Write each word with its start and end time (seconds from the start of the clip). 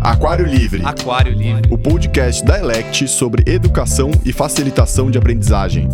Aquário 0.00 0.46
Livre, 0.46 0.82
Aquário 0.84 1.32
Livre. 1.32 1.72
o 1.72 1.76
podcast 1.76 2.44
da 2.44 2.58
Elect 2.58 3.06
sobre 3.08 3.50
educação 3.50 4.10
e 4.24 4.32
facilitação 4.32 5.10
de 5.10 5.18
aprendizagem. 5.18 5.88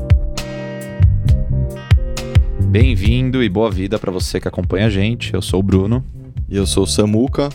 Bem-vindo 2.69 3.43
e 3.43 3.49
boa 3.49 3.71
vida 3.71 3.99
para 3.99 4.13
você 4.13 4.39
que 4.41 4.47
acompanha 4.47 4.87
a 4.87 4.91
gente. 4.91 5.35
Eu 5.35 5.43
sou 5.43 5.61
o 5.61 5.63
Bruno. 5.63 6.05
E 6.49 6.57
eu 6.57 6.67
sou 6.67 6.85
o 6.85 6.87
Samuca. 6.87 7.49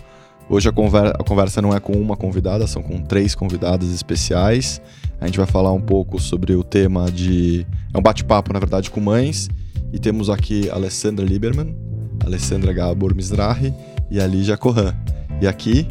Hoje 0.50 0.68
a, 0.68 0.72
conver- 0.74 1.14
a 1.18 1.24
conversa 1.24 1.62
não 1.62 1.74
é 1.74 1.80
com 1.80 1.94
uma 1.94 2.18
convidada, 2.18 2.68
são 2.68 2.82
com 2.84 3.02
três 3.02 3.34
convidadas 3.34 3.90
especiais. 3.94 4.82
A 5.22 5.26
gente 5.28 5.38
vai 5.38 5.48
falar 5.48 5.72
um 5.72 5.80
pouco 5.80 6.20
sobre 6.20 6.54
o 6.56 6.64
tema 6.64 7.10
de. 7.10 7.66
É 7.94 7.98
um 7.98 8.02
bate-papo, 8.02 8.52
na 8.52 8.60
verdade, 8.60 8.90
com 8.92 9.00
mães. 9.00 9.50
E 9.94 10.00
temos 10.00 10.30
aqui 10.30 10.70
a 10.70 10.76
Alessandra 10.76 11.26
Lieberman, 11.26 11.76
a 12.22 12.26
Alessandra 12.26 12.74
Gabor 12.74 13.16
Mizrahi 13.16 13.74
e 14.10 14.20
a 14.20 14.28
Lígia 14.28 14.58
Corran. 14.58 14.94
E 15.42 15.48
aqui, 15.48 15.88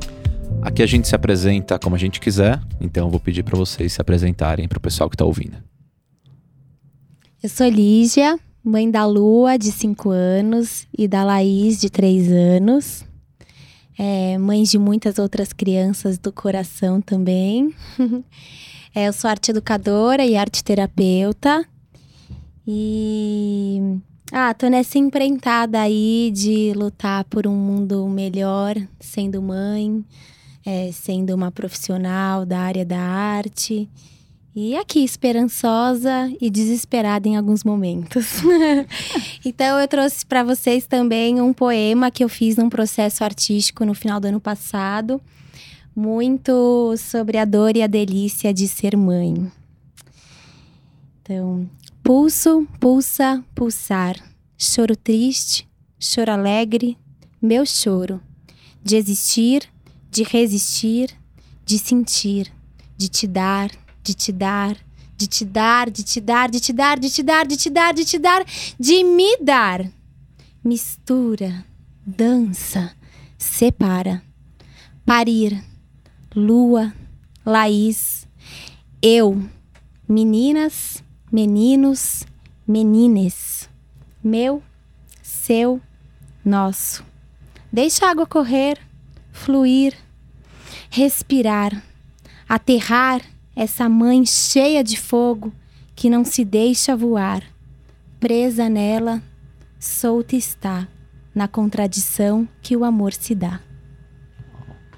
Aqui 0.63 0.83
a 0.83 0.87
gente 0.87 1.09
se 1.09 1.15
apresenta 1.15 1.79
como 1.79 1.97
a 1.97 1.99
gente 1.99 2.21
quiser, 2.21 2.61
então 2.81 3.07
eu 3.07 3.11
vou 3.11 3.21
pedir 3.21 3.43
para 3.43 3.57
vocês 3.57 3.93
se 3.93 4.01
apresentarem 4.01 4.69
para 4.69 4.79
o 4.79 4.81
pessoal 4.81 5.09
que 5.09 5.17
tá 5.17 5.25
ouvindo. 5.25 5.57
Eu 7.43 7.49
sou 7.49 7.67
Lígia, 7.69 8.39
mãe 8.63 8.91
da 8.91 9.07
Lua, 9.07 9.59
de 9.59 9.73
5 9.73 10.11
anos, 10.11 10.87
e 10.97 11.09
da 11.09 11.25
Laís, 11.25 11.81
de 11.81 11.89
3 11.89 12.31
anos. 12.31 13.05
É, 13.99 14.39
mãe 14.39 14.63
de 14.63 14.79
muitas 14.79 15.19
outras 15.19 15.53
crianças 15.53 16.19
do 16.19 16.33
coração 16.33 17.01
também. 17.01 17.75
É, 18.93 19.07
eu 19.07 19.13
sou 19.13 19.31
arte 19.31 19.53
educadora 19.53 20.25
e 20.25 20.37
arte 20.37 20.65
terapeuta. 20.65 21.65
E. 22.67 23.81
Ah, 24.33 24.53
tô 24.53 24.69
nessa 24.69 24.99
empreitada 24.99 25.81
aí 25.81 26.33
de 26.35 26.73
lutar 26.75 27.25
por 27.25 27.47
um 27.47 27.55
mundo 27.55 28.09
melhor, 28.09 28.77
sendo 28.99 29.41
mãe, 29.41 30.05
é, 30.65 30.91
sendo 30.93 31.35
uma 31.35 31.51
profissional 31.51 32.45
da 32.45 32.59
área 32.59 32.85
da 32.85 32.99
arte. 32.99 33.89
E 34.55 34.77
aqui, 34.77 35.05
esperançosa 35.05 36.31
e 36.41 36.51
desesperada 36.51 37.29
em 37.29 37.37
alguns 37.37 37.63
momentos. 37.63 38.43
então, 39.45 39.79
eu 39.79 39.87
trouxe 39.87 40.27
para 40.27 40.43
vocês 40.43 40.87
também 40.87 41.41
um 41.41 41.53
poema 41.53 42.11
que 42.11 42.25
eu 42.25 42.29
fiz 42.29 42.57
num 42.57 42.69
processo 42.69 43.23
artístico 43.23 43.85
no 43.85 43.95
final 43.95 44.19
do 44.19 44.27
ano 44.27 44.41
passado, 44.41 45.21
muito 45.95 46.95
sobre 46.97 47.39
a 47.39 47.45
dor 47.45 47.77
e 47.77 47.83
a 47.83 47.87
delícia 47.87 48.53
de 48.53 48.67
ser 48.67 48.97
mãe. 48.97 49.51
Então, 51.23 51.71
pulso, 52.03 52.67
pulsa, 52.81 53.45
pulsar, 53.55 54.17
choro 54.59 54.97
triste, 54.97 55.69
choro 55.97 56.33
alegre, 56.33 56.99
meu 57.41 57.65
choro, 57.65 58.21
de 58.83 58.97
existir, 58.97 59.63
de 60.11 60.23
resistir, 60.23 61.11
de 61.65 61.79
sentir, 61.79 62.53
de 62.97 63.09
te 63.09 63.27
dar, 63.27 63.71
de 64.03 64.15
te 64.15 64.33
dar, 64.33 64.77
de 65.17 65.27
te 65.27 65.45
dar, 65.45 65.91
de 65.91 66.03
te 66.03 66.21
dar, 66.21 66.51
de 66.51 66.61
te 66.61 66.73
dar, 66.73 66.99
de 66.99 67.09
te 67.09 67.23
dar, 67.23 67.47
de 67.47 67.57
te 67.57 67.71
dar, 67.71 67.95
de 67.95 68.05
te 68.05 68.19
dar, 68.19 68.45
de 68.79 69.05
me 69.05 69.37
dar. 69.41 69.91
Mistura, 70.65 71.65
dança, 72.05 72.95
separa. 73.39 74.23
Parir, 75.07 75.63
lua, 76.35 76.93
Laís, 77.45 78.29
eu, 79.03 79.43
meninas, 80.07 81.03
meninos, 81.33 82.25
menines. 82.67 83.69
Meu, 84.23 84.63
seu, 85.23 85.81
nosso. 86.45 87.05
Deixa 87.73 88.07
a 88.07 88.11
água 88.11 88.27
correr, 88.27 88.79
fluir, 89.41 89.95
respirar, 90.91 91.83
aterrar 92.49 93.23
essa 93.57 93.89
mãe 93.89 94.25
cheia 94.27 94.85
de 94.85 94.99
fogo 94.99 95.53
que 95.97 96.11
não 96.11 96.25
se 96.25 96.45
deixa 96.45 96.95
voar. 96.95 97.43
Presa 98.19 98.69
nela, 98.69 99.23
solta 99.79 100.37
está, 100.37 100.87
na 101.35 101.49
contradição 101.49 102.47
que 102.61 102.77
o 102.77 102.85
amor 102.85 103.15
se 103.15 103.35
dá. 103.35 103.61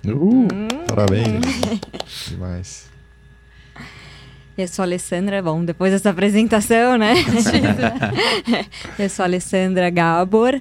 uh, 0.06 0.48
parabéns. 0.88 1.40
Demais. 2.28 2.90
Eu 4.58 4.68
sou 4.68 4.82
a 4.82 4.86
Alessandra, 4.86 5.40
bom, 5.40 5.64
depois 5.64 5.92
dessa 5.92 6.10
apresentação, 6.10 6.98
né? 6.98 7.14
eu 8.98 9.08
sou 9.08 9.22
a 9.22 9.26
Alessandra 9.26 9.88
Gabor. 9.88 10.60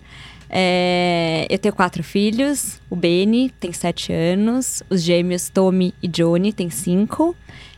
É, 0.53 1.47
eu 1.49 1.57
tenho 1.57 1.73
quatro 1.73 2.03
filhos. 2.03 2.81
O 2.89 2.95
Beni 2.95 3.49
tem 3.59 3.71
sete 3.71 4.11
anos. 4.11 4.83
Os 4.89 5.01
gêmeos 5.01 5.47
Tommy 5.47 5.93
e 6.03 6.09
Johnny 6.09 6.51
têm 6.51 6.69
cinco. 6.69 7.33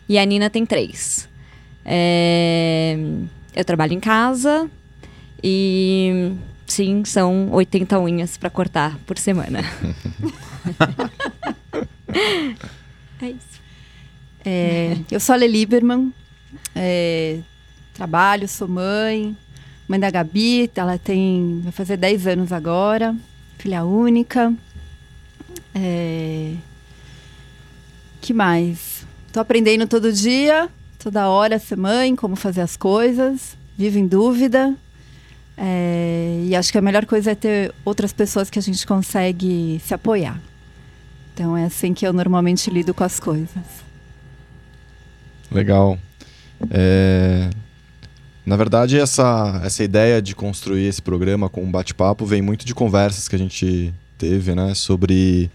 E 0.09 0.17
a 0.17 0.25
Nina 0.25 0.49
tem 0.49 0.65
três. 0.65 1.29
É, 1.85 2.97
eu 3.55 3.63
trabalho 3.63 3.93
em 3.93 3.99
casa. 3.99 4.67
E 5.43 6.33
sim, 6.65 7.05
são 7.05 7.51
80 7.51 7.99
unhas 7.99 8.37
para 8.37 8.49
cortar 8.49 8.97
por 9.05 9.19
semana. 9.19 9.59
é 13.21 13.27
isso. 13.27 13.61
É, 14.45 14.97
eu 15.11 15.19
sou 15.19 15.33
a 15.33 15.37
Lê 15.37 15.47
Lieberman, 15.47 16.13
é, 16.75 17.39
trabalho, 17.93 18.47
sou 18.47 18.67
mãe, 18.67 19.37
mãe 19.87 19.99
da 19.99 20.09
Gabi, 20.09 20.69
ela 20.75 20.97
tem, 20.97 21.61
vai 21.63 21.71
fazer 21.71 21.97
10 21.97 22.27
anos 22.27 22.51
agora, 22.51 23.15
filha 23.57 23.83
única. 23.83 24.53
É, 25.75 26.53
que 28.21 28.33
mais? 28.33 29.05
Tô 29.31 29.39
aprendendo 29.39 29.87
todo 29.87 30.11
dia, 30.11 30.69
toda 30.99 31.29
hora 31.29 31.59
ser 31.59 31.77
mãe, 31.77 32.15
como 32.15 32.35
fazer 32.35 32.61
as 32.61 32.77
coisas, 32.77 33.57
vivo 33.77 33.97
em 33.97 34.07
dúvida. 34.07 34.75
É, 35.57 36.43
e 36.45 36.55
acho 36.55 36.71
que 36.71 36.77
a 36.77 36.81
melhor 36.81 37.05
coisa 37.05 37.31
é 37.31 37.35
ter 37.35 37.73
outras 37.85 38.13
pessoas 38.13 38.49
que 38.49 38.57
a 38.57 38.61
gente 38.61 38.85
consegue 38.87 39.81
se 39.85 39.93
apoiar. 39.93 40.39
Então 41.33 41.57
é 41.57 41.65
assim 41.65 41.93
que 41.93 42.05
eu 42.05 42.13
normalmente 42.13 42.69
lido 42.69 42.93
com 42.93 43.03
as 43.03 43.19
coisas. 43.19 43.63
Legal. 45.51 45.97
É, 46.69 47.49
Na 48.45 48.55
verdade, 48.57 48.97
essa, 48.99 49.61
essa 49.63 49.83
ideia 49.83 50.21
de 50.21 50.35
construir 50.35 50.85
esse 50.85 51.01
programa 51.01 51.47
com 51.49 51.63
um 51.63 51.71
bate-papo 51.71 52.25
vem 52.25 52.41
muito 52.41 52.65
de 52.65 52.75
conversas 52.75 53.27
que 53.27 53.35
a 53.35 53.39
gente 53.39 53.93
teve, 54.17 54.53
né? 54.53 54.73
Sobre 54.75 55.49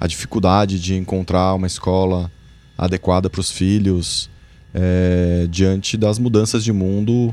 a 0.00 0.06
dificuldade 0.08 0.80
de 0.80 0.96
encontrar 0.96 1.54
uma 1.54 1.66
escola 1.68 2.30
adequada 2.76 3.30
para 3.30 3.40
os 3.40 3.50
filhos 3.50 4.28
é, 4.74 5.46
diante 5.48 5.96
das 5.96 6.18
mudanças 6.18 6.64
de 6.64 6.72
mundo 6.72 7.32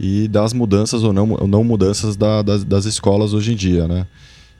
e 0.00 0.26
das 0.26 0.52
mudanças 0.52 1.04
ou 1.04 1.12
não, 1.12 1.32
ou 1.32 1.46
não 1.46 1.62
mudanças 1.62 2.16
da- 2.16 2.42
das, 2.42 2.64
das 2.64 2.84
escolas 2.84 3.34
hoje 3.34 3.52
em 3.52 3.56
dia, 3.56 3.86
né? 3.86 4.06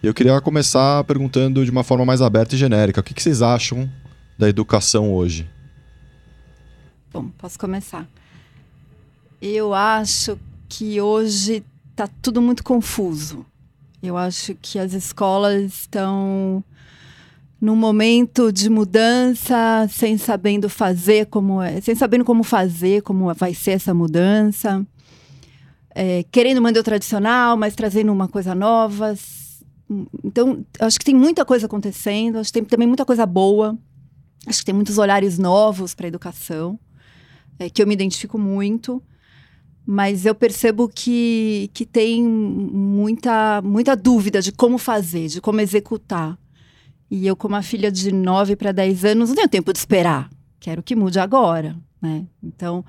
Eu 0.00 0.14
queria 0.14 0.40
começar 0.40 1.02
perguntando 1.04 1.64
de 1.64 1.70
uma 1.72 1.82
forma 1.82 2.04
mais 2.04 2.22
aberta 2.22 2.54
e 2.54 2.58
genérica. 2.58 3.00
O 3.00 3.02
que, 3.02 3.12
que 3.12 3.22
vocês 3.22 3.42
acham 3.42 3.90
da 4.38 4.48
educação 4.48 5.12
hoje? 5.12 5.48
Bom, 7.12 7.30
posso 7.36 7.58
começar. 7.58 8.06
Eu 9.40 9.72
acho 9.72 10.38
que 10.68 11.00
hoje 11.00 11.64
está 11.90 12.08
tudo 12.20 12.42
muito 12.42 12.64
confuso. 12.64 13.46
Eu 14.02 14.16
acho 14.16 14.54
que 14.60 14.78
as 14.78 14.92
escolas 14.92 15.72
estão 15.72 16.62
num 17.60 17.76
momento 17.76 18.52
de 18.52 18.70
mudança, 18.70 19.88
sem 19.90 20.16
sabendo 20.16 20.68
fazer 20.68 21.26
como 21.26 21.60
é, 21.60 21.80
sem 21.80 21.94
sabendo 21.94 22.24
como 22.24 22.44
fazer, 22.44 23.02
como 23.02 23.32
vai 23.34 23.54
ser 23.54 23.72
essa 23.72 23.92
mudança, 23.94 24.86
É, 25.94 26.22
querendo 26.30 26.62
manter 26.62 26.78
o 26.78 26.84
tradicional, 26.84 27.56
mas 27.56 27.74
trazendo 27.74 28.12
uma 28.12 28.28
coisa 28.28 28.54
nova. 28.54 29.14
Então, 30.22 30.64
acho 30.78 30.96
que 30.96 31.04
tem 31.04 31.14
muita 31.14 31.44
coisa 31.44 31.66
acontecendo. 31.66 32.38
Acho 32.38 32.52
que 32.52 32.60
tem 32.60 32.64
também 32.64 32.86
muita 32.86 33.04
coisa 33.04 33.26
boa. 33.26 33.76
Acho 34.46 34.60
que 34.60 34.66
tem 34.66 34.74
muitos 34.74 34.96
olhares 34.98 35.38
novos 35.38 35.94
para 35.94 36.06
a 36.06 36.08
educação 36.08 36.78
é, 37.58 37.68
que 37.68 37.82
eu 37.82 37.86
me 37.86 37.94
identifico 37.94 38.38
muito, 38.38 39.02
mas 39.90 40.26
eu 40.26 40.34
percebo 40.34 40.86
que, 40.86 41.70
que 41.72 41.86
tem 41.86 42.22
muita, 42.22 43.62
muita 43.62 43.96
dúvida 43.96 44.42
de 44.42 44.52
como 44.52 44.76
fazer, 44.76 45.28
de 45.28 45.40
como 45.40 45.62
executar. 45.62 46.38
E 47.10 47.26
eu, 47.26 47.34
como 47.34 47.56
a 47.56 47.62
filha 47.62 47.90
de 47.90 48.12
9 48.12 48.54
para 48.54 48.70
10 48.70 49.06
anos, 49.06 49.30
não 49.30 49.36
tenho 49.36 49.48
tempo 49.48 49.72
de 49.72 49.78
esperar. 49.78 50.28
Quero 50.60 50.82
que 50.82 50.94
mude 50.94 51.18
agora, 51.18 51.74
né? 52.02 52.26
Então, 52.42 52.84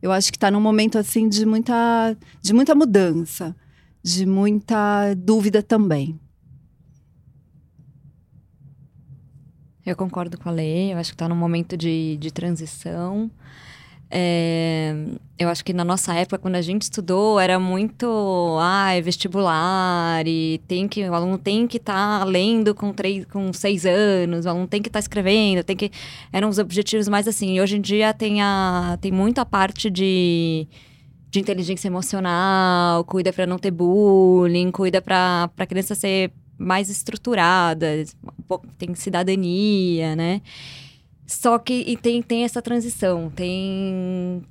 eu 0.00 0.12
acho 0.12 0.30
que 0.30 0.36
está 0.36 0.48
num 0.48 0.60
momento 0.60 0.96
assim 0.96 1.28
de 1.28 1.44
muita, 1.44 2.16
de 2.40 2.54
muita 2.54 2.72
mudança, 2.72 3.56
de 4.00 4.24
muita 4.24 5.12
dúvida 5.14 5.60
também. 5.60 6.20
Eu 9.84 9.96
concordo 9.96 10.38
com 10.38 10.48
a 10.48 10.52
Lei, 10.52 10.92
eu 10.92 10.98
acho 10.98 11.10
que 11.10 11.16
está 11.16 11.28
num 11.28 11.34
momento 11.34 11.76
de, 11.76 12.16
de 12.16 12.30
transição. 12.30 13.28
É, 14.16 14.94
eu 15.36 15.48
acho 15.48 15.64
que 15.64 15.72
na 15.72 15.84
nossa 15.84 16.14
época, 16.14 16.38
quando 16.38 16.54
a 16.54 16.62
gente 16.62 16.82
estudou, 16.82 17.40
era 17.40 17.58
muito 17.58 18.56
ah, 18.60 18.92
é 18.92 19.00
vestibular 19.00 20.24
e 20.24 20.60
tem 20.68 20.86
que, 20.86 21.02
o 21.08 21.12
aluno 21.12 21.36
tem 21.36 21.66
que 21.66 21.78
estar 21.78 22.20
tá 22.20 22.24
lendo 22.24 22.76
com, 22.76 22.92
três, 22.92 23.24
com 23.24 23.52
seis 23.52 23.84
anos, 23.84 24.46
o 24.46 24.48
aluno 24.48 24.68
tem 24.68 24.80
que 24.80 24.88
estar 24.88 24.98
tá 24.98 25.02
escrevendo, 25.02 25.64
tem 25.64 25.74
que. 25.74 25.90
Eram 26.32 26.48
os 26.48 26.58
objetivos 26.58 27.08
mais 27.08 27.26
assim. 27.26 27.56
E 27.56 27.60
hoje 27.60 27.76
em 27.76 27.80
dia 27.80 28.14
tem, 28.14 28.40
a, 28.40 28.96
tem 29.00 29.10
muita 29.10 29.44
parte 29.44 29.90
de, 29.90 30.68
de 31.28 31.40
inteligência 31.40 31.88
emocional, 31.88 33.04
cuida 33.04 33.32
para 33.32 33.46
não 33.46 33.58
ter 33.58 33.72
bullying, 33.72 34.70
cuida 34.70 35.02
para 35.02 35.50
a 35.58 35.66
criança 35.66 35.96
ser 35.96 36.30
mais 36.56 36.88
estruturada, 36.88 38.04
tem 38.78 38.94
cidadania, 38.94 40.14
né? 40.14 40.40
Só 41.26 41.58
que 41.58 41.96
tem, 42.02 42.22
tem 42.22 42.44
essa 42.44 42.60
transição, 42.60 43.30
tem 43.30 44.44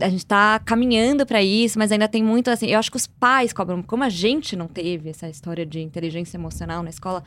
a 0.00 0.08
gente 0.10 0.20
está 0.20 0.58
caminhando 0.58 1.24
para 1.24 1.42
isso, 1.42 1.78
mas 1.78 1.90
ainda 1.90 2.06
tem 2.06 2.22
muito 2.22 2.48
assim. 2.50 2.66
Eu 2.66 2.78
acho 2.78 2.90
que 2.90 2.96
os 2.96 3.06
pais 3.06 3.52
cobram, 3.52 3.82
como 3.82 4.04
a 4.04 4.08
gente 4.08 4.54
não 4.54 4.66
teve 4.68 5.08
essa 5.08 5.28
história 5.28 5.64
de 5.64 5.80
inteligência 5.80 6.36
emocional 6.36 6.82
na 6.82 6.90
escola, 6.90 7.24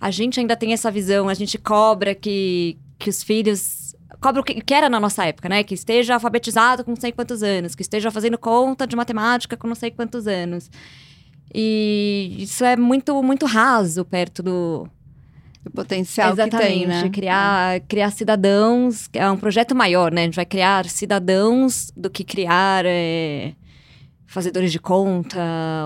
a 0.00 0.10
gente 0.10 0.40
ainda 0.40 0.56
tem 0.56 0.72
essa 0.72 0.90
visão, 0.90 1.28
a 1.28 1.34
gente 1.34 1.58
cobra 1.58 2.14
que, 2.14 2.78
que 2.98 3.10
os 3.10 3.22
filhos. 3.22 3.94
Cobra 4.20 4.40
o 4.40 4.44
que, 4.44 4.54
que 4.62 4.72
era 4.72 4.88
na 4.88 4.98
nossa 4.98 5.26
época, 5.26 5.48
né? 5.48 5.62
Que 5.62 5.74
esteja 5.74 6.14
alfabetizado 6.14 6.84
com 6.84 6.92
não 6.92 7.00
sei 7.00 7.12
quantos 7.12 7.42
anos, 7.42 7.74
que 7.74 7.82
esteja 7.82 8.10
fazendo 8.10 8.38
conta 8.38 8.86
de 8.86 8.96
matemática 8.96 9.56
com 9.56 9.66
não 9.66 9.74
sei 9.74 9.90
quantos 9.90 10.26
anos. 10.26 10.70
E 11.54 12.36
isso 12.38 12.64
é 12.64 12.76
muito, 12.76 13.22
muito 13.22 13.44
raso 13.44 14.04
perto 14.04 14.42
do, 14.42 14.88
o 15.66 15.70
potencial 15.70 16.32
Exatamente, 16.32 16.62
que 16.62 16.68
tem, 16.68 16.86
né? 16.86 17.08
Criar, 17.10 17.80
criar 17.80 18.10
cidadãos, 18.10 19.08
é 19.12 19.28
um 19.30 19.36
projeto 19.36 19.74
maior, 19.74 20.12
né? 20.12 20.22
A 20.22 20.24
gente 20.24 20.36
vai 20.36 20.46
criar 20.46 20.86
cidadãos 20.86 21.90
do 21.96 22.08
que 22.08 22.24
criar 22.24 22.84
é, 22.86 23.52
fazedores 24.26 24.70
de 24.70 24.78
conta 24.78 25.38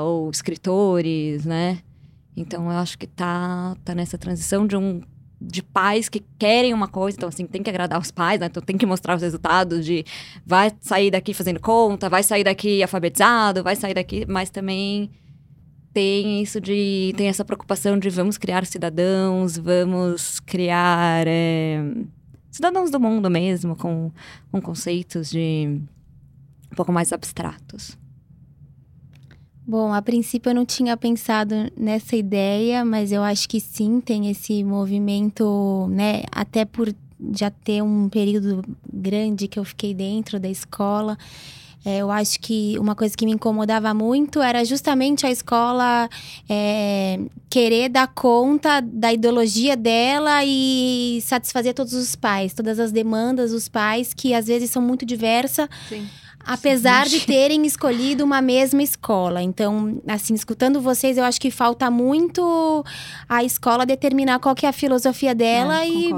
ou 0.02 0.30
escritores, 0.30 1.44
né? 1.44 1.78
Então, 2.36 2.64
eu 2.64 2.78
acho 2.78 2.98
que 2.98 3.06
tá, 3.06 3.76
tá 3.84 3.94
nessa 3.94 4.16
transição 4.16 4.66
de 4.66 4.76
um 4.76 5.00
de 5.42 5.62
pais 5.62 6.06
que 6.10 6.22
querem 6.38 6.74
uma 6.74 6.86
coisa, 6.86 7.16
então 7.16 7.28
assim, 7.30 7.46
tem 7.46 7.62
que 7.62 7.70
agradar 7.70 7.98
os 7.98 8.10
pais, 8.10 8.38
né? 8.38 8.46
Então 8.46 8.62
tem 8.62 8.76
que 8.76 8.84
mostrar 8.84 9.16
os 9.16 9.22
resultados 9.22 9.86
de 9.86 10.04
vai 10.44 10.70
sair 10.80 11.10
daqui 11.10 11.32
fazendo 11.32 11.58
conta, 11.58 12.10
vai 12.10 12.22
sair 12.22 12.44
daqui 12.44 12.82
alfabetizado, 12.82 13.62
vai 13.62 13.74
sair 13.74 13.94
daqui, 13.94 14.26
mas 14.28 14.50
também 14.50 15.10
tem 15.92 16.42
isso 16.42 16.60
de. 16.60 17.12
tem 17.16 17.28
essa 17.28 17.44
preocupação 17.44 17.98
de 17.98 18.08
vamos 18.10 18.38
criar 18.38 18.64
cidadãos, 18.64 19.56
vamos 19.56 20.38
criar 20.40 21.26
é, 21.26 21.82
cidadãos 22.50 22.90
do 22.90 23.00
mundo 23.00 23.28
mesmo, 23.30 23.74
com, 23.74 24.10
com 24.52 24.60
conceitos 24.60 25.30
de 25.30 25.80
um 26.70 26.76
pouco 26.76 26.92
mais 26.92 27.12
abstratos. 27.12 27.98
Bom, 29.66 29.92
a 29.92 30.02
princípio 30.02 30.50
eu 30.50 30.54
não 30.54 30.66
tinha 30.66 30.96
pensado 30.96 31.54
nessa 31.76 32.16
ideia, 32.16 32.84
mas 32.84 33.12
eu 33.12 33.22
acho 33.22 33.48
que 33.48 33.60
sim, 33.60 34.00
tem 34.00 34.28
esse 34.28 34.64
movimento, 34.64 35.86
né? 35.90 36.22
Até 36.32 36.64
por 36.64 36.92
já 37.36 37.50
ter 37.50 37.82
um 37.82 38.08
período 38.08 38.64
grande 38.92 39.46
que 39.46 39.58
eu 39.58 39.64
fiquei 39.64 39.94
dentro 39.94 40.40
da 40.40 40.48
escola. 40.48 41.16
É, 41.84 41.98
eu 41.98 42.10
acho 42.10 42.38
que 42.40 42.78
uma 42.78 42.94
coisa 42.94 43.16
que 43.16 43.24
me 43.24 43.32
incomodava 43.32 43.94
muito 43.94 44.40
era 44.40 44.64
justamente 44.64 45.24
a 45.24 45.30
escola 45.30 46.08
é, 46.48 47.18
querer 47.48 47.88
dar 47.88 48.06
conta 48.08 48.80
da 48.80 49.12
ideologia 49.12 49.76
dela 49.76 50.44
e 50.44 51.20
satisfazer 51.22 51.72
todos 51.72 51.94
os 51.94 52.14
pais, 52.14 52.52
todas 52.52 52.78
as 52.78 52.92
demandas 52.92 53.50
dos 53.50 53.68
pais, 53.68 54.12
que 54.12 54.34
às 54.34 54.46
vezes 54.46 54.70
são 54.70 54.82
muito 54.82 55.06
diversas. 55.06 55.68
Sim 55.88 56.06
apesar 56.44 57.06
de 57.06 57.20
terem 57.20 57.64
escolhido 57.66 58.24
uma 58.24 58.40
mesma 58.40 58.82
escola. 58.82 59.42
Então, 59.42 60.00
assim, 60.06 60.34
escutando 60.34 60.80
vocês, 60.80 61.16
eu 61.16 61.24
acho 61.24 61.40
que 61.40 61.50
falta 61.50 61.90
muito 61.90 62.84
a 63.28 63.44
escola 63.44 63.84
determinar 63.84 64.38
qual 64.38 64.54
que 64.54 64.66
é 64.66 64.68
a 64.68 64.72
filosofia 64.72 65.34
dela 65.34 65.82
é, 65.82 65.88
e 65.88 66.10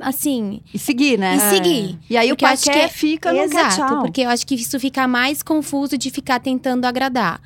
assim, 0.00 0.60
e 0.72 0.78
seguir, 0.78 1.18
né? 1.18 1.36
E 1.36 1.40
seguir. 1.40 1.98
É. 2.10 2.12
E 2.14 2.16
aí 2.16 2.32
o 2.32 2.36
pai 2.36 2.56
quer, 2.56 2.84
é, 2.84 2.88
fica, 2.88 3.32
não 3.32 3.40
exato, 3.40 3.76
tchau. 3.76 4.00
porque 4.00 4.22
eu 4.22 4.30
acho 4.30 4.46
que 4.46 4.54
isso 4.54 4.78
fica 4.80 5.06
mais 5.06 5.42
confuso 5.42 5.96
de 5.96 6.10
ficar 6.10 6.40
tentando 6.40 6.84
agradar. 6.84 7.40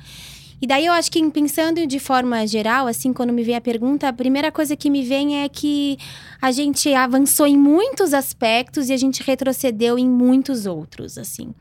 E 0.61 0.67
daí 0.67 0.85
eu 0.85 0.93
acho 0.93 1.11
que 1.11 1.27
pensando 1.31 1.87
de 1.87 1.99
forma 1.99 2.45
geral, 2.45 2.85
assim, 2.85 3.11
quando 3.11 3.33
me 3.33 3.43
vem 3.43 3.55
a 3.55 3.61
pergunta, 3.61 4.07
a 4.07 4.13
primeira 4.13 4.51
coisa 4.51 4.75
que 4.75 4.91
me 4.91 5.03
vem 5.03 5.43
é 5.43 5.49
que 5.49 5.97
a 6.39 6.51
gente 6.51 6.93
avançou 6.93 7.47
em 7.47 7.57
muitos 7.57 8.13
aspectos 8.13 8.87
e 8.87 8.93
a 8.93 8.97
gente 8.97 9.23
retrocedeu 9.23 9.97
em 9.97 10.07
muitos 10.07 10.67
outros, 10.67 11.17
assim. 11.17 11.51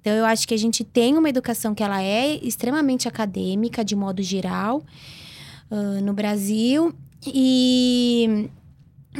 Então, 0.00 0.12
eu 0.12 0.24
acho 0.24 0.48
que 0.48 0.54
a 0.54 0.58
gente 0.58 0.82
tem 0.82 1.16
uma 1.16 1.28
educação 1.28 1.74
que 1.74 1.82
ela 1.82 2.02
é 2.02 2.36
extremamente 2.42 3.06
acadêmica, 3.06 3.84
de 3.84 3.94
modo 3.94 4.22
geral, 4.22 4.82
uh, 5.70 6.00
no 6.02 6.12
Brasil. 6.12 6.94
E 7.26 8.48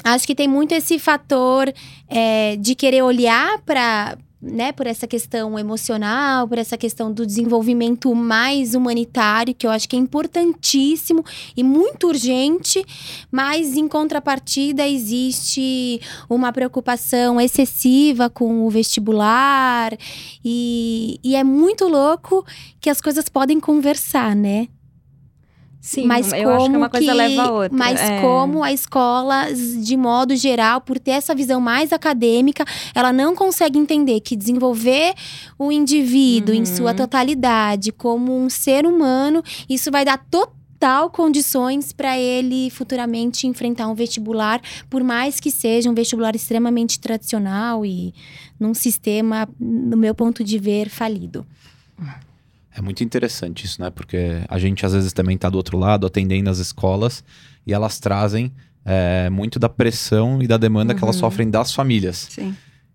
acho 0.03 0.27
que 0.27 0.35
tem 0.35 0.49
muito 0.49 0.73
esse 0.73 0.99
fator 0.99 1.73
é, 2.09 2.57
de 2.57 2.75
querer 2.75 3.03
olhar 3.03 3.61
para 3.63 4.17
né, 4.41 4.73
por 4.73 4.87
essa 4.87 5.07
questão 5.07 5.59
emocional, 5.59 6.49
por 6.49 6.57
essa 6.57 6.79
questão 6.79 7.13
do 7.13 7.27
desenvolvimento 7.27 8.15
mais 8.15 8.75
humanitário, 8.75 9.55
que 9.55 9.67
eu 9.67 9.71
acho 9.71 9.89
que 9.89 9.95
é 9.95 9.99
importantíssimo 9.99 11.25
e 11.57 11.63
muito 11.63 12.07
urgente, 12.09 12.85
mas 13.31 13.77
em 13.77 13.87
contrapartida 13.87 14.87
existe 14.89 16.01
uma 16.29 16.53
preocupação 16.53 17.41
excessiva 17.41 18.31
com 18.31 18.67
o 18.67 18.71
vestibular 18.71 19.93
e, 20.45 21.21
e 21.23 21.37
é 21.37 21.45
muito 21.45 21.87
louco 21.87 22.45
que 22.81 22.89
as 22.89 23.01
coisas 23.01 23.29
podem 23.29 23.61
conversar, 23.61 24.35
né? 24.35 24.69
Sim, 25.81 26.07
mas 26.07 26.31
eu 26.31 26.51
acho 26.51 26.71
que 26.71 26.77
uma 26.77 26.91
coisa 26.91 27.11
que, 27.11 27.17
leva 27.17 27.43
a 27.43 27.51
outra. 27.51 27.77
Mas 27.77 27.99
é. 27.99 28.21
como 28.21 28.63
a 28.63 28.71
escola, 28.71 29.47
de 29.51 29.97
modo 29.97 30.37
geral, 30.37 30.83
por 30.83 30.99
ter 30.99 31.13
essa 31.13 31.35
visão 31.35 31.59
mais 31.59 31.91
acadêmica, 31.91 32.67
ela 32.95 33.13
não 33.13 33.35
consegue 33.35 33.79
entender 33.79 34.21
que 34.21 34.37
desenvolver 34.37 35.15
o 35.59 35.73
indivíduo 35.73 36.55
uhum. 36.55 36.61
em 36.61 36.67
sua 36.67 36.93
totalidade 36.93 37.93
como 37.93 38.37
um 38.37 38.51
ser 38.51 38.85
humano, 38.85 39.43
isso 39.71 39.91
vai 39.91 40.05
dar 40.05 40.19
total 40.31 41.09
condições 41.09 41.93
para 41.93 42.19
ele 42.19 42.69
futuramente 42.69 43.47
enfrentar 43.47 43.89
um 43.89 43.95
vestibular, 43.95 44.61
por 44.91 45.03
mais 45.03 45.41
que 45.41 45.51
seja 45.51 45.91
um 45.91 45.95
vestibular 45.95 46.37
extremamente 46.37 47.01
tradicional 47.01 47.87
e 47.87 48.13
num 48.59 48.75
sistema, 48.75 49.49
no 49.59 49.97
meu 49.97 50.15
ponto 50.15 50.45
de 50.45 50.59
ver, 50.59 50.91
falido. 50.91 51.47
É 52.75 52.81
muito 52.81 53.03
interessante 53.03 53.65
isso, 53.65 53.81
né? 53.81 53.91
Porque 53.91 54.43
a 54.49 54.59
gente 54.59 54.85
às 54.87 54.93
vezes 54.93 55.13
também 55.13 55.35
está 55.35 55.51
do 55.51 55.57
outro 55.57 55.77
lado, 55.79 56.07
atendendo 56.07 56.49
as 56.51 56.59
escolas, 56.59 57.25
e 57.67 57.73
elas 57.73 57.99
trazem 57.99 58.53
é, 58.85 59.29
muito 59.31 59.59
da 59.59 59.69
pressão 59.69 60.43
e 60.43 60.47
da 60.47 60.57
demanda 60.57 60.93
uhum. 60.93 60.99
que 60.99 61.05
elas 61.05 61.17
uhum. 61.17 61.21
sofrem 61.21 61.51
das 61.51 61.73
famílias. 61.73 62.29
Sim. 62.31 62.55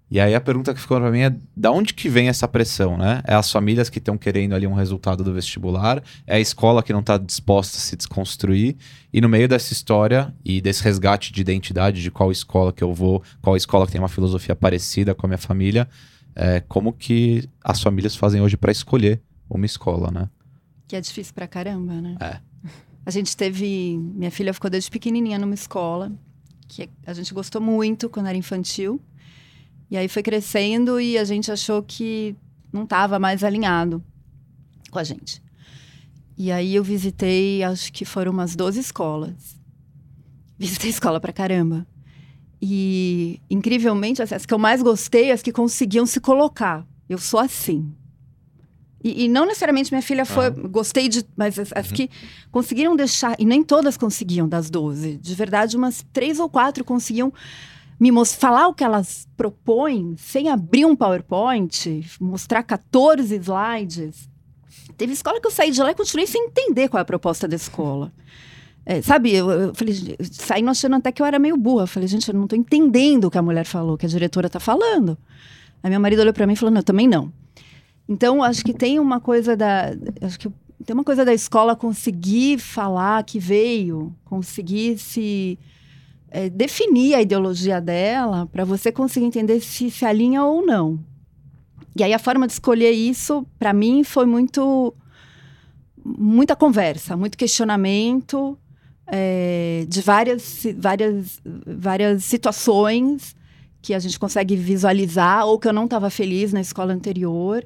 E 0.10 0.20
aí 0.20 0.36
a 0.36 0.39
pergunta 0.39 0.74
que 0.74 0.79
ficou 0.79 1.00
para 1.00 1.12
mim 1.12 1.22
é 1.22 1.36
da 1.58 1.72
onde 1.72 1.94
que 1.94 2.08
vem 2.08 2.29
essa 2.29 2.48
pressão, 2.48 2.96
né? 2.96 3.22
É 3.25 3.34
as 3.34 3.51
famílias 3.51 3.89
que 3.89 3.98
estão 3.98 4.17
querendo 4.17 4.53
ali 4.53 4.67
um 4.67 4.74
resultado 4.74 5.24
do 5.24 5.34
vestibular, 5.34 6.01
é 6.27 6.36
a 6.36 6.39
escola 6.39 6.84
que 6.84 6.94
não 6.94 7.00
está 7.00 7.17
disposta 7.17 7.77
a 7.77 7.82
se 7.82 7.96
desconstruir, 7.96 8.75
e 9.12 9.20
no 9.20 9.27
meio 9.27 9.48
dessa 9.48 9.74
história 9.74 10.32
e 10.44 10.62
desse 10.62 10.84
resgate 10.84 11.34
de 11.34 11.41
identidade 11.41 12.03
de 12.03 12.12
qual 12.12 12.32
escola 12.32 12.72
que 12.72 12.84
eu 12.84 12.94
vou, 12.94 13.24
qual 13.41 13.58
escola 13.58 13.88
que 13.88 13.94
tem 13.94 14.00
uma 14.00 14.08
filosofia 14.08 14.55
parecida 14.55 15.15
com 15.15 15.25
a 15.25 15.29
minha 15.29 15.39
família, 15.39 15.88
é, 16.36 16.60
como 16.67 16.94
que 16.94 17.50
as 17.63 17.82
famílias 17.82 18.15
fazem 18.15 18.41
hoje 18.41 18.58
para 18.58 18.72
escolher 18.72 19.22
uma 19.50 19.66
escola, 19.66 20.12
né? 20.12 20.30
Que 20.88 20.96
é 20.96 21.02
difícil 21.02 21.34
pra 21.34 21.48
caramba, 21.48 21.94
né? 22.02 22.18
É. 22.20 22.40
A 23.06 23.12
gente 23.12 23.36
teve. 23.36 23.98
Minha 23.98 24.32
filha 24.32 24.54
ficou 24.54 24.70
desde 24.70 24.90
pequenininha 24.90 25.38
numa 25.38 25.54
escola 25.54 26.12
que 26.68 26.90
a 27.06 27.14
gente 27.14 27.34
gostou 27.34 27.62
muito 27.62 28.10
quando 28.10 28.28
era 28.28 28.38
infantil. 28.38 29.00
E 29.90 29.98
aí 29.98 30.08
foi 30.08 30.24
crescendo 30.24 31.00
e 31.00 31.18
a 31.18 31.24
gente 31.24 31.52
achou 31.52 31.84
que 31.84 32.36
não 32.74 32.84
estava 32.84 33.20
mais 33.20 33.44
alinhado 33.44 34.04
com 34.90 34.98
a 34.98 35.04
gente. 35.04 35.42
E 36.38 36.52
aí 36.52 36.75
eu 36.75 36.84
visitei, 36.84 37.64
acho 37.64 37.94
que 37.94 38.04
foram 38.04 38.32
umas 38.32 38.56
12 38.56 38.80
escolas. 38.80 39.56
Visitei 40.58 40.90
escola 40.90 41.20
pra 41.20 41.32
caramba. 41.32 41.88
E, 42.62 43.40
incrivelmente, 43.50 44.22
as 44.22 44.46
que 44.46 44.54
eu 44.54 44.58
mais 44.58 44.82
gostei, 44.82 45.32
as 45.32 45.42
que 45.42 45.52
conseguiam 45.52 46.06
se 46.06 46.20
colocar. 46.20 46.86
Eu 47.08 47.18
sou 47.18 47.40
assim. 47.40 47.94
E, 49.06 49.26
e, 49.26 49.28
não 49.28 49.46
necessariamente 49.46 49.94
minha 49.94 50.02
filha 50.02 50.26
foi. 50.26 50.50
Gostei 50.50 51.08
de. 51.08 51.24
Mas 51.38 51.60
as, 51.60 51.72
as 51.76 51.90
uhum. 51.90 51.96
que 51.96 52.10
conseguiram 52.52 52.96
deixar. 52.96 53.36
E 53.38 53.46
nem 53.46 53.62
todas 53.62 53.98
conseguiam 53.98 54.50
das 54.50 54.68
12. 54.68 55.18
De 55.18 55.36
verdade, 55.36 55.78
umas 55.78 56.04
três 56.12 56.40
ou 56.40 56.50
quatro 56.50 56.84
conseguiam 56.84 57.32
me 58.00 58.10
falar 58.26 58.68
o 58.68 58.74
que 58.74 58.84
elas 58.84 59.28
propõem 59.38 60.16
sem 60.18 60.50
abrir 60.50 60.86
um 60.86 60.96
PowerPoint, 60.96 62.04
mostrar 62.20 62.64
14 62.64 63.36
slides. 63.36 64.28
Teve 64.98 65.14
escola 65.14 65.40
que 65.40 65.46
eu 65.46 65.52
saí 65.52 65.70
de 65.70 65.84
lá 65.84 65.92
e 65.92 65.96
continuei 65.96 66.26
sem 66.26 66.48
entender 66.48 66.90
qual 66.90 66.98
é 66.98 67.04
a 67.04 67.06
proposta 67.06 67.48
da 67.48 67.56
escola. 67.56 68.12
É, 68.88 69.04
sabe, 69.04 69.36
eu, 69.36 69.52
eu 69.52 69.76
falei, 69.76 70.18
saindo 70.32 70.72
achando 70.72 70.96
até 70.96 71.12
que 71.12 71.22
eu 71.22 71.28
era 71.28 71.38
meio 71.38 71.58
burra. 71.58 71.84
Eu 71.84 71.88
falei, 71.88 72.08
gente, 72.08 72.28
eu 72.28 72.34
não 72.34 72.46
estou 72.46 72.58
entendendo 72.58 73.26
o 73.26 73.32
que 73.32 73.38
a 73.38 73.42
mulher 73.44 73.66
falou, 73.66 74.00
que 74.00 74.06
a 74.08 74.10
diretora 74.10 74.48
está 74.48 74.60
falando. 74.60 75.16
Aí 75.84 75.92
meu 75.92 76.00
marido 76.00 76.22
olhou 76.22 76.34
para 76.34 76.48
mim 76.48 76.54
e 76.54 76.56
falou: 76.56 76.74
não, 76.74 76.82
também 76.82 77.08
não. 77.08 77.32
Então, 78.08 78.44
acho 78.44 78.64
que 78.64 78.74
tem 78.74 79.00
uma 79.00 79.20
coisa 79.20 79.56
da. 79.56 79.92
Acho 80.22 80.40
que 80.40 80.50
tem 80.86 80.94
uma 80.94 81.04
coisa 81.04 81.26
da 81.26 81.34
escola 81.34 81.76
conseguir 81.76 82.60
falar 82.60 83.24
que 83.24 83.40
veio, 83.40 84.16
conseguir 84.24 85.00
se 85.00 85.58
é, 86.30 86.50
definir 86.50 87.16
a 87.16 87.22
ideologia 87.22 87.82
dela 87.82 88.46
para 88.46 88.64
você 88.64 88.92
conseguir 88.92 89.26
entender 89.26 89.60
se 89.62 89.90
se 89.90 90.06
alinha 90.06 90.44
ou 90.44 90.64
não. 90.64 91.00
E 91.98 92.04
aí 92.04 92.14
a 92.14 92.20
forma 92.20 92.46
de 92.46 92.54
escolher 92.54 92.92
isso, 92.92 93.48
para 93.58 93.74
mim, 93.74 94.04
foi 94.04 94.26
muito 94.26 94.94
muita 96.06 96.56
conversa, 96.56 97.18
muito 97.18 97.36
questionamento 97.36 98.56
é, 99.08 99.86
de 99.88 100.02
várias, 100.02 100.64
várias, 100.78 101.42
várias 101.66 102.24
situações 102.26 103.36
que 103.82 103.94
a 103.94 104.00
gente 104.00 104.20
consegue 104.20 104.56
visualizar 104.56 105.46
ou 105.48 105.58
que 105.58 105.68
eu 105.68 105.74
não 105.74 105.86
estava 105.86 106.12
feliz 106.12 106.54
na 106.54 106.62
escola 106.62 106.94
anterior 106.94 107.66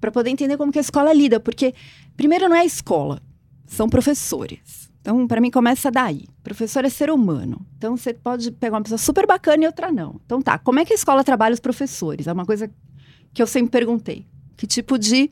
para 0.00 0.10
poder 0.10 0.30
entender 0.30 0.56
como 0.56 0.72
que 0.72 0.78
a 0.78 0.82
escola 0.82 1.12
lida, 1.12 1.40
porque 1.40 1.74
primeiro 2.16 2.48
não 2.48 2.56
é 2.56 2.60
a 2.60 2.64
escola, 2.64 3.20
são 3.66 3.88
professores. 3.88 4.88
Então, 5.00 5.26
para 5.26 5.40
mim 5.40 5.50
começa 5.50 5.90
daí. 5.90 6.26
Professor 6.42 6.84
é 6.84 6.88
ser 6.88 7.10
humano. 7.10 7.64
Então, 7.76 7.96
você 7.96 8.12
pode 8.12 8.50
pegar 8.50 8.76
uma 8.76 8.82
pessoa 8.82 8.98
super 8.98 9.26
bacana 9.26 9.64
e 9.64 9.66
outra 9.66 9.90
não. 9.90 10.20
Então, 10.26 10.42
tá, 10.42 10.58
como 10.58 10.80
é 10.80 10.84
que 10.84 10.92
a 10.92 10.96
escola 10.96 11.24
trabalha 11.24 11.54
os 11.54 11.60
professores? 11.60 12.26
É 12.26 12.32
uma 12.32 12.44
coisa 12.44 12.70
que 13.32 13.40
eu 13.40 13.46
sempre 13.46 13.70
perguntei. 13.70 14.26
Que 14.56 14.66
tipo 14.66 14.98
de 14.98 15.30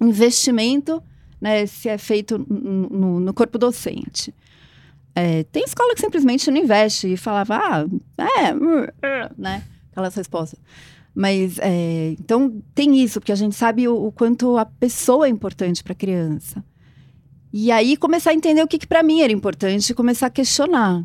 investimento 0.00 1.02
né, 1.40 1.66
se 1.66 1.88
é 1.88 1.98
feito 1.98 2.38
no, 2.48 3.20
no 3.20 3.34
corpo 3.34 3.58
docente? 3.58 4.32
É, 5.14 5.44
tem 5.44 5.64
escola 5.64 5.94
que 5.94 6.00
simplesmente 6.00 6.50
não 6.50 6.58
investe 6.58 7.12
e 7.12 7.16
falava, 7.16 7.56
ah, 7.56 7.84
é, 8.40 8.54
né? 9.36 9.62
Aquelas 9.90 10.14
respostas. 10.14 10.58
Mas, 11.14 11.58
é, 11.58 12.14
então, 12.18 12.62
tem 12.74 13.02
isso, 13.02 13.20
porque 13.20 13.32
a 13.32 13.36
gente 13.36 13.54
sabe 13.54 13.86
o, 13.86 14.06
o 14.06 14.12
quanto 14.12 14.56
a 14.56 14.64
pessoa 14.64 15.26
é 15.26 15.28
importante 15.28 15.82
para 15.82 15.92
a 15.92 15.96
criança. 15.96 16.64
E 17.52 17.70
aí, 17.70 17.96
começar 17.96 18.30
a 18.30 18.34
entender 18.34 18.62
o 18.62 18.68
que, 18.68 18.78
que 18.78 18.86
para 18.86 19.02
mim 19.02 19.20
era 19.20 19.32
importante 19.32 19.92
começar 19.92 20.26
a 20.26 20.30
questionar. 20.30 21.04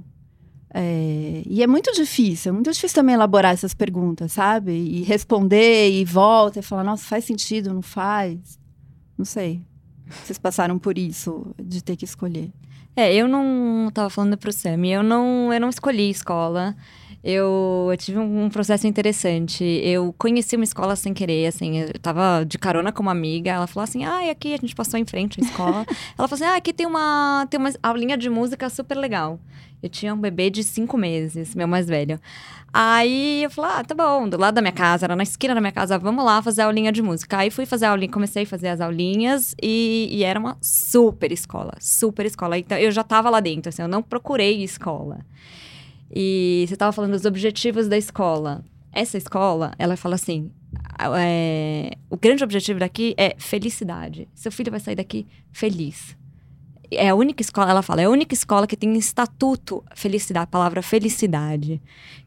É, 0.73 1.43
e 1.45 1.63
é 1.63 1.67
muito 1.67 1.91
difícil, 1.93 2.49
é 2.49 2.53
muito 2.53 2.71
difícil 2.71 2.95
também 2.95 3.15
elaborar 3.15 3.53
essas 3.53 3.73
perguntas, 3.73 4.33
sabe? 4.33 4.71
E 4.71 5.03
responder 5.03 5.89
e 5.89 6.05
volta 6.05 6.59
e 6.59 6.61
falar, 6.61 6.83
nossa, 6.83 7.05
faz 7.05 7.25
sentido, 7.25 7.73
não 7.73 7.81
faz? 7.81 8.59
Não 9.17 9.25
sei. 9.25 9.61
Vocês 10.07 10.37
passaram 10.37 10.77
por 10.79 10.97
isso, 10.97 11.53
de 11.61 11.83
ter 11.83 11.95
que 11.95 12.05
escolher. 12.05 12.51
É, 12.95 13.13
eu 13.13 13.27
não 13.27 13.89
tava 13.93 14.09
falando 14.09 14.37
pro 14.37 14.51
Sam, 14.51 14.85
eu 14.85 15.03
não, 15.03 15.53
eu 15.53 15.59
não 15.59 15.69
escolhi 15.69 16.09
escola. 16.09 16.75
Eu, 17.23 17.87
eu, 17.91 17.97
tive 17.97 18.19
um 18.19 18.49
processo 18.49 18.87
interessante. 18.87 19.63
Eu 19.63 20.13
conheci 20.17 20.55
uma 20.55 20.63
escola 20.63 20.95
sem 20.95 21.13
querer, 21.13 21.47
assim, 21.47 21.79
eu 21.79 21.99
tava 21.99 22.45
de 22.45 22.57
carona 22.57 22.91
com 22.91 23.01
uma 23.01 23.11
amiga, 23.11 23.51
ela 23.51 23.67
falou 23.67 23.83
assim, 23.83 24.05
ah, 24.05 24.25
e 24.25 24.29
aqui 24.29 24.53
a 24.53 24.57
gente 24.57 24.75
passou 24.75 24.99
em 24.99 25.05
frente 25.05 25.41
à 25.41 25.43
escola. 25.43 25.85
ela 26.17 26.27
falou 26.27 26.33
assim, 26.33 26.45
ah, 26.45 26.55
aqui 26.55 26.71
tem 26.71 26.85
uma, 26.85 27.47
tem 27.49 27.59
uma 27.59 27.71
aulinha 27.83 28.17
de 28.17 28.29
música 28.29 28.69
super 28.69 28.95
legal. 28.95 29.39
Eu 29.81 29.89
tinha 29.89 30.13
um 30.13 30.17
bebê 30.19 30.49
de 30.49 30.63
cinco 30.63 30.97
meses, 30.97 31.53
meu 31.53 31.67
mais 31.67 31.87
velho. 31.87 32.19
Aí 32.73 33.43
eu 33.43 33.49
falei, 33.49 33.71
ah, 33.71 33.83
tá 33.83 33.95
bom, 33.95 34.27
do 34.27 34.37
lado 34.37 34.55
da 34.55 34.61
minha 34.61 34.71
casa, 34.71 35.05
era 35.05 35.15
na 35.15 35.23
esquina 35.23 35.53
da 35.55 35.61
minha 35.61 35.71
casa, 35.71 35.97
vamos 35.97 36.23
lá 36.23 36.41
fazer 36.41 36.61
a 36.61 36.65
aulinha 36.65 36.91
de 36.91 37.01
música. 37.01 37.37
Aí 37.37 37.49
fui 37.49 37.65
fazer 37.65 37.85
a 37.85 37.91
aulinha, 37.91 38.11
comecei 38.11 38.43
a 38.43 38.45
fazer 38.45 38.67
as 38.69 38.81
aulinhas 38.81 39.55
e, 39.61 40.09
e 40.11 40.23
era 40.23 40.39
uma 40.39 40.57
super 40.61 41.31
escola, 41.31 41.73
super 41.79 42.25
escola. 42.25 42.57
Então 42.57 42.77
eu 42.77 42.91
já 42.91 43.03
tava 43.03 43.29
lá 43.29 43.39
dentro, 43.39 43.69
assim, 43.69 43.81
eu 43.81 43.87
não 43.87 44.01
procurei 44.01 44.63
escola. 44.63 45.19
E 46.13 46.65
você 46.67 46.75
tava 46.75 46.91
falando 46.91 47.11
dos 47.11 47.25
objetivos 47.25 47.87
da 47.87 47.97
escola. 47.97 48.63
Essa 48.91 49.17
escola, 49.17 49.73
ela 49.77 49.95
fala 49.97 50.15
assim: 50.15 50.51
é, 51.17 51.91
o 52.09 52.17
grande 52.17 52.43
objetivo 52.43 52.79
daqui 52.79 53.13
é 53.17 53.35
felicidade. 53.37 54.27
Seu 54.33 54.51
filho 54.51 54.71
vai 54.71 54.79
sair 54.79 54.95
daqui 54.95 55.27
feliz 55.51 56.15
é 56.91 57.09
a 57.09 57.15
única 57.15 57.41
escola, 57.41 57.69
ela 57.69 57.81
fala, 57.81 58.01
é 58.01 58.05
a 58.05 58.09
única 58.09 58.33
escola 58.33 58.65
que 58.65 58.77
tem 58.77 58.95
estatuto 58.97 59.83
felicidade, 59.95 60.43
a 60.43 60.47
palavra 60.47 60.81
felicidade. 60.81 61.81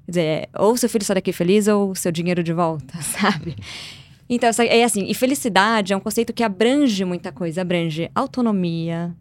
Quer 0.04 0.10
dizer, 0.10 0.49
ou 0.54 0.76
seu 0.76 0.88
filho 0.88 1.04
sai 1.04 1.14
daqui 1.14 1.32
feliz 1.32 1.66
ou 1.68 1.94
seu 1.94 2.12
dinheiro 2.12 2.42
de 2.42 2.52
volta, 2.52 3.00
sabe? 3.00 3.56
Então, 4.28 4.49
é 4.60 4.84
assim, 4.84 5.06
e 5.08 5.14
felicidade 5.14 5.92
é 5.92 5.96
um 5.96 6.00
conceito 6.00 6.32
que 6.32 6.44
abrange 6.44 7.04
muita 7.04 7.32
coisa, 7.32 7.62
abrange 7.62 8.10
autonomia, 8.14 9.14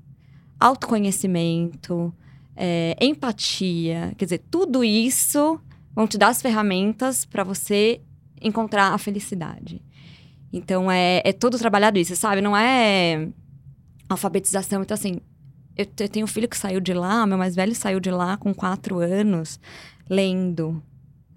autoconhecimento, 0.60 2.14
é, 2.62 2.94
empatia, 3.00 4.14
quer 4.18 4.26
dizer, 4.26 4.42
tudo 4.52 4.84
isso 4.84 5.58
vão 5.96 6.06
te 6.06 6.18
dar 6.18 6.28
as 6.28 6.42
ferramentas 6.42 7.24
para 7.24 7.42
você 7.42 8.02
encontrar 8.42 8.94
a 8.94 8.98
felicidade. 8.98 9.82
Então, 10.52 10.92
é, 10.92 11.22
é 11.24 11.32
todo 11.32 11.58
trabalhado 11.58 11.98
isso, 11.98 12.16
sabe? 12.18 12.42
Não 12.42 12.58
é 12.58 13.30
alfabetização. 14.10 14.82
Então, 14.82 14.94
assim, 14.94 15.22
eu, 15.78 15.86
eu 16.00 16.10
tenho 16.10 16.26
um 16.26 16.28
filho 16.28 16.50
que 16.50 16.58
saiu 16.58 16.82
de 16.82 16.94
lá, 16.94 17.26
meu 17.26 17.38
mais 17.38 17.56
velho 17.56 17.74
saiu 17.74 18.00
de 18.02 18.12
lá 18.12 18.36
com 18.36 18.54
quatro 18.54 19.00
anos, 19.00 19.58
lendo. 20.10 20.84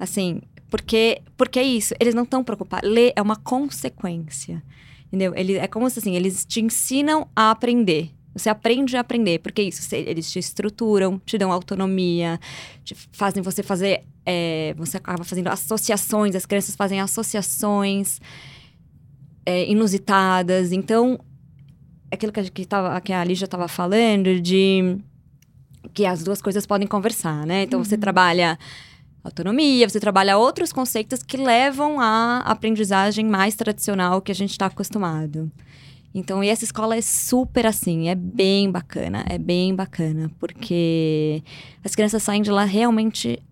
Assim, 0.00 0.41
porque, 0.69 1.23
porque 1.37 1.61
é 1.61 1.62
isso, 1.62 1.95
eles 2.00 2.14
não 2.14 2.25
estão 2.25 2.43
preocupados. 2.43 2.91
Ler 2.91 3.12
é 3.14 3.23
uma 3.23 3.37
consequência. 3.37 4.61
Entendeu? 5.07 5.35
Ele, 5.37 5.57
é 5.57 5.69
como 5.69 5.88
se 5.88 6.00
assim, 6.00 6.17
eles 6.17 6.45
te 6.45 6.61
ensinam 6.61 7.29
a 7.37 7.52
aprender. 7.52 8.11
Você 8.35 8.49
aprende 8.49 8.97
a 8.97 9.01
aprender, 9.01 9.39
porque 9.41 9.61
é 9.61 9.65
isso, 9.65 9.95
eles 9.95 10.31
te 10.31 10.39
estruturam, 10.39 11.21
te 11.25 11.37
dão 11.37 11.53
autonomia, 11.53 12.41
te 12.83 12.95
fazem 13.12 13.43
você 13.43 13.62
fazer. 13.62 14.05
É, 14.25 14.75
você 14.77 14.97
acaba 14.97 15.25
fazendo 15.25 15.49
associações, 15.49 16.35
as 16.35 16.47
crianças 16.47 16.77
fazem 16.77 17.01
associações 17.01 18.21
é, 19.45 19.69
inusitadas. 19.71 20.73
Então, 20.73 21.19
aquilo 22.11 22.33
que 22.33 22.41
a, 22.41 22.45
que, 22.45 22.65
tava, 22.65 23.01
que 23.01 23.12
a 23.12 23.23
Lígia 23.25 23.45
estava 23.45 23.69
falando, 23.69 24.41
de 24.41 24.99
que 25.93 26.07
as 26.07 26.23
duas 26.23 26.41
coisas 26.41 26.65
podem 26.65 26.87
conversar, 26.87 27.45
né? 27.47 27.65
Então, 27.65 27.81
uhum. 27.81 27.85
você 27.85 27.99
trabalha 27.99 28.59
autonomia, 29.25 29.89
você 29.89 30.01
trabalha 30.01 30.37
outros 30.37 30.73
conceitos 30.73 31.23
que 31.23 31.37
levam 31.37 32.01
à 32.01 32.39
aprendizagem 32.39 33.25
mais 33.25 33.55
tradicional 33.55 34.21
que 34.21 34.33
a 34.33 34.35
gente 34.35 34.51
está 34.51 34.67
acostumado. 34.67 35.51
Então, 36.14 36.45
e 36.45 36.49
essa 36.49 36.64
escola 36.64 36.97
é 36.97 37.00
super 37.00 37.66
assim, 37.66 38.09
é 38.09 38.14
bem 38.14 38.71
bacana, 38.71 39.25
é 39.28 39.38
bem 39.38 39.75
bacana, 39.75 40.31
porque 40.38 41.42
as 41.83 41.95
crianças 41.95 42.23
saem 42.23 42.42
de 42.42 42.50
lá 42.50 42.64
realmente 42.64 43.42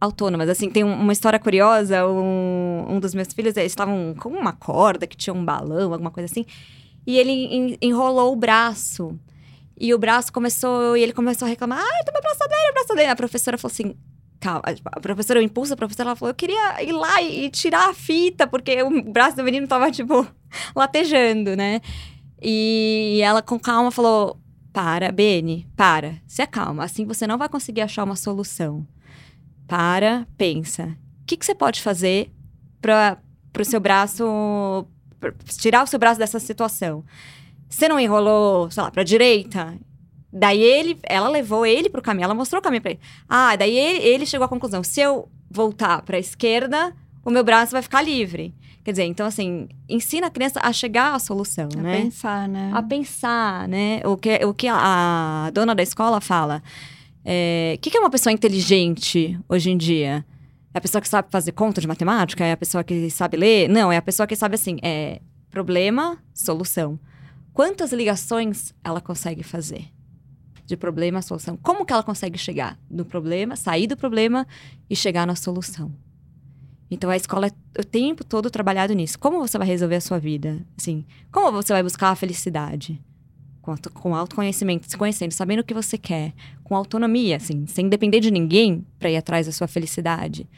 autônomas. 0.00 0.48
Assim, 0.48 0.70
tem 0.70 0.82
uma 0.82 1.12
história 1.12 1.38
curiosa, 1.38 2.06
um, 2.06 2.86
um 2.88 3.00
dos 3.00 3.14
meus 3.14 3.32
filhos, 3.32 3.56
eles 3.56 3.72
estavam 3.72 4.14
com 4.18 4.30
uma 4.30 4.52
corda 4.52 5.06
que 5.06 5.16
tinha 5.16 5.34
um 5.34 5.44
balão, 5.44 5.92
alguma 5.92 6.10
coisa 6.10 6.30
assim, 6.30 6.46
e 7.06 7.18
ele 7.18 7.78
enrolou 7.82 8.32
o 8.32 8.36
braço. 8.36 9.18
E 9.78 9.92
o 9.92 9.98
braço 9.98 10.32
começou, 10.32 10.96
e 10.96 11.02
ele 11.02 11.12
começou 11.12 11.44
a 11.44 11.48
reclamar: 11.48 11.78
ai, 11.78 12.04
tô 12.04 12.12
meu 12.12 12.22
braço 12.22 12.38
dele, 12.48 12.64
meu 12.64 12.72
braço 12.72 12.94
dele. 12.94 13.10
A 13.10 13.16
professora 13.16 13.58
falou 13.58 13.72
assim: 13.72 13.94
calma. 14.46 14.62
A 14.84 15.00
professora, 15.00 15.40
o 15.40 15.42
impulso 15.42 15.74
a 15.74 15.76
professora, 15.76 16.10
ela 16.10 16.16
falou: 16.16 16.30
eu 16.30 16.34
queria 16.34 16.82
ir 16.82 16.92
lá 16.92 17.20
e, 17.22 17.50
tirar 17.50 17.90
a 17.90 17.94
fita, 17.94 18.46
porque 18.46 18.82
o 18.82 19.02
braço 19.02 19.36
do 19.36 19.44
menino 19.44 19.66
tava, 19.66 19.90
tipo, 19.90 20.26
latejando, 20.74 21.56
né? 21.56 21.80
E 22.40 23.20
ela, 23.22 23.42
com 23.42 23.58
calma, 23.58 23.90
falou: 23.90 24.38
para, 24.72 25.10
Beni, 25.10 25.66
para, 25.76 26.16
se 26.26 26.42
acalma. 26.42 26.84
Assim 26.84 27.04
você 27.04 27.26
não 27.26 27.38
vai 27.38 27.48
conseguir 27.48 27.80
achar 27.80 28.04
uma 28.04 28.16
solução. 28.16 28.86
Para, 29.66 30.26
pensa. 30.36 30.96
O 31.22 31.26
que, 31.26 31.36
que 31.36 31.44
você 31.44 31.54
pode 31.54 31.82
fazer 31.82 32.30
para 32.80 33.18
o 33.58 33.64
seu 33.64 33.80
braço 33.80 34.86
tirar 35.58 35.82
o 35.82 35.86
seu 35.86 35.98
braço 35.98 36.18
dessa 36.18 36.38
situação. 36.38 37.04
Você 37.68 37.88
não 37.88 37.98
enrolou, 37.98 38.70
sei 38.70 38.82
lá, 38.82 38.90
pra 38.90 39.02
direita? 39.02 39.76
Daí 40.38 40.62
ele, 40.62 40.98
ela 41.04 41.30
levou 41.30 41.64
ele 41.64 41.88
pro 41.88 42.02
caminho, 42.02 42.24
ela 42.24 42.34
mostrou 42.34 42.60
o 42.60 42.62
caminho 42.62 42.82
pra 42.82 42.90
ele. 42.90 43.00
Ah, 43.26 43.56
daí 43.56 43.74
ele, 43.74 43.98
ele 44.00 44.26
chegou 44.26 44.44
à 44.44 44.48
conclusão: 44.48 44.84
se 44.84 45.00
eu 45.00 45.30
voltar 45.50 46.02
pra 46.02 46.18
esquerda, 46.18 46.94
o 47.24 47.30
meu 47.30 47.42
braço 47.42 47.72
vai 47.72 47.80
ficar 47.80 48.02
livre. 48.02 48.54
Quer 48.84 48.90
dizer, 48.90 49.04
então 49.04 49.26
assim, 49.26 49.66
ensina 49.88 50.26
a 50.26 50.30
criança 50.30 50.60
a 50.62 50.72
chegar 50.74 51.14
à 51.14 51.18
solução, 51.18 51.70
a 51.74 51.80
né? 51.80 51.96
A 51.96 52.02
pensar, 52.02 52.48
né? 52.48 52.70
A 52.74 52.82
pensar, 52.82 53.66
né? 53.66 54.02
O 54.04 54.16
que, 54.16 54.44
o 54.44 54.52
que 54.52 54.68
a, 54.68 55.46
a 55.46 55.50
dona 55.50 55.74
da 55.74 55.82
escola 55.82 56.20
fala. 56.20 56.62
É, 57.24 57.74
o 57.76 57.80
que, 57.80 57.90
que 57.90 57.96
é 57.96 58.00
uma 58.00 58.10
pessoa 58.10 58.32
inteligente 58.32 59.40
hoje 59.48 59.70
em 59.70 59.76
dia? 59.76 60.24
É 60.74 60.78
a 60.78 60.80
pessoa 60.80 61.00
que 61.00 61.08
sabe 61.08 61.28
fazer 61.30 61.52
conta 61.52 61.80
de 61.80 61.88
matemática? 61.88 62.44
É 62.44 62.52
a 62.52 62.56
pessoa 62.56 62.84
que 62.84 63.08
sabe 63.08 63.38
ler? 63.38 63.68
Não, 63.68 63.90
é 63.90 63.96
a 63.96 64.02
pessoa 64.02 64.26
que 64.26 64.36
sabe 64.36 64.56
assim, 64.56 64.76
é 64.82 65.20
problema, 65.50 66.18
solução. 66.34 67.00
Quantas 67.54 67.90
ligações 67.90 68.74
ela 68.84 69.00
consegue 69.00 69.42
fazer? 69.42 69.95
De 70.66 70.76
problema 70.76 71.20
a 71.20 71.22
solução. 71.22 71.56
Como 71.56 71.86
que 71.86 71.92
ela 71.92 72.02
consegue 72.02 72.36
chegar 72.36 72.78
no 72.90 73.04
problema, 73.04 73.54
sair 73.54 73.86
do 73.86 73.96
problema 73.96 74.46
e 74.90 74.96
chegar 74.96 75.26
na 75.26 75.36
solução? 75.36 75.92
Então 76.90 77.10
a 77.10 77.16
escola 77.16 77.48
é 77.48 77.80
o 77.80 77.84
tempo 77.84 78.24
todo 78.24 78.50
trabalhado 78.50 78.92
nisso. 78.92 79.18
Como 79.18 79.38
você 79.38 79.58
vai 79.58 79.66
resolver 79.66 79.96
a 79.96 80.00
sua 80.00 80.18
vida? 80.18 80.64
Assim, 80.76 81.04
como 81.32 81.50
você 81.50 81.72
vai 81.72 81.82
buscar 81.82 82.10
a 82.10 82.16
felicidade? 82.16 83.00
Com, 83.60 83.74
com 83.94 84.14
autoconhecimento, 84.14 84.88
se 84.88 84.96
conhecendo, 84.96 85.32
sabendo 85.32 85.60
o 85.60 85.64
que 85.64 85.74
você 85.74 85.98
quer, 85.98 86.32
com 86.62 86.76
autonomia, 86.76 87.36
assim, 87.36 87.66
sem 87.66 87.88
depender 87.88 88.20
de 88.20 88.30
ninguém 88.30 88.86
para 88.98 89.10
ir 89.10 89.16
atrás 89.16 89.46
da 89.46 89.52
sua 89.52 89.66
felicidade. 89.66 90.48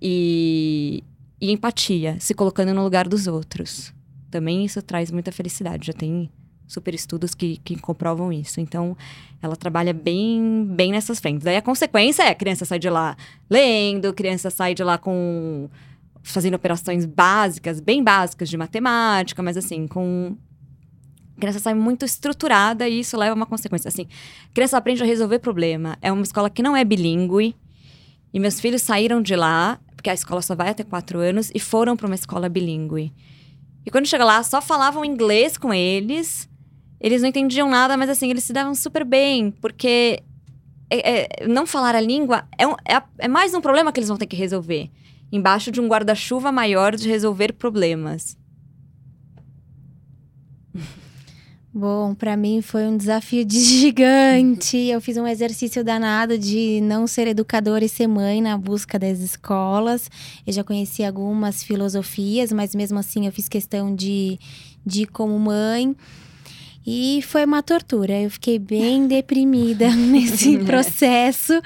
E, 0.00 1.02
e 1.40 1.50
empatia, 1.50 2.18
se 2.20 2.34
colocando 2.34 2.74
no 2.74 2.82
lugar 2.82 3.08
dos 3.08 3.26
outros. 3.26 3.94
Também 4.30 4.64
isso 4.64 4.82
traz 4.82 5.10
muita 5.10 5.32
felicidade. 5.32 5.86
Já 5.86 5.92
tem 5.94 6.28
super 6.66 6.94
estudos 6.94 7.34
que, 7.34 7.58
que 7.58 7.76
comprovam 7.76 8.32
isso. 8.32 8.60
Então, 8.60 8.96
ela 9.42 9.56
trabalha 9.56 9.92
bem, 9.92 10.66
bem 10.70 10.92
nessas 10.92 11.20
frentes. 11.20 11.44
Daí 11.44 11.56
a 11.56 11.62
consequência 11.62 12.22
é 12.22 12.30
a 12.30 12.34
criança 12.34 12.64
sai 12.64 12.78
de 12.78 12.88
lá 12.88 13.16
lendo, 13.48 14.12
criança 14.12 14.50
sai 14.50 14.74
de 14.74 14.82
lá 14.82 14.98
com 14.98 15.68
fazendo 16.22 16.54
operações 16.54 17.04
básicas, 17.04 17.80
bem 17.80 18.02
básicas 18.02 18.48
de 18.48 18.56
matemática, 18.56 19.42
mas 19.42 19.58
assim, 19.58 19.86
com 19.86 20.34
a 21.36 21.40
criança 21.40 21.58
sai 21.58 21.74
muito 21.74 22.04
estruturada 22.04 22.88
e 22.88 23.00
isso 23.00 23.16
leva 23.16 23.32
a 23.32 23.34
uma 23.36 23.46
consequência. 23.46 23.88
Assim, 23.88 24.06
a 24.50 24.54
criança 24.54 24.78
aprende 24.78 25.02
a 25.02 25.06
resolver 25.06 25.38
problema. 25.40 25.98
É 26.00 26.10
uma 26.10 26.22
escola 26.22 26.48
que 26.48 26.62
não 26.62 26.76
é 26.76 26.84
bilíngue. 26.84 27.54
E 28.32 28.40
meus 28.40 28.58
filhos 28.58 28.82
saíram 28.82 29.20
de 29.20 29.36
lá, 29.36 29.78
porque 29.94 30.10
a 30.10 30.14
escola 30.14 30.40
só 30.42 30.54
vai 30.54 30.70
até 30.70 30.82
quatro 30.82 31.18
anos, 31.18 31.50
e 31.54 31.60
foram 31.60 31.96
para 31.96 32.06
uma 32.06 32.14
escola 32.14 32.48
bilíngue. 32.48 33.12
E 33.86 33.90
quando 33.90 34.06
chega 34.06 34.24
lá, 34.24 34.42
só 34.42 34.62
falavam 34.62 35.04
inglês 35.04 35.56
com 35.58 35.72
eles. 35.72 36.48
Eles 37.04 37.20
não 37.20 37.28
entendiam 37.28 37.68
nada, 37.68 37.98
mas 37.98 38.08
assim, 38.08 38.30
eles 38.30 38.44
se 38.44 38.52
davam 38.54 38.74
super 38.74 39.04
bem, 39.04 39.50
porque 39.50 40.22
é, 40.88 41.42
é, 41.42 41.46
não 41.46 41.66
falar 41.66 41.94
a 41.94 42.00
língua 42.00 42.48
é, 42.56 42.66
um, 42.66 42.72
é, 42.82 43.02
é 43.18 43.28
mais 43.28 43.52
um 43.52 43.60
problema 43.60 43.92
que 43.92 44.00
eles 44.00 44.08
vão 44.08 44.16
ter 44.16 44.24
que 44.24 44.34
resolver. 44.34 44.90
Embaixo 45.30 45.70
de 45.70 45.82
um 45.82 45.86
guarda-chuva 45.86 46.50
maior 46.50 46.96
de 46.96 47.06
resolver 47.06 47.52
problemas. 47.52 48.38
Bom, 51.74 52.14
para 52.14 52.38
mim 52.38 52.62
foi 52.62 52.86
um 52.86 52.96
desafio 52.96 53.44
de 53.44 53.60
gigante. 53.60 54.78
Eu 54.78 54.98
fiz 54.98 55.18
um 55.18 55.26
exercício 55.26 55.84
danado 55.84 56.38
de 56.38 56.80
não 56.80 57.06
ser 57.06 57.28
educadora 57.28 57.84
e 57.84 57.88
ser 57.88 58.06
mãe 58.06 58.40
na 58.40 58.56
busca 58.56 58.98
das 58.98 59.18
escolas. 59.18 60.10
Eu 60.46 60.54
já 60.54 60.64
conheci 60.64 61.04
algumas 61.04 61.62
filosofias, 61.62 62.50
mas 62.50 62.74
mesmo 62.74 62.98
assim 62.98 63.26
eu 63.26 63.32
fiz 63.32 63.46
questão 63.46 63.94
de, 63.94 64.38
de 64.86 65.02
ir 65.02 65.06
como 65.08 65.38
mãe. 65.38 65.94
E 66.86 67.22
foi 67.22 67.44
uma 67.44 67.62
tortura. 67.62 68.20
Eu 68.20 68.30
fiquei 68.30 68.58
bem 68.58 69.06
deprimida 69.08 69.88
nesse 69.96 70.58
processo. 70.64 71.60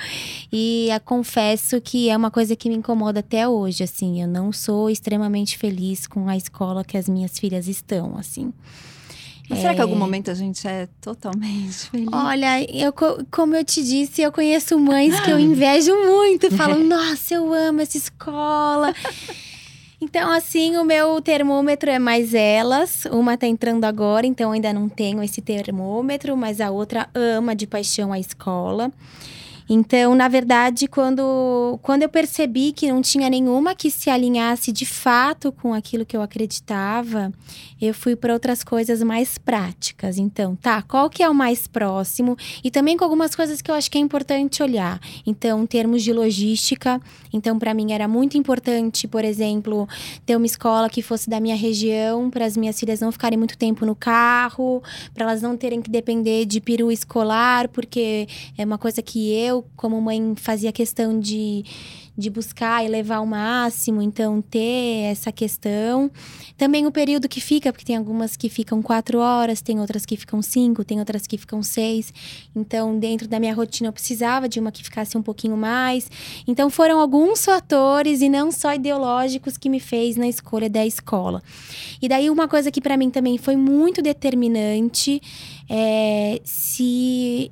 E 0.52 0.88
confesso 1.04 1.80
que 1.80 2.08
é 2.08 2.16
uma 2.16 2.30
coisa 2.30 2.54
que 2.54 2.68
me 2.68 2.76
incomoda 2.76 3.20
até 3.20 3.48
hoje. 3.48 3.82
Assim, 3.82 4.22
eu 4.22 4.28
não 4.28 4.52
sou 4.52 4.88
extremamente 4.88 5.58
feliz 5.58 6.06
com 6.06 6.28
a 6.28 6.37
escola 6.37 6.84
que 6.84 6.96
as 6.96 7.08
minhas 7.08 7.38
filhas 7.38 7.66
estão, 7.66 8.16
assim. 8.16 8.52
Mas 9.48 9.60
será 9.60 9.72
que 9.72 9.80
em 9.80 9.82
algum 9.82 9.96
momento 9.96 10.30
a 10.30 10.34
gente 10.34 10.68
é 10.68 10.87
totalmente 11.00 11.88
feliz? 11.90 12.08
Olha, 12.12 12.62
eu, 12.70 12.92
como 13.30 13.56
eu 13.56 13.64
te 13.64 13.82
disse, 13.82 14.20
eu 14.20 14.30
conheço 14.30 14.78
mães 14.78 15.18
que 15.20 15.30
eu 15.30 15.38
invejo 15.38 15.94
muito. 15.94 16.50
Falam, 16.50 16.84
nossa, 16.84 17.34
eu 17.34 17.52
amo 17.54 17.80
essa 17.80 17.96
escola. 17.96 18.94
Então, 20.00 20.31
assim, 20.31 20.76
o 20.76 20.85
meu 20.85 21.21
termômetro 21.21 21.90
é 21.90 21.99
mais 21.99 22.33
elas. 22.33 23.05
Uma 23.07 23.37
tá 23.37 23.47
entrando 23.49 23.85
agora, 23.85 24.26
então 24.26 24.52
ainda 24.52 24.73
não 24.73 24.88
tenho 24.88 25.23
esse 25.23 25.40
termômetro, 25.40 26.37
mas 26.37 26.61
a 26.61 26.71
outra 26.71 27.09
ama 27.14 27.55
de 27.55 27.67
paixão 27.67 28.12
a 28.12 28.19
escola. 28.19 28.93
Então, 29.68 30.14
na 30.14 30.28
verdade, 30.28 30.88
quando, 30.88 31.78
quando 31.82 32.02
eu 32.02 32.08
percebi 32.08 32.72
que 32.72 32.90
não 32.90 33.02
tinha 33.02 33.28
nenhuma 33.28 33.75
que 33.75 33.90
se 33.90 34.08
alinhasse 34.08 34.72
de 34.72 34.87
fato 34.87 35.52
com 35.52 35.75
aquilo 35.75 36.06
que 36.06 36.16
eu 36.16 36.22
acreditava, 36.22 37.30
eu 37.80 37.92
fui 37.92 38.16
para 38.16 38.32
outras 38.32 38.64
coisas 38.64 39.02
mais 39.02 39.37
práticas. 39.37 40.16
Então, 40.16 40.56
tá, 40.56 40.80
qual 40.80 41.10
que 41.10 41.22
é 41.22 41.28
o 41.28 41.34
mais 41.34 41.66
próximo? 41.66 42.37
E 42.64 42.70
também 42.70 42.96
com 42.96 43.04
algumas 43.04 43.34
coisas 43.34 43.60
que 43.60 43.70
eu 43.70 43.75
acho 43.75 43.90
que 43.90 43.98
é 43.98 44.00
importante 44.00 44.62
olhar. 44.62 44.98
Então, 45.26 45.62
em 45.62 45.66
termos 45.66 46.02
de 46.02 46.12
logística, 46.14 47.00
então 47.32 47.58
para 47.58 47.75
mim 47.75 47.92
era 47.92 48.08
muito 48.08 48.38
importante, 48.38 49.06
por 49.06 49.25
exemplo, 49.25 49.87
ter 50.25 50.37
uma 50.37 50.46
escola 50.46 50.88
que 50.88 51.02
fosse 51.02 51.28
da 51.28 51.40
minha 51.40 51.56
região, 51.56 52.30
para 52.30 52.46
as 52.46 52.56
minhas 52.56 52.78
filhas 52.80 53.00
não 53.00 53.12
ficarem 53.12 53.38
muito 53.38 53.58
tempo 53.58 53.84
no 53.84 53.94
carro, 53.94 54.82
para 55.12 55.25
elas 55.25 55.42
não 55.42 55.56
terem 55.56 55.82
que 55.82 55.90
depender 55.90 56.46
de 56.46 56.60
peru 56.60 56.90
escolar, 56.90 57.68
porque 57.68 58.26
é 58.56 58.64
uma 58.64 58.78
coisa 58.78 59.02
que 59.02 59.32
eu 59.32 59.58
como 59.77 60.00
mãe, 60.00 60.35
fazia 60.37 60.73
questão 60.73 61.19
de, 61.19 61.65
de 62.17 62.29
buscar 62.31 62.85
e 62.85 62.88
levar 62.88 63.17
ao 63.17 63.27
máximo, 63.27 64.03
então 64.03 64.43
ter 64.43 65.11
essa 65.11 65.31
questão. 65.31 66.11
Também 66.57 66.87
o 66.87 66.90
período 66.90 67.29
que 67.29 67.40
fica, 67.40 67.73
porque 67.73 67.85
tem 67.85 67.97
algumas 67.97 68.37
que 68.37 68.49
ficam 68.49 68.83
quatro 68.83 69.18
horas, 69.18 69.62
tem 69.62 69.79
outras 69.79 70.05
que 70.05 70.16
ficam 70.16 70.42
cinco, 70.42 70.85
tem 70.85 70.99
outras 70.99 71.27
que 71.27 71.38
ficam 71.38 71.62
seis. 71.62 72.12
Então, 72.57 72.99
dentro 72.99 73.29
da 73.29 73.38
minha 73.38 73.55
rotina, 73.55 73.88
eu 73.88 73.92
precisava 73.92 74.49
de 74.49 74.59
uma 74.59 74.73
que 74.73 74.83
ficasse 74.83 75.16
um 75.16 75.23
pouquinho 75.23 75.57
mais. 75.57 76.11
Então, 76.47 76.68
foram 76.68 76.99
alguns 76.99 77.44
fatores 77.44 78.21
e 78.21 78.29
não 78.29 78.51
só 78.51 78.75
ideológicos 78.75 79.57
que 79.57 79.68
me 79.68 79.79
fez 79.79 80.16
na 80.16 80.27
escolha 80.27 80.68
da 80.68 80.85
escola. 80.85 81.42
E 82.03 82.09
daí, 82.09 82.29
uma 82.31 82.49
coisa 82.49 82.71
que 82.71 82.81
para 82.81 82.97
mim 82.97 83.11
também 83.11 83.38
foi 83.38 83.57
muito 83.57 84.03
determinante 84.03 85.21
é 85.68 86.40
se 86.44 87.51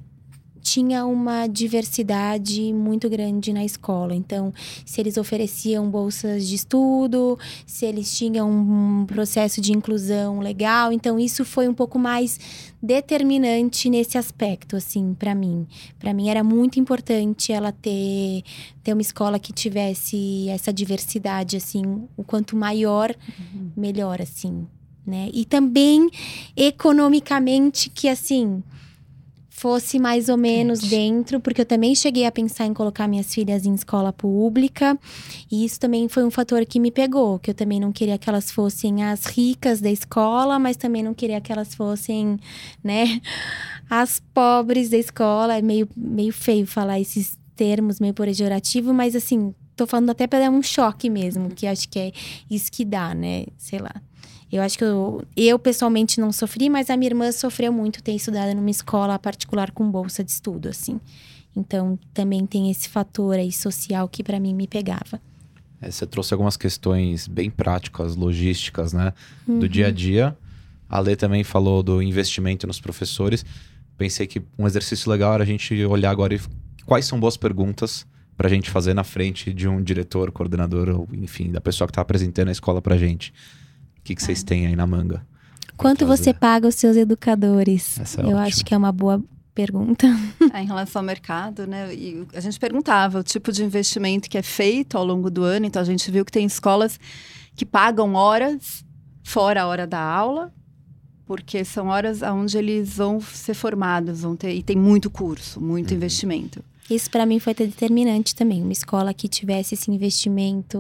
tinha 0.67 1.07
uma 1.07 1.47
diversidade 1.47 2.73
muito 2.73 3.09
grande 3.09 3.53
na 3.53 3.65
escola. 3.65 4.17
Então, 4.17 4.53
se 4.85 5.01
eles 5.01 5.17
ofereciam 5.17 5.89
bolsas 5.89 6.49
de 6.49 6.57
estudo, 6.57 7.39
se 7.65 7.87
eles 7.87 8.19
tinham 8.19 8.51
um 8.51 9.07
processo 9.07 9.61
de 9.61 9.73
inclusão 9.73 10.41
legal, 10.41 10.93
então 10.93 11.21
isso 11.21 11.45
foi 11.45 11.69
um 11.69 11.75
pouco 11.75 12.01
mais 12.01 12.41
determinante 12.83 13.89
nesse 13.89 14.19
aspecto, 14.19 14.75
assim, 14.75 15.15
para 15.15 15.37
mim. 15.37 15.69
Para 16.01 16.13
mim 16.13 16.29
era 16.29 16.43
muito 16.43 16.81
importante 16.81 17.53
ela 17.53 17.71
ter 17.71 18.43
ter 18.83 18.93
uma 18.93 19.03
escola 19.03 19.39
que 19.39 19.53
tivesse 19.53 20.49
essa 20.49 20.73
diversidade, 20.73 21.57
assim, 21.57 22.09
o 22.17 22.25
quanto 22.25 22.57
maior, 22.57 23.15
uhum. 23.39 23.71
melhor, 23.77 24.21
assim, 24.21 24.67
né? 25.07 25.31
E 25.33 25.45
também 25.45 26.11
economicamente 26.57 27.89
que 27.89 28.09
assim 28.09 28.63
fosse 29.57 29.99
mais 29.99 30.29
ou 30.29 30.37
menos 30.37 30.81
dentro, 30.81 31.41
porque 31.41 31.63
eu 31.63 31.67
também 31.67 31.95
cheguei 31.95 32.27
a 32.27 32.31
pensar 32.31 32.67
em 32.67 32.75
colocar 32.75 33.09
minhas 33.09 33.33
filhas 33.33 33.65
em 33.65 33.75
escola 33.75 34.13
pública, 34.13 34.99
e 35.51 35.65
isso 35.65 35.81
também 35.81 36.11
foi 36.11 36.25
um 36.25 36.31
fator 36.31 36.65
que 36.67 36.79
me 36.79 36.91
pegou, 36.91 37.39
que 37.39 37.53
eu 37.53 37.55
também 37.55 37.81
não 37.81 37.91
queria 37.91 38.19
que 38.19 38.29
elas 38.29 38.51
fossem 38.51 39.03
as 39.03 39.25
ricas 39.25 39.81
da 39.81 39.91
escola, 39.91 40.59
mas 40.59 40.77
também 40.77 41.03
não 41.03 41.15
queria 41.15 41.41
que 41.41 41.51
elas 41.51 41.75
fossem, 41.75 42.39
né, 42.85 43.19
as 43.89 44.21
pobres 44.35 44.91
da 44.91 44.99
escola. 44.99 45.57
É 45.57 45.63
meio, 45.63 45.89
meio 45.97 46.35
feio 46.35 46.67
falar 46.67 47.01
esses 47.01 47.39
termos, 47.57 47.99
meio 47.99 48.13
pejorativo, 48.13 48.93
mas 48.93 49.17
assim, 49.17 49.55
tô 49.75 49.87
falando 49.87 50.11
até 50.11 50.27
para 50.27 50.41
dar 50.41 50.51
um 50.51 50.63
choque 50.63 51.09
mesmo, 51.09 51.49
que 51.49 51.67
acho 51.67 51.89
que 51.89 51.99
é 51.99 52.13
isso 52.51 52.71
que 52.71 52.85
dá, 52.85 53.15
né, 53.15 53.47
sei 53.57 53.79
lá. 53.79 53.95
Eu 54.51 54.63
acho 54.63 54.79
que 54.79 54.85
eu, 54.85 55.25
eu 55.37 55.59
pessoalmente 55.59 56.21
não 56.21 56.31
sofri, 56.31 56.71
mas 56.71 56.89
a 56.89 56.97
minha 56.97 57.11
irmã 57.11 57.33
sofreu 57.33 57.73
muito 57.73 58.03
ter 58.03 58.13
estudado 58.13 58.55
numa 58.55 58.71
escola 58.71 59.19
particular 59.19 59.73
com 59.73 59.91
bolsa 59.91 60.23
de 60.23 60.31
estudo, 60.31 60.69
assim. 60.69 61.01
Então 61.55 61.99
também 62.15 62.47
tem 62.47 62.71
esse 62.71 62.89
fator 62.89 63.37
aí 63.37 63.51
social 63.51 64.09
que 64.09 64.23
para 64.23 64.39
mim 64.39 64.55
me 64.55 64.69
pegava. 64.69 65.21
É, 65.81 65.91
você 65.91 66.07
trouxe 66.07 66.33
algumas 66.33 66.57
questões 66.57 67.27
bem 67.27 67.51
práticas, 67.51 68.15
logísticas, 68.15 68.93
né? 68.93 69.13
Uhum. 69.49 69.59
Do 69.59 69.69
dia 69.69 69.89
a 69.89 69.91
dia. 69.91 70.37
A 70.89 71.01
Lê 71.01 71.17
também 71.17 71.43
falou 71.43 71.83
do 71.83 72.01
investimento 72.01 72.67
nos 72.67 72.81
professores. 72.81 73.45
Pensei 73.99 74.27
que 74.27 74.43
um 74.57 74.67
exercício 74.67 75.11
legal 75.11 75.35
era 75.35 75.43
a 75.43 75.47
gente 75.47 75.85
olhar 75.85 76.11
agora 76.11 76.39
quais 76.85 77.05
são 77.05 77.19
boas 77.19 77.37
perguntas 77.37 78.07
para 78.37 78.47
a 78.47 78.51
gente 78.51 78.71
fazer 78.71 78.95
na 78.95 79.03
frente 79.03 79.53
de 79.53 79.67
um 79.67 79.83
diretor, 79.83 80.31
coordenador, 80.31 80.89
ou 80.91 81.09
enfim, 81.15 81.51
da 81.51 81.61
pessoa 81.61 81.89
que 81.89 81.93
está 81.93 82.03
apresentando 82.03 82.49
a 82.49 82.53
escola 82.53 82.81
para 82.81 82.95
a 82.95 82.99
gente 82.99 83.33
que, 84.07 84.15
que 84.15 84.23
vocês 84.23 84.43
têm 84.43 84.67
aí 84.67 84.77
na 84.77 84.87
manga? 84.87 85.27
Quanto 85.77 86.07
você 86.07 86.33
paga 86.33 86.69
os 86.69 86.77
seus 86.77 86.97
educadores? 86.97 87.99
Essa 88.01 88.21
é 88.21 88.25
Eu 88.25 88.29
ótima. 88.29 88.43
acho 88.45 88.65
que 88.65 88.73
é 88.73 88.77
uma 88.77 88.93
boa 88.93 89.23
pergunta. 89.55 90.07
É, 90.55 90.63
em 90.63 90.67
relação 90.67 91.01
ao 91.01 91.07
mercado, 91.07 91.67
né? 91.67 91.93
E 91.93 92.27
a 92.33 92.41
gente 92.41 92.59
perguntava 92.59 93.19
o 93.19 93.23
tipo 93.23 93.53
de 93.53 93.63
investimento 93.63 94.31
que 94.31 94.39
é 94.39 94.43
feito 94.43 94.97
ao 94.97 95.05
longo 95.05 95.29
do 95.29 95.43
ano. 95.43 95.67
Então 95.67 95.83
a 95.83 95.85
gente 95.85 96.11
viu 96.11 96.25
que 96.25 96.33
tem 96.33 96.47
escolas 96.47 96.99
que 97.55 97.67
pagam 97.67 98.15
horas 98.15 98.85
fora 99.23 99.63
a 99.63 99.67
hora 99.67 99.87
da 99.87 100.01
aula, 100.01 100.51
porque 101.27 101.63
são 101.65 101.89
horas 101.89 102.23
onde 102.23 102.57
eles 102.57 102.97
vão 102.97 103.21
ser 103.21 103.55
formados, 103.55 104.23
vão 104.23 104.37
ter 104.37 104.55
e 104.55 104.63
tem 104.63 104.77
muito 104.77 105.11
curso, 105.11 105.61
muito 105.61 105.91
uhum. 105.91 105.97
investimento. 105.97 106.65
Isso 106.89 107.11
para 107.11 107.27
mim 107.27 107.41
foi 107.41 107.53
determinante 107.53 108.35
também, 108.35 108.63
uma 108.63 108.73
escola 108.73 109.13
que 109.13 109.27
tivesse 109.29 109.75
esse 109.75 109.91
investimento 109.91 110.79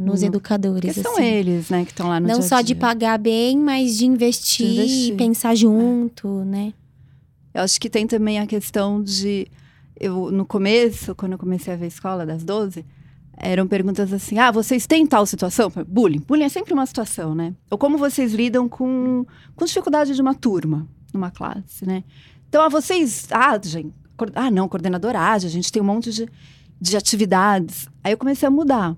nos 0.00 0.22
educadores. 0.22 0.94
Que 0.94 1.02
são 1.02 1.12
assim. 1.12 1.24
eles, 1.24 1.68
né, 1.68 1.84
que 1.84 1.90
estão 1.90 2.08
lá 2.08 2.18
no 2.18 2.26
Não 2.26 2.38
dia 2.38 2.48
só 2.48 2.60
de 2.62 2.74
pagar 2.74 3.18
bem, 3.18 3.58
mas 3.58 3.98
de 3.98 4.06
investir, 4.06 4.66
de 4.66 4.72
investir. 4.80 5.14
e 5.14 5.16
pensar 5.16 5.54
junto, 5.54 6.40
é. 6.40 6.44
né? 6.44 6.74
Eu 7.52 7.62
acho 7.62 7.78
que 7.78 7.90
tem 7.90 8.06
também 8.06 8.38
a 8.38 8.46
questão 8.46 9.02
de 9.02 9.46
eu 10.00 10.30
no 10.30 10.46
começo, 10.46 11.14
quando 11.14 11.32
eu 11.32 11.38
comecei 11.38 11.74
a 11.74 11.76
ver 11.76 11.84
a 11.84 11.88
escola 11.88 12.24
das 12.24 12.42
12, 12.42 12.82
eram 13.36 13.66
perguntas 13.68 14.10
assim: 14.10 14.38
"Ah, 14.38 14.50
vocês 14.50 14.86
têm 14.86 15.06
tal 15.06 15.26
situação? 15.26 15.70
Bullying. 15.86 16.20
Bullying 16.20 16.44
é 16.44 16.48
sempre 16.48 16.72
uma 16.72 16.86
situação, 16.86 17.34
né? 17.34 17.54
Ou 17.70 17.76
como 17.76 17.98
vocês 17.98 18.32
lidam 18.32 18.68
com 18.70 19.26
com 19.54 19.64
dificuldade 19.66 20.14
de 20.14 20.22
uma 20.22 20.34
turma, 20.34 20.88
numa 21.12 21.30
classe, 21.30 21.84
né? 21.84 22.04
Então, 22.48 22.62
ah, 22.62 22.68
vocês 22.70 23.26
agem 23.30 23.92
ah, 24.34 24.50
não, 24.50 24.68
coordenadora 24.68 25.18
age, 25.18 25.46
a 25.46 25.50
gente 25.50 25.70
tem 25.72 25.80
um 25.82 25.84
monte 25.84 26.10
de, 26.10 26.28
de 26.80 26.96
atividades. 26.96 27.88
Aí 28.02 28.12
eu 28.12 28.18
comecei 28.18 28.46
a 28.46 28.50
mudar. 28.50 28.96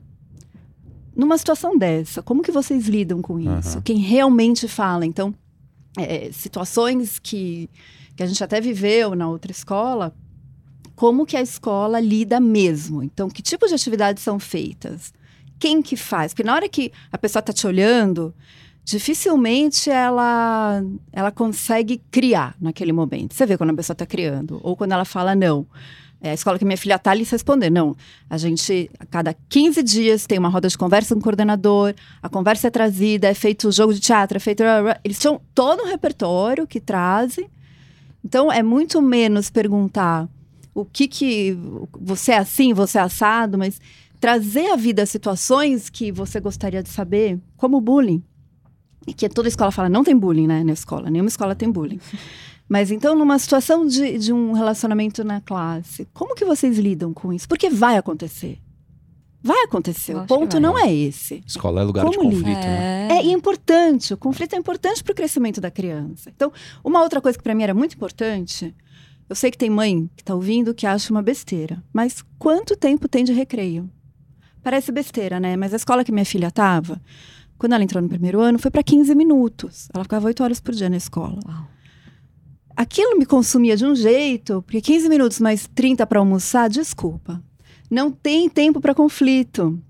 numa 1.17 1.39
situação 1.39 1.79
dessa, 1.79 2.23
como 2.23 2.43
que 2.43 2.51
vocês 2.51 2.87
lidam 2.87 3.23
com 3.23 3.39
isso? 3.39 3.75
Aham. 3.75 3.83
Quem 3.83 3.99
realmente 3.99 4.67
fala? 4.67 5.07
Então, 5.07 5.35
é, 5.97 6.31
situações 6.33 7.19
que, 7.19 7.71
que 8.17 8.23
a 8.23 8.27
gente 8.27 8.43
até 8.43 8.61
viveu 8.61 9.15
na 9.15 9.29
outra 9.29 9.53
escola, 9.53 10.15
como 10.97 11.27
que 11.27 11.37
a 11.37 11.43
escola 11.43 12.01
lida 12.01 12.41
mesmo? 12.41 13.03
Então, 13.03 13.29
que 13.29 13.43
tipo 13.43 13.67
de 13.67 13.75
atividades 13.75 14.23
são 14.23 14.39
feitas? 14.39 15.13
Quem 15.59 15.81
que 15.83 15.97
faz? 15.97 16.33
Porque 16.33 16.43
na 16.43 16.55
hora 16.55 16.69
que 16.69 16.93
a 17.11 17.19
pessoa 17.19 17.41
está 17.41 17.53
te 17.53 17.67
olhando, 17.67 18.35
dificilmente 18.85 19.88
ela, 19.88 20.85
ela 21.12 21.31
consegue 21.31 22.01
criar 22.11 22.55
naquele 22.61 22.92
momento. 22.92 23.35
Você 23.35 23.47
vê 23.47 23.57
quando 23.57 23.70
a 23.70 23.75
pessoa 23.75 23.94
está 23.94 24.05
criando, 24.05 24.61
ou 24.62 24.77
quando 24.77 24.92
ela 24.92 25.05
fala 25.05 25.35
não. 25.35 25.66
É 26.20 26.31
a 26.31 26.35
escola 26.35 26.59
que 26.59 26.64
minha 26.64 26.77
filha 26.77 26.94
está 26.94 27.11
ali 27.11 27.25
responder. 27.25 27.70
Não, 27.70 27.97
a 28.31 28.38
gente, 28.38 28.90
a 28.99 29.05
cada 29.05 29.35
15 29.49 29.83
dias, 29.83 30.27
tem 30.27 30.38
uma 30.38 30.49
roda 30.49 30.68
de 30.68 30.77
conversa 30.77 31.14
com 31.14 31.20
o 31.20 31.23
coordenador, 31.23 31.94
a 32.23 32.29
conversa 32.29 32.68
é 32.68 32.70
trazida, 32.70 33.29
é 33.29 33.35
feito 33.35 33.70
jogo 33.70 33.92
de 33.92 34.01
teatro, 34.01 34.37
é 34.37 34.40
feito. 34.40 34.62
Eles 35.03 35.18
tinham 35.18 35.40
todo 35.55 35.83
um 35.83 35.87
repertório 35.87 36.66
que 36.66 36.81
trazem. 36.81 37.51
Então, 38.25 38.51
é 38.51 38.62
muito 38.62 39.03
menos 39.03 39.51
perguntar 39.51 40.27
o 40.75 40.85
que 40.85 41.07
que. 41.07 41.59
Você 42.01 42.33
é 42.33 42.38
assim, 42.38 42.73
você 42.73 42.97
é 42.97 43.03
assado, 43.03 43.59
mas 43.59 43.79
trazer 44.18 44.70
à 44.70 44.77
vida 44.77 45.05
situações 45.05 45.90
que 45.90 46.11
você 46.11 46.40
gostaria 46.40 46.83
de 46.83 46.88
saber, 46.88 47.38
como 47.59 47.83
bullying. 47.83 48.23
E 49.07 49.12
que 49.12 49.29
toda 49.29 49.49
escola 49.49 49.71
fala, 49.71 49.88
não 49.88 50.03
tem 50.03 50.17
bullying, 50.17 50.47
né, 50.47 50.64
na 50.64 50.73
escola. 50.73 51.11
Nenhuma 51.11 51.29
escola 51.29 51.55
tem 51.55 51.71
bullying. 51.71 52.01
Mas 52.69 52.90
então, 52.90 53.14
numa 53.14 53.38
situação 53.38 53.87
de, 53.87 54.19
de 54.19 54.33
um 54.33 54.53
relacionamento 54.53 55.23
na 55.23 55.40
classe, 55.40 56.09
como 56.14 56.35
que 56.35 56.45
vocês 56.45 56.79
lidam 56.79 57.12
com 57.12 57.33
isso? 57.33 57.47
Porque 57.47 57.69
vai 57.69 57.97
acontecer. 57.97 58.59
Vai 59.43 59.62
acontecer. 59.64 60.17
O 60.17 60.25
ponto 60.25 60.59
não 60.59 60.79
é 60.79 60.90
esse. 60.90 61.45
Escola 61.47 61.83
é 61.83 61.85
lugar 61.85 62.09
de 62.09 62.17
Como 62.17 62.31
conflito, 62.31 62.57
né? 62.57 63.09
É, 63.11 63.23
e 63.23 63.29
é 63.29 63.33
importante. 63.33 64.14
O 64.14 64.17
conflito 64.17 64.55
é 64.55 64.57
importante 64.57 65.05
para 65.05 65.12
o 65.12 65.14
crescimento 65.14 65.61
da 65.61 65.71
criança. 65.71 66.33
Então, 66.35 66.51
uma 66.83 67.03
outra 67.03 67.21
coisa 67.21 67.37
que 67.37 67.45
para 67.45 67.55
mim 67.55 67.62
era 67.62 67.75
muito 67.75 67.95
importante, 67.95 68.75
eu 69.29 69.37
sei 69.37 69.51
que 69.51 69.59
tem 69.59 69.69
mãe 69.69 70.09
que 70.17 70.23
está 70.23 70.35
ouvindo 70.35 70.73
que 70.73 70.87
acha 70.87 71.11
uma 71.11 71.21
besteira, 71.21 71.85
mas 71.93 72.25
quanto 72.38 72.75
tempo 72.75 73.07
tem 73.07 73.23
de 73.23 73.35
recreio? 73.35 73.90
Parece 74.62 74.90
besteira, 74.90 75.38
né? 75.38 75.57
Mas 75.59 75.75
a 75.75 75.77
escola 75.77 76.03
que 76.03 76.11
minha 76.11 76.25
filha 76.25 76.49
estava, 76.49 76.99
quando 77.64 77.72
ela 77.72 77.83
entrou 77.83 78.03
no 78.03 78.11
primeiro 78.11 78.42
ano, 78.42 78.59
foi 78.59 78.70
para 78.70 78.83
15 78.83 79.14
minutos. 79.14 79.88
Ela 79.94 80.05
ficava 80.05 80.27
8 80.27 80.44
horas 80.44 80.61
por 80.61 80.74
dia 80.74 80.90
na 80.90 80.98
escola. 80.98 81.38
Uau. 81.48 81.66
Aquilo 82.77 83.16
me 83.18 83.24
consumia 83.24 83.74
de 83.74 83.87
um 83.87 83.96
jeito, 83.96 84.61
porque 84.61 84.83
15 84.83 85.09
minutos 85.09 85.40
mais 85.40 85.66
30 85.74 86.07
para 86.07 86.18
almoçar, 86.18 86.68
desculpa. 86.68 87.42
Não 87.90 88.11
tem 88.11 88.50
tempo 88.50 88.83
para 88.83 88.94
conflito. 88.94 89.81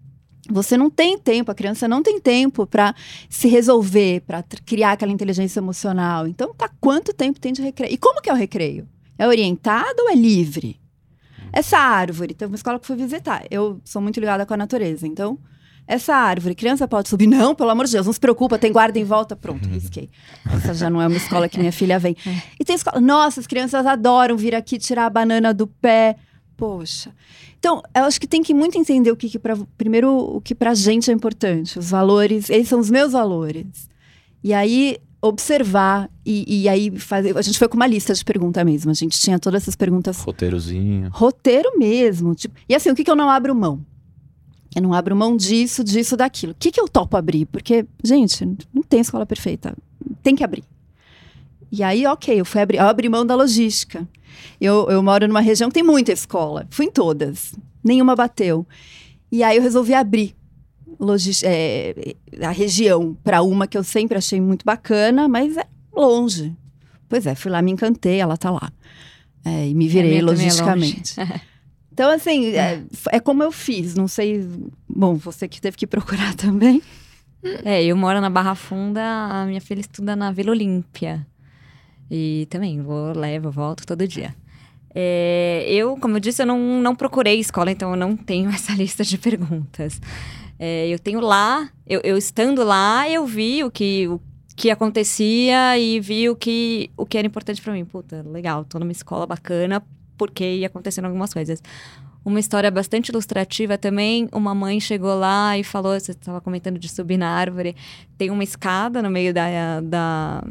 Você 0.48 0.76
não 0.76 0.88
tem 0.88 1.18
tempo, 1.18 1.50
a 1.50 1.54
criança 1.54 1.88
não 1.88 2.00
tem 2.00 2.20
tempo 2.20 2.64
para 2.64 2.94
se 3.28 3.48
resolver, 3.48 4.20
para 4.20 4.44
criar 4.64 4.92
aquela 4.92 5.10
inteligência 5.10 5.58
emocional. 5.58 6.28
Então, 6.28 6.54
tá 6.54 6.70
quanto 6.80 7.12
tempo 7.12 7.40
tem 7.40 7.52
de 7.52 7.60
recreio? 7.60 7.92
E 7.92 7.98
como 7.98 8.22
que 8.22 8.30
é 8.30 8.32
o 8.32 8.36
recreio? 8.36 8.88
É 9.18 9.26
orientado 9.26 10.00
ou 10.00 10.10
é 10.10 10.14
livre? 10.14 10.80
Essa 11.52 11.78
árvore, 11.78 12.34
tem 12.34 12.46
uma 12.46 12.54
escola 12.54 12.78
que 12.78 12.86
fui 12.86 12.94
visitar. 12.94 13.44
Eu 13.50 13.80
sou 13.84 14.00
muito 14.00 14.20
ligada 14.20 14.46
com 14.46 14.54
a 14.54 14.56
natureza, 14.56 15.08
então 15.08 15.40
essa 15.86 16.14
árvore, 16.14 16.54
criança 16.54 16.88
pode 16.88 17.08
subir? 17.08 17.26
Não, 17.26 17.54
pelo 17.54 17.70
amor 17.70 17.86
de 17.86 17.92
Deus, 17.92 18.06
não 18.06 18.12
se 18.12 18.20
preocupa, 18.20 18.58
tem 18.58 18.72
guarda 18.72 18.98
em 18.98 19.04
volta. 19.04 19.36
Pronto, 19.36 19.68
risquei. 19.68 20.08
Essa 20.50 20.72
já 20.72 20.88
não 20.88 21.00
é 21.00 21.06
uma 21.06 21.16
escola 21.16 21.48
que 21.48 21.58
minha 21.58 21.72
filha 21.72 21.98
vem. 21.98 22.16
E 22.58 22.64
tem 22.64 22.74
escola. 22.74 23.00
Nossa, 23.00 23.40
as 23.40 23.46
crianças 23.46 23.84
adoram 23.84 24.36
vir 24.36 24.54
aqui 24.54 24.78
tirar 24.78 25.06
a 25.06 25.10
banana 25.10 25.52
do 25.52 25.66
pé. 25.66 26.16
Poxa. 26.56 27.12
Então, 27.58 27.82
eu 27.94 28.04
acho 28.04 28.20
que 28.20 28.26
tem 28.26 28.42
que 28.42 28.54
muito 28.54 28.78
entender 28.78 29.10
o 29.10 29.16
que, 29.16 29.28
que 29.28 29.38
pra, 29.38 29.56
primeiro 29.76 30.10
o 30.10 30.40
que 30.40 30.54
pra 30.54 30.74
gente 30.74 31.10
é 31.10 31.14
importante, 31.14 31.78
os 31.78 31.90
valores, 31.90 32.50
eles 32.50 32.68
são 32.68 32.78
os 32.78 32.90
meus 32.90 33.12
valores. 33.12 33.88
E 34.42 34.52
aí 34.52 34.98
observar 35.22 36.10
e, 36.24 36.62
e 36.62 36.68
aí 36.68 36.98
fazer, 36.98 37.36
a 37.36 37.40
gente 37.40 37.58
foi 37.58 37.66
com 37.66 37.76
uma 37.76 37.86
lista 37.86 38.12
de 38.12 38.22
perguntas 38.22 38.62
mesmo, 38.62 38.90
a 38.90 38.94
gente 38.94 39.18
tinha 39.18 39.38
todas 39.38 39.62
essas 39.62 39.74
perguntas 39.74 40.18
Roteirozinho. 40.20 41.08
roteiro 41.10 41.78
mesmo, 41.78 42.34
tipo, 42.34 42.54
e 42.68 42.74
assim, 42.74 42.90
o 42.90 42.94
que 42.94 43.02
que 43.02 43.10
eu 43.10 43.16
não 43.16 43.30
abro 43.30 43.54
mão? 43.54 43.84
Eu 44.74 44.82
não 44.82 44.92
abro 44.92 45.14
mão 45.14 45.36
disso, 45.36 45.84
disso, 45.84 46.16
daquilo. 46.16 46.52
O 46.52 46.56
que 46.58 46.72
que 46.72 46.80
eu 46.80 46.88
topo 46.88 47.16
abrir? 47.16 47.46
Porque, 47.46 47.86
gente, 48.02 48.44
não 48.72 48.82
tem 48.82 49.00
escola 49.00 49.24
perfeita. 49.24 49.76
Tem 50.22 50.34
que 50.34 50.42
abrir. 50.42 50.64
E 51.70 51.82
aí, 51.82 52.06
ok, 52.06 52.40
eu 52.40 52.44
fui 52.44 52.60
abrir, 52.60 52.78
eu 52.78 52.84
abri 52.84 53.08
mão 53.08 53.24
da 53.24 53.34
logística. 53.34 54.06
Eu, 54.60 54.88
eu 54.90 55.02
moro 55.02 55.28
numa 55.28 55.40
região 55.40 55.68
que 55.68 55.74
tem 55.74 55.82
muita 55.82 56.12
escola. 56.12 56.66
Fui 56.70 56.86
em 56.86 56.90
todas. 56.90 57.54
Nenhuma 57.82 58.16
bateu. 58.16 58.66
E 59.30 59.42
aí 59.42 59.56
eu 59.56 59.62
resolvi 59.62 59.94
abrir 59.94 60.34
é, 61.44 62.14
a 62.42 62.50
região 62.50 63.16
para 63.22 63.42
uma 63.42 63.66
que 63.66 63.76
eu 63.76 63.84
sempre 63.84 64.16
achei 64.18 64.40
muito 64.40 64.64
bacana, 64.64 65.28
mas 65.28 65.56
é 65.56 65.66
longe. 65.92 66.54
Pois 67.08 67.26
é, 67.26 67.34
fui 67.34 67.50
lá, 67.50 67.62
me 67.62 67.72
encantei, 67.72 68.20
ela 68.20 68.36
tá 68.36 68.50
lá. 68.50 68.72
É, 69.44 69.68
e 69.68 69.74
me 69.74 69.86
virei 69.88 70.18
é 70.18 70.22
logisticamente. 70.22 71.14
então, 71.94 72.10
assim, 72.10 72.56
é, 72.56 72.82
é 73.12 73.20
como 73.20 73.44
eu 73.44 73.52
fiz. 73.52 73.94
Não 73.94 74.08
sei. 74.08 74.44
Bom, 74.88 75.14
você 75.14 75.46
que 75.46 75.60
teve 75.60 75.76
que 75.76 75.86
procurar 75.86 76.34
também. 76.34 76.82
É, 77.64 77.84
eu 77.84 77.96
moro 77.96 78.20
na 78.20 78.28
Barra 78.28 78.56
Funda, 78.56 79.00
a 79.00 79.46
minha 79.46 79.60
filha 79.60 79.78
estuda 79.78 80.16
na 80.16 80.32
Vila 80.32 80.50
Olímpia. 80.50 81.24
E 82.10 82.48
também 82.50 82.82
vou, 82.82 83.12
levo, 83.12 83.48
volto 83.48 83.86
todo 83.86 84.08
dia. 84.08 84.34
É, 84.92 85.64
eu, 85.68 85.96
como 85.96 86.16
eu 86.16 86.20
disse, 86.20 86.42
eu 86.42 86.46
não, 86.46 86.58
não 86.80 86.96
procurei 86.96 87.38
escola, 87.38 87.70
então 87.70 87.90
eu 87.90 87.96
não 87.96 88.16
tenho 88.16 88.50
essa 88.50 88.72
lista 88.72 89.04
de 89.04 89.16
perguntas. 89.16 90.00
É, 90.58 90.88
eu 90.88 90.98
tenho 90.98 91.20
lá, 91.20 91.70
eu, 91.86 92.00
eu 92.02 92.16
estando 92.16 92.64
lá, 92.64 93.08
eu 93.08 93.24
vi 93.24 93.62
o 93.62 93.70
que, 93.70 94.08
o 94.08 94.20
que 94.56 94.68
acontecia 94.68 95.78
e 95.78 96.00
vi 96.00 96.28
o 96.28 96.34
que, 96.34 96.90
o 96.96 97.06
que 97.06 97.16
era 97.16 97.26
importante 97.26 97.62
pra 97.62 97.72
mim. 97.72 97.84
Puta, 97.84 98.24
legal, 98.26 98.64
tô 98.64 98.80
numa 98.80 98.92
escola 98.92 99.26
bacana, 99.26 99.80
porque 100.16 100.44
ia 100.44 100.66
acontecendo 100.66 101.06
algumas 101.06 101.32
coisas. 101.32 101.62
Uma 102.24 102.40
história 102.40 102.70
bastante 102.70 103.10
ilustrativa 103.10 103.76
também. 103.76 104.28
Uma 104.32 104.54
mãe 104.54 104.80
chegou 104.80 105.14
lá 105.14 105.58
e 105.58 105.62
falou: 105.62 105.92
você 105.98 106.12
estava 106.12 106.40
comentando 106.40 106.78
de 106.78 106.88
subir 106.88 107.18
na 107.18 107.28
árvore. 107.28 107.76
Tem 108.16 108.30
uma 108.30 108.42
escada 108.42 109.02
no 109.02 109.10
meio 109.10 109.34
da, 109.34 109.80
da, 109.82 110.42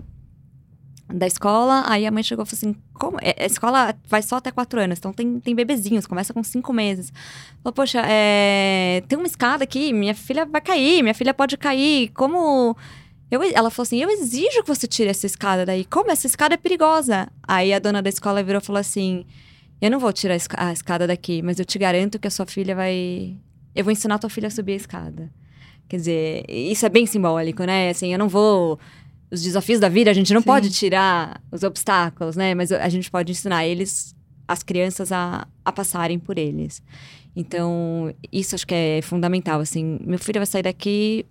da 1.11 1.25
escola. 1.25 1.83
Aí 1.87 2.05
a 2.05 2.11
mãe 2.11 2.21
chegou 2.21 2.45
e 2.45 2.47
falou 2.47 2.57
assim: 2.57 2.75
como? 2.93 3.17
É, 3.19 3.43
A 3.43 3.45
escola 3.45 3.95
vai 4.07 4.21
só 4.21 4.35
até 4.35 4.51
quatro 4.51 4.79
anos, 4.79 4.99
então 4.99 5.11
tem, 5.11 5.39
tem 5.39 5.55
bebezinhos, 5.55 6.05
começa 6.05 6.31
com 6.31 6.43
cinco 6.43 6.71
meses. 6.71 7.11
Falou: 7.63 7.73
Poxa, 7.73 8.03
é, 8.05 9.01
tem 9.07 9.17
uma 9.17 9.27
escada 9.27 9.63
aqui, 9.63 9.91
minha 9.91 10.13
filha 10.13 10.45
vai 10.45 10.61
cair, 10.61 11.01
minha 11.01 11.15
filha 11.15 11.33
pode 11.33 11.57
cair. 11.57 12.09
Como. 12.09 12.77
Eu, 13.31 13.41
ela 13.41 13.71
falou 13.71 13.83
assim: 13.83 13.99
Eu 13.99 14.11
exijo 14.11 14.61
que 14.61 14.67
você 14.67 14.85
tire 14.85 15.09
essa 15.09 15.25
escada 15.25 15.65
daí. 15.65 15.85
Como? 15.85 16.11
Essa 16.11 16.27
escada 16.27 16.53
é 16.53 16.57
perigosa. 16.57 17.27
Aí 17.47 17.73
a 17.73 17.79
dona 17.79 17.99
da 17.99 18.09
escola 18.09 18.43
virou 18.43 18.61
e 18.61 18.65
falou 18.65 18.79
assim: 18.79 19.25
Eu 19.81 19.91
não 19.91 19.99
vou 19.99 20.13
tirar 20.13 20.33
a 20.33 20.37
esca- 20.37 20.57
a 20.67 20.71
escada 20.71 21.05
daqui, 21.05 21.41
mas 21.41 21.59
eu 21.59 21.65
te 21.65 21.77
garanto 21.77 22.17
que 22.19 22.27
a 22.27 22.31
sua 22.31 22.45
filha 22.45 22.75
vai. 22.75 23.35
Eu 23.75 23.83
vou 23.83 23.91
ensinar 23.91 24.15
a 24.15 24.19
tua 24.19 24.29
filha 24.29 24.47
a 24.47 24.51
subir 24.51 24.73
a 24.73 24.77
escada. 24.77 25.31
Quer 25.89 25.97
dizer, 25.97 26.45
isso 26.49 26.85
é 26.85 26.89
bem 26.89 27.05
simbólico, 27.05 27.63
né? 27.65 27.89
Assim, 27.89 28.11
eu 28.13 28.19
não 28.19 28.29
vou. 28.29 28.79
Os 29.29 29.41
desafios 29.41 29.79
da 29.79 29.89
vida, 29.89 30.11
a 30.11 30.13
gente 30.13 30.33
não 30.33 30.41
Sim. 30.41 30.45
pode 30.47 30.69
tirar 30.69 31.41
os 31.51 31.63
obstáculos, 31.63 32.35
né? 32.35 32.53
Mas 32.55 32.71
a 32.71 32.87
gente 32.87 33.09
pode 33.11 33.31
ensinar 33.31 33.65
eles, 33.65 34.15
as 34.47 34.61
crianças, 34.63 35.11
a, 35.11 35.47
a 35.65 35.71
passarem 35.71 36.19
por 36.19 36.37
eles. 36.37 36.81
Então, 37.35 38.13
isso 38.31 38.53
acho 38.55 38.65
que 38.65 38.75
é 38.75 39.01
fundamental. 39.01 39.59
Assim, 39.59 39.97
meu 40.05 40.19
filho 40.19 40.39
vai 40.39 40.45
sair 40.45 40.61
daqui 40.63 41.25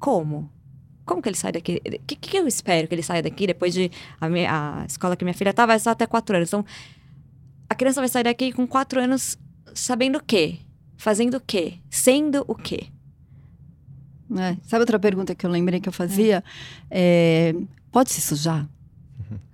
como? 0.00 0.50
Como 1.04 1.20
que 1.20 1.28
ele 1.28 1.36
sai 1.36 1.52
daqui? 1.52 1.82
O 1.86 1.98
que, 2.06 2.16
que 2.16 2.36
eu 2.38 2.46
espero 2.48 2.88
que 2.88 2.94
ele 2.94 3.02
saia 3.02 3.22
daqui 3.22 3.46
depois 3.46 3.74
de. 3.74 3.90
A, 4.18 4.28
minha- 4.28 4.50
a 4.80 4.86
escola 4.86 5.14
que 5.14 5.22
minha 5.24 5.34
filha 5.34 5.52
tá 5.52 5.66
vai 5.66 5.78
só 5.78 5.90
até 5.90 6.06
quatro 6.06 6.34
anos. 6.34 6.48
Então, 6.48 6.64
a 7.68 7.74
criança 7.74 8.00
vai 8.00 8.08
sair 8.08 8.24
daqui 8.24 8.52
com 8.52 8.66
quatro 8.66 9.00
anos 9.00 9.38
sabendo 9.74 10.18
o 10.18 10.22
quê? 10.22 10.58
Fazendo 10.96 11.36
o 11.36 11.40
quê? 11.40 11.74
Sendo 11.90 12.44
o 12.46 12.54
quê? 12.54 12.86
É, 14.36 14.56
Sabe 14.62 14.80
outra 14.80 14.98
pergunta 14.98 15.34
que 15.34 15.44
eu 15.44 15.50
lembrei 15.50 15.80
que 15.80 15.88
eu 15.88 15.92
fazia? 15.92 16.42
É, 16.90 17.54
pode 17.92 18.10
se 18.10 18.20
sujar? 18.20 18.66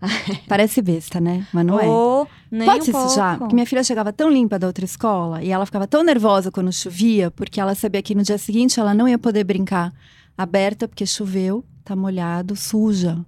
Parece 0.49 0.81
besta, 0.83 1.21
né? 1.21 1.47
Mas 1.53 1.67
não 1.67 1.79
é. 1.79 1.87
Ou 1.87 2.29
nem 2.51 2.67
Pode 2.67 2.83
um 2.83 2.85
se 2.85 2.93
sujar? 2.93 3.31
pouco. 3.33 3.39
Porque 3.45 3.55
minha 3.55 3.67
filha 3.67 3.83
chegava 3.83 4.13
tão 4.13 4.31
limpa 4.31 4.59
da 4.59 4.67
outra 4.67 4.85
escola 4.85 5.43
e 5.43 5.51
ela 5.51 5.67
ficava 5.67 5.87
tão 5.87 6.03
nervosa 6.03 6.51
quando 6.51 6.73
chovia, 6.73 7.31
porque 7.31 7.61
ela 7.61 7.75
sabia 7.75 8.03
que 8.03 8.15
no 8.15 8.23
dia 8.23 8.39
seguinte 8.39 8.79
ela 8.81 8.95
não 8.95 9.09
ia 9.09 9.19
poder 9.19 9.45
brincar 9.45 9.93
aberta, 10.37 10.89
porque 10.89 11.05
choveu, 11.07 11.65
tá 11.85 11.95
molhado, 11.95 12.57
suja. 12.57 13.19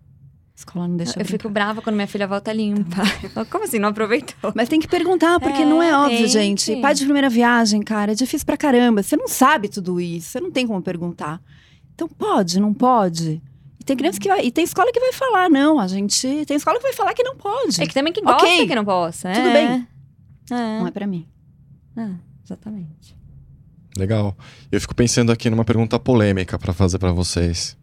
Escola 0.55 0.87
não 0.87 0.97
deixa 0.97 1.13
Eu 1.13 1.25
brincar. 1.25 1.31
fico 1.33 1.49
brava 1.49 1.81
quando 1.83 1.97
minha 1.97 2.07
filha 2.07 2.27
volta 2.27 2.53
limpa. 2.53 3.03
Eu 3.23 3.31
falo, 3.31 3.47
Como 3.47 3.65
assim? 3.65 3.79
Não 3.79 3.89
aproveitou? 3.89 4.53
Mas 4.55 4.69
tem 4.69 4.79
que 4.79 4.87
perguntar, 4.87 5.41
porque 5.41 5.63
É, 5.63 5.65
não 5.65 5.83
é 5.83 5.97
óbvio, 5.97 6.19
tem 6.19 6.27
gente. 6.29 6.75
que. 6.75 6.81
Pai 6.81 6.95
de 6.95 7.05
primeira 7.05 7.29
viagem, 7.31 7.81
cara, 7.83 8.13
é 8.13 8.15
difícil 8.15 8.45
pra 8.47 8.57
caramba. 8.57 9.03
Você 9.03 9.17
não 9.17 9.27
sabe 9.27 9.69
tudo 9.69 10.01
isso, 10.01 10.29
você 10.31 10.41
não 10.41 10.51
tem 10.51 10.67
como 10.67 10.81
perguntar. 10.83 11.41
Então 11.95 12.07
pode, 12.09 12.61
não 12.61 12.73
pode. 12.75 13.43
E 13.81 13.85
tem 13.85 13.97
criança 13.97 14.21
que 14.21 14.29
vai. 14.29 14.45
E 14.45 14.51
tem 14.53 14.63
escola 14.63 14.93
que 14.93 15.01
vai 15.01 15.13
falar, 15.13 15.49
não, 15.51 15.81
a 15.81 15.89
gente. 15.89 16.45
Tem 16.47 16.57
escola 16.57 16.77
que 16.77 16.83
vai 16.85 16.93
falar 16.93 17.15
que 17.15 17.23
não 17.23 17.35
pode. 17.37 17.83
É 17.83 17.87
que 17.87 17.95
também 17.95 18.13
quem 18.13 18.23
gosta 18.23 18.45
Ok. 18.45 18.67
que 18.69 18.75
não 18.75 18.85
possa. 18.85 19.33
Tudo 19.33 19.49
é. 19.49 19.53
bem. 19.53 19.89
É. 20.51 20.79
Não 20.81 20.87
é 20.87 20.91
pra 20.91 21.07
mim. 21.07 21.27
É, 21.97 22.09
exatamente. 22.45 23.17
Legal. 23.97 24.37
Eu 24.71 24.81
fico 24.81 24.95
pensando 24.95 25.33
aqui 25.33 25.51
numa 25.51 25.65
pergunta 25.65 25.99
polêmica 25.99 26.59
para 26.59 26.73
fazer 26.73 26.99
para 26.99 27.11
vocês. 27.13 27.77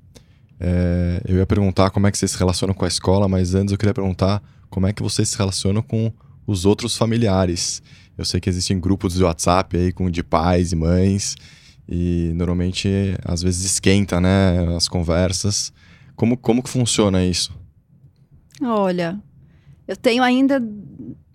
É, 0.60 1.22
eu 1.26 1.38
ia 1.38 1.46
perguntar 1.46 1.90
como 1.90 2.06
é 2.08 2.12
que 2.12 2.18
vocês 2.18 2.32
se 2.32 2.38
relacionam 2.38 2.74
com 2.74 2.84
a 2.84 2.88
escola, 2.88 3.28
mas 3.28 3.56
antes 3.56 3.72
eu 3.72 3.78
queria 3.78 3.94
perguntar 3.94 4.44
como 4.70 4.88
é 4.88 4.94
que 4.94 5.02
vocês 5.02 5.30
se 5.30 5.38
relacionam 5.38 5.82
com 5.82 6.12
os 6.46 6.66
outros 6.66 6.98
familiares. 6.98 7.82
Eu 8.18 8.26
sei 8.26 8.42
que 8.42 8.50
existem 8.50 8.80
grupos 8.80 9.14
de 9.14 9.24
WhatsApp 9.24 9.78
aí 9.78 9.92
com 9.94 10.10
de 10.10 10.22
pais 10.22 10.74
e 10.74 10.76
mães 10.76 11.36
e 11.88 12.32
normalmente 12.36 12.90
às 13.24 13.42
vezes 13.42 13.64
esquenta, 13.64 14.20
né, 14.20 14.76
as 14.76 14.88
conversas. 14.88 15.72
Como 16.16 16.36
como 16.36 16.62
que 16.62 16.70
funciona 16.70 17.24
isso? 17.24 17.58
Olha, 18.62 19.18
eu 19.88 19.96
tenho 19.96 20.22
ainda 20.22 20.62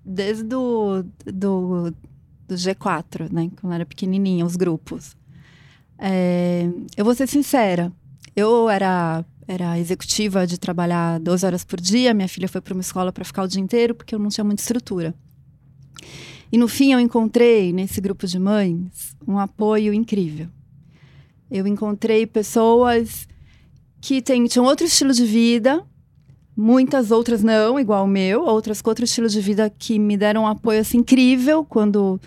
desde 0.05 0.55
o 0.55 1.03
do, 1.25 1.91
do 2.47 2.55
G4, 2.55 3.33
né, 3.33 3.51
quando 3.59 3.73
eu 3.73 3.75
era 3.77 3.87
pequenininha, 3.87 4.45
os 4.45 4.57
grupos. 4.57 5.17
É, 5.99 6.69
eu 6.97 7.05
vou 7.05 7.15
ser 7.15 7.27
sincera, 7.27 7.91
eu 8.37 8.69
era 8.69 9.25
era 9.47 9.79
executiva 9.79 10.47
de 10.47 10.59
trabalhar 10.59 11.21
12 11.21 11.45
horas 11.45 11.65
por 11.65 11.79
dia, 11.79 12.15
minha 12.15 12.29
filha 12.29 12.49
foi 12.49 12.63
para 12.63 12.73
uma 12.73 12.81
escola 12.81 13.13
para 13.13 13.25
ficar 13.25 13.43
o 13.43 13.47
dia 13.47 13.61
inteiro 13.61 13.95
porque 13.95 14.15
eu 14.15 14.19
não 14.19 14.31
tinha 14.31 14.45
muita 14.45 14.63
estrutura. 14.63 15.15
E 16.51 16.57
no 16.57 16.69
fim 16.69 16.93
eu 16.93 17.01
encontrei 17.01 17.73
nesse 17.73 18.01
grupo 18.01 18.27
de 18.27 18.39
mães 18.39 19.15
um 19.27 19.39
apoio 19.39 19.93
incrível. 19.93 20.49
Eu 21.51 21.67
encontrei 21.67 22.27
pessoas 22.27 23.29
que 24.01 24.23
tem, 24.23 24.47
tinham 24.47 24.65
outro 24.65 24.87
estilo 24.87 25.13
de 25.13 25.27
vida, 25.27 25.85
muitas 26.57 27.11
outras 27.11 27.43
não, 27.43 27.79
igual 27.79 28.05
o 28.05 28.09
meu, 28.09 28.43
outras 28.43 28.81
com 28.81 28.91
outro 28.91 29.05
estilo 29.05 29.29
de 29.29 29.41
vida 29.41 29.69
que 29.71 29.99
me 29.99 30.17
deram 30.17 30.45
um 30.45 30.47
apoio 30.47 30.81
assim, 30.81 30.99
incrível 30.99 31.65
quando 31.65 32.21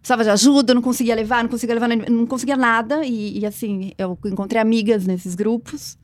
precisava 0.00 0.24
de 0.24 0.30
ajuda, 0.30 0.74
não 0.74 0.82
conseguia 0.82 1.14
levar, 1.14 1.42
não 1.42 1.50
conseguia 1.50 1.74
levar, 1.74 1.88
não 1.88 2.26
conseguia 2.26 2.56
nada. 2.56 3.04
E, 3.04 3.40
e 3.40 3.46
assim, 3.46 3.92
eu 3.98 4.18
encontrei 4.26 4.60
amigas 4.60 5.06
nesses 5.06 5.34
grupos. 5.34 5.98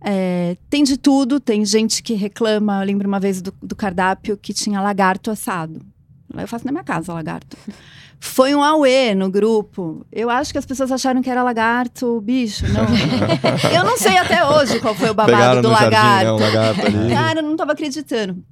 É, 0.00 0.56
tem 0.70 0.84
de 0.84 0.96
tudo, 0.96 1.40
tem 1.40 1.64
gente 1.64 2.02
que 2.02 2.14
reclama. 2.14 2.80
Eu 2.80 2.86
lembro 2.86 3.08
uma 3.08 3.20
vez 3.20 3.42
do, 3.42 3.52
do 3.62 3.74
cardápio 3.74 4.36
que 4.36 4.52
tinha 4.52 4.80
lagarto 4.80 5.30
assado. 5.30 5.80
Eu 6.36 6.46
faço 6.48 6.66
na 6.66 6.72
minha 6.72 6.84
casa 6.84 7.12
lagarto. 7.12 7.56
Foi 8.18 8.54
um 8.54 8.62
auê 8.62 9.14
no 9.14 9.30
grupo. 9.30 10.04
Eu 10.10 10.30
acho 10.30 10.52
que 10.52 10.58
as 10.58 10.66
pessoas 10.66 10.90
acharam 10.90 11.22
que 11.22 11.30
era 11.30 11.42
lagarto, 11.42 12.20
bicho. 12.20 12.64
Não. 12.68 12.86
eu 13.72 13.84
não 13.84 13.96
sei 13.96 14.16
até 14.16 14.44
hoje 14.44 14.80
qual 14.80 14.94
foi 14.94 15.10
o 15.10 15.14
babado 15.14 15.38
Pegaram 15.38 15.62
do 15.62 15.68
jardim, 15.70 15.84
lagarto. 15.84 16.24
né, 16.24 16.32
um 16.32 16.38
lagarto. 16.38 16.80
Cara, 17.10 17.38
eu 17.40 17.42
não 17.42 17.56
tava 17.56 17.72
acreditando. 17.72 18.42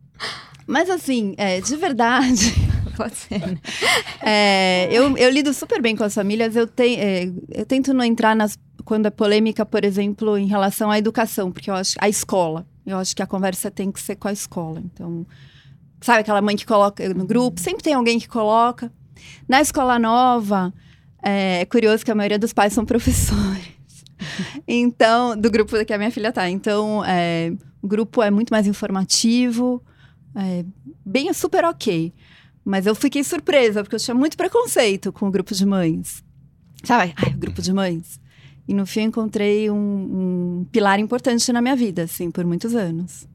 Mas 0.67 0.89
assim, 0.89 1.35
é, 1.37 1.61
de 1.61 1.77
verdade, 1.77 2.55
Pode 2.97 3.17
ser. 3.17 3.39
né? 3.39 3.59
é, 4.23 4.89
eu, 4.91 5.17
eu 5.17 5.31
lido 5.31 5.53
super 5.53 5.81
bem 5.81 5.97
com 5.97 6.05
as 6.05 6.15
famílias. 6.15 6.57
Eu, 6.57 6.67
te, 6.67 6.97
é, 6.97 7.31
eu 7.51 7.67
tento 7.67 7.93
não 7.93 8.05
entrar 8.05 8.35
nas, 8.35 8.59
quando 8.85 9.07
é 9.07 9.11
polêmica, 9.11 9.65
por 9.65 9.85
exemplo, 9.85 10.37
em 10.37 10.47
relação 10.47 10.91
à 10.91 10.99
educação, 10.99 11.51
porque 11.51 11.71
eu 11.71 11.75
acho 11.75 11.95
a 12.01 12.09
escola. 12.09 12.67
Eu 12.87 12.99
acho 12.99 13.17
que 13.17 13.23
a 13.23 13.27
conversa 13.27 13.71
tem 13.71 13.91
que 13.91 14.01
ser 14.01 14.17
com 14.17 14.29
a 14.29 14.33
escola. 14.33 14.83
Então, 14.85 15.27
sabe 16.01 16.21
aquela 16.21 16.43
mãe 16.43 16.57
que 16.57 16.67
coloca 16.67 17.09
no 17.15 17.27
grupo? 17.27 17.61
Sempre 17.61 17.83
tem 17.83 17.95
alguém 17.95 18.19
que 18.19 18.29
coloca. 18.29 18.93
Na 19.49 19.61
escola 19.61 19.99
nova, 19.99 20.73
é, 21.23 21.61
é 21.61 21.65
curioso 21.65 22.05
que 22.05 22.11
a 22.11 22.15
maioria 22.15 22.39
dos 22.39 22.53
pais 22.53 22.73
são 22.73 22.85
professores. 22.87 23.75
Então, 24.67 25.37
do 25.37 25.51
grupo 25.51 25.83
que 25.85 25.93
a 25.93 25.99
minha 25.99 26.11
filha 26.11 26.33
tá. 26.33 26.49
Então, 26.49 27.05
é, 27.05 27.53
o 27.83 27.89
grupo 27.89 28.23
é 28.23 28.31
muito 28.31 28.51
mais 28.51 28.67
informativo, 28.67 29.83
é, 30.35 30.65
bem 31.05 31.33
super 31.33 31.65
ok. 31.65 32.13
Mas 32.65 32.87
eu 32.87 32.95
fiquei 32.95 33.23
surpresa, 33.23 33.83
porque 33.83 33.97
eu 33.97 34.01
tinha 34.01 34.15
muito 34.15 34.37
preconceito 34.37 35.13
com 35.13 35.29
o 35.29 35.31
grupo 35.31 35.55
de 35.55 35.67
mães. 35.67 36.25
Sabe? 36.83 37.13
Ai, 37.17 37.33
o 37.35 37.39
grupo 37.39 37.61
de 37.61 37.73
mães. 37.73 38.21
E 38.67 38.73
no 38.73 38.87
fim 38.87 39.01
eu 39.01 39.07
encontrei 39.07 39.71
um, 39.71 39.77
um 39.77 40.67
pilar 40.73 40.99
importante 40.99 41.53
na 41.53 41.61
minha 41.61 41.77
vida, 41.77 42.05
assim, 42.05 42.31
por 42.31 42.45
muitos 42.45 42.75
anos. 42.75 43.29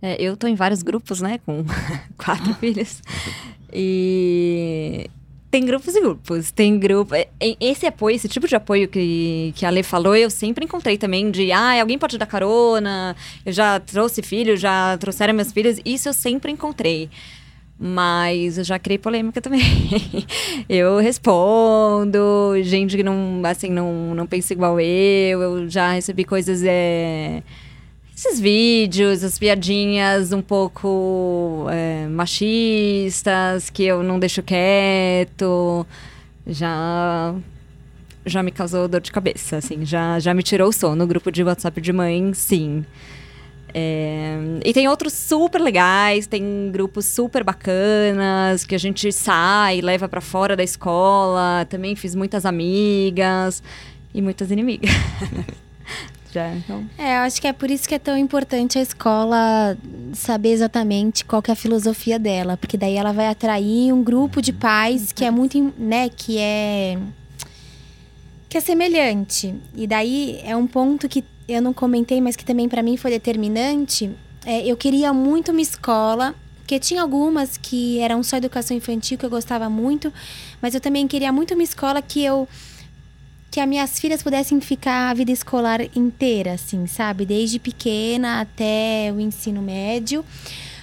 É, 0.00 0.20
eu 0.20 0.36
tô 0.36 0.46
em 0.46 0.54
vários 0.54 0.82
grupos, 0.82 1.20
né? 1.20 1.38
Com 1.44 1.64
quatro 2.16 2.54
filhos. 2.54 3.02
E 3.72 5.10
tem 5.50 5.64
grupos 5.64 5.94
e 5.94 6.00
grupos. 6.00 6.50
Tem 6.50 6.78
grupo. 6.78 7.14
é, 7.14 7.28
Esse 7.60 7.86
apoio, 7.86 8.16
esse 8.16 8.28
tipo 8.28 8.48
de 8.48 8.56
apoio 8.56 8.88
que, 8.88 9.52
que 9.54 9.66
a 9.66 9.70
Lê 9.70 9.82
falou, 9.82 10.16
eu 10.16 10.30
sempre 10.30 10.64
encontrei 10.64 10.96
também 10.96 11.30
de 11.30 11.52
ah, 11.52 11.80
alguém 11.80 11.98
pode 11.98 12.16
dar 12.16 12.26
carona, 12.26 13.14
eu 13.44 13.52
já 13.52 13.78
trouxe 13.80 14.22
filho, 14.22 14.56
já 14.56 14.96
trouxeram 14.98 15.34
meus 15.34 15.52
filhos. 15.52 15.78
Isso 15.84 16.08
eu 16.08 16.12
sempre 16.14 16.50
encontrei. 16.52 17.10
Mas 17.78 18.56
eu 18.56 18.64
já 18.64 18.78
criei 18.78 18.98
polêmica 18.98 19.40
também. 19.40 19.60
eu 20.68 20.96
respondo, 20.98 22.54
gente 22.62 22.96
que 22.96 23.02
não, 23.02 23.42
assim, 23.44 23.68
não, 23.68 24.14
não 24.14 24.26
pensa 24.26 24.54
igual 24.54 24.80
eu. 24.80 25.42
Eu 25.42 25.68
já 25.68 25.92
recebi 25.92 26.24
coisas. 26.24 26.62
É, 26.64 27.42
esses 28.16 28.40
vídeos, 28.40 29.22
as 29.22 29.38
piadinhas 29.38 30.32
um 30.32 30.40
pouco 30.40 31.66
é, 31.70 32.06
machistas, 32.06 33.68
que 33.68 33.84
eu 33.84 34.02
não 34.02 34.18
deixo 34.18 34.42
quieto, 34.42 35.86
já 36.46 37.34
já 38.24 38.42
me 38.42 38.50
causou 38.50 38.88
dor 38.88 39.00
de 39.00 39.12
cabeça, 39.12 39.58
assim, 39.58 39.84
já, 39.84 40.18
já 40.18 40.34
me 40.34 40.42
tirou 40.42 40.68
o 40.68 40.72
sono. 40.72 40.96
No 40.96 41.06
grupo 41.06 41.30
de 41.30 41.44
WhatsApp 41.44 41.80
de 41.80 41.92
mãe, 41.92 42.32
sim. 42.34 42.84
É, 43.78 44.38
e 44.64 44.72
tem 44.72 44.88
outros 44.88 45.12
super 45.12 45.60
legais, 45.60 46.26
tem 46.26 46.70
grupos 46.72 47.04
super 47.04 47.44
bacanas 47.44 48.64
que 48.64 48.74
a 48.74 48.78
gente 48.78 49.12
sai, 49.12 49.82
leva 49.82 50.08
pra 50.08 50.22
fora 50.22 50.56
da 50.56 50.64
escola. 50.64 51.66
Também 51.68 51.94
fiz 51.94 52.14
muitas 52.14 52.46
amigas 52.46 53.62
e 54.14 54.22
muitas 54.22 54.50
inimigas. 54.50 54.90
Já, 56.32 56.54
então. 56.54 56.88
É, 56.96 57.18
eu 57.18 57.20
acho 57.20 57.38
que 57.38 57.46
é 57.46 57.52
por 57.52 57.70
isso 57.70 57.86
que 57.86 57.94
é 57.94 57.98
tão 57.98 58.16
importante 58.16 58.78
a 58.78 58.82
escola 58.82 59.76
saber 60.14 60.52
exatamente 60.52 61.22
qual 61.22 61.42
é 61.46 61.52
a 61.52 61.54
filosofia 61.54 62.18
dela, 62.18 62.56
porque 62.56 62.78
daí 62.78 62.96
ela 62.96 63.12
vai 63.12 63.26
atrair 63.26 63.92
um 63.92 64.02
grupo 64.02 64.40
de 64.40 64.54
pais 64.54 65.12
que 65.12 65.22
é 65.22 65.30
muito, 65.30 65.74
né, 65.76 66.08
que 66.08 66.38
é 66.38 66.96
que 68.48 68.56
é 68.56 68.60
semelhante. 68.60 69.54
E 69.74 69.86
daí 69.86 70.40
é 70.44 70.56
um 70.56 70.66
ponto 70.66 71.06
que 71.10 71.22
eu 71.48 71.62
não 71.62 71.72
comentei, 71.72 72.20
mas 72.20 72.36
que 72.36 72.44
também 72.44 72.68
pra 72.68 72.82
mim 72.82 72.96
foi 72.96 73.10
determinante. 73.10 74.10
É, 74.44 74.66
eu 74.66 74.76
queria 74.76 75.12
muito 75.12 75.52
uma 75.52 75.60
escola 75.60 76.34
porque 76.58 76.80
tinha 76.80 77.00
algumas 77.00 77.56
que 77.56 78.00
eram 78.00 78.24
só 78.24 78.36
educação 78.36 78.76
infantil 78.76 79.16
que 79.16 79.24
eu 79.24 79.30
gostava 79.30 79.70
muito, 79.70 80.12
mas 80.60 80.74
eu 80.74 80.80
também 80.80 81.06
queria 81.06 81.30
muito 81.30 81.54
uma 81.54 81.62
escola 81.62 82.02
que 82.02 82.24
eu 82.24 82.48
que 83.52 83.60
as 83.60 83.68
minhas 83.68 83.98
filhas 83.98 84.22
pudessem 84.22 84.60
ficar 84.60 85.10
a 85.10 85.14
vida 85.14 85.30
escolar 85.30 85.80
inteira, 85.96 86.54
assim, 86.54 86.86
sabe? 86.86 87.24
Desde 87.24 87.58
pequena 87.58 88.40
até 88.40 89.12
o 89.16 89.20
ensino 89.20 89.62
médio. 89.62 90.24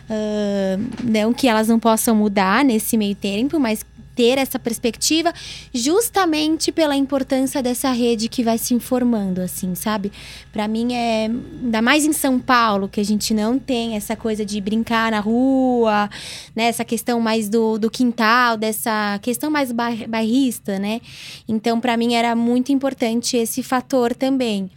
Ah, 0.10 0.78
não 1.04 1.34
que 1.34 1.48
elas 1.48 1.68
não 1.68 1.80
possam 1.80 2.16
mudar 2.16 2.64
nesse 2.64 2.98
meio 2.98 3.16
tempo, 3.16 3.60
mas 3.60 3.86
ter 4.16 4.38
essa 4.38 4.60
perspectiva 4.60 5.34
justamente 5.74 6.72
pela 6.72 6.96
importância 6.96 7.62
dessa 7.62 7.92
rede 7.92 8.30
que 8.30 8.44
vai 8.44 8.58
se 8.58 8.74
informando, 8.74 9.42
assim, 9.42 9.76
sabe? 9.76 10.12
Pra 10.52 10.68
mim 10.68 10.94
é 10.94 11.26
ainda 11.26 11.82
mais 11.82 12.06
em 12.06 12.14
São 12.14 12.40
Paulo 12.40 12.88
que 12.88 13.00
a 13.00 13.04
gente 13.04 13.34
não 13.34 13.58
tem 13.60 13.96
essa 13.96 14.16
coisa 14.16 14.46
de 14.46 14.60
brincar 14.62 15.12
na 15.12 15.20
rua, 15.20 16.10
né? 16.56 16.66
Essa 16.66 16.86
questão 16.86 17.20
mais 17.20 17.50
do, 17.50 17.78
do 17.78 17.90
quintal, 17.90 18.56
dessa 18.58 19.20
questão 19.22 19.50
mais 19.50 19.72
bai- 19.72 20.06
bairrista, 20.08 20.80
né? 20.80 21.02
Então, 21.48 21.80
pra 21.80 21.98
mim 21.98 22.14
era 22.14 22.36
muito 22.36 22.72
importante 22.72 23.36
esse 23.38 23.62
fator 23.64 24.14
também. 24.16 24.70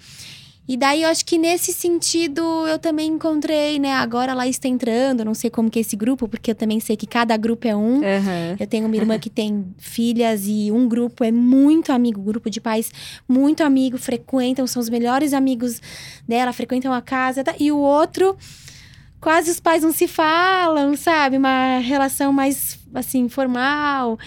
E 0.69 0.77
daí 0.77 1.03
eu 1.03 1.09
acho 1.09 1.25
que 1.25 1.39
nesse 1.39 1.73
sentido 1.73 2.43
eu 2.67 2.79
também 2.79 3.09
encontrei, 3.09 3.79
né? 3.79 3.93
Agora 3.93 4.35
lá 4.35 4.49
está 4.49 4.67
entrando, 4.69 5.25
não 5.25 5.35
sei 5.35 5.49
como 5.49 5.71
que 5.71 5.79
é 5.79 5.83
esse 5.83 5.95
grupo, 5.95 6.27
porque 6.27 6.51
eu 6.51 6.55
também 6.55 6.81
sei 6.81 6.97
que 6.97 7.07
cada 7.07 7.37
grupo 7.37 7.69
é 7.69 7.77
um. 7.77 7.99
Aham. 7.99 8.57
Eu 8.59 8.67
tenho 8.67 8.87
uma 8.87 8.97
irmã 8.97 9.19
que 9.19 9.31
tem 9.31 9.65
filhas 9.79 10.43
e 10.47 10.73
um 10.73 10.89
grupo 10.89 11.23
é 11.23 11.31
muito 11.31 11.93
amigo, 11.93 12.21
grupo 12.21 12.51
de 12.51 12.61
pais 12.61 12.91
muito 13.29 13.63
amigo, 13.63 13.97
frequentam, 13.97 14.67
são 14.67 14.81
os 14.81 14.89
melhores 14.89 15.33
amigos 15.33 15.81
dela, 16.27 16.53
frequentam 16.53 16.93
a 16.93 17.01
casa. 17.01 17.45
tá? 17.45 17.55
E 17.59 17.71
o 17.71 17.79
outro, 17.79 18.37
quase 19.21 19.51
os 19.51 19.61
pais 19.61 19.83
não 19.83 19.93
se 19.93 20.07
falam, 20.07 20.97
sabe? 20.97 21.37
Uma 21.37 21.79
relação 21.79 22.33
mais, 22.33 22.79
assim, 22.95 23.29
formal. 23.29 24.19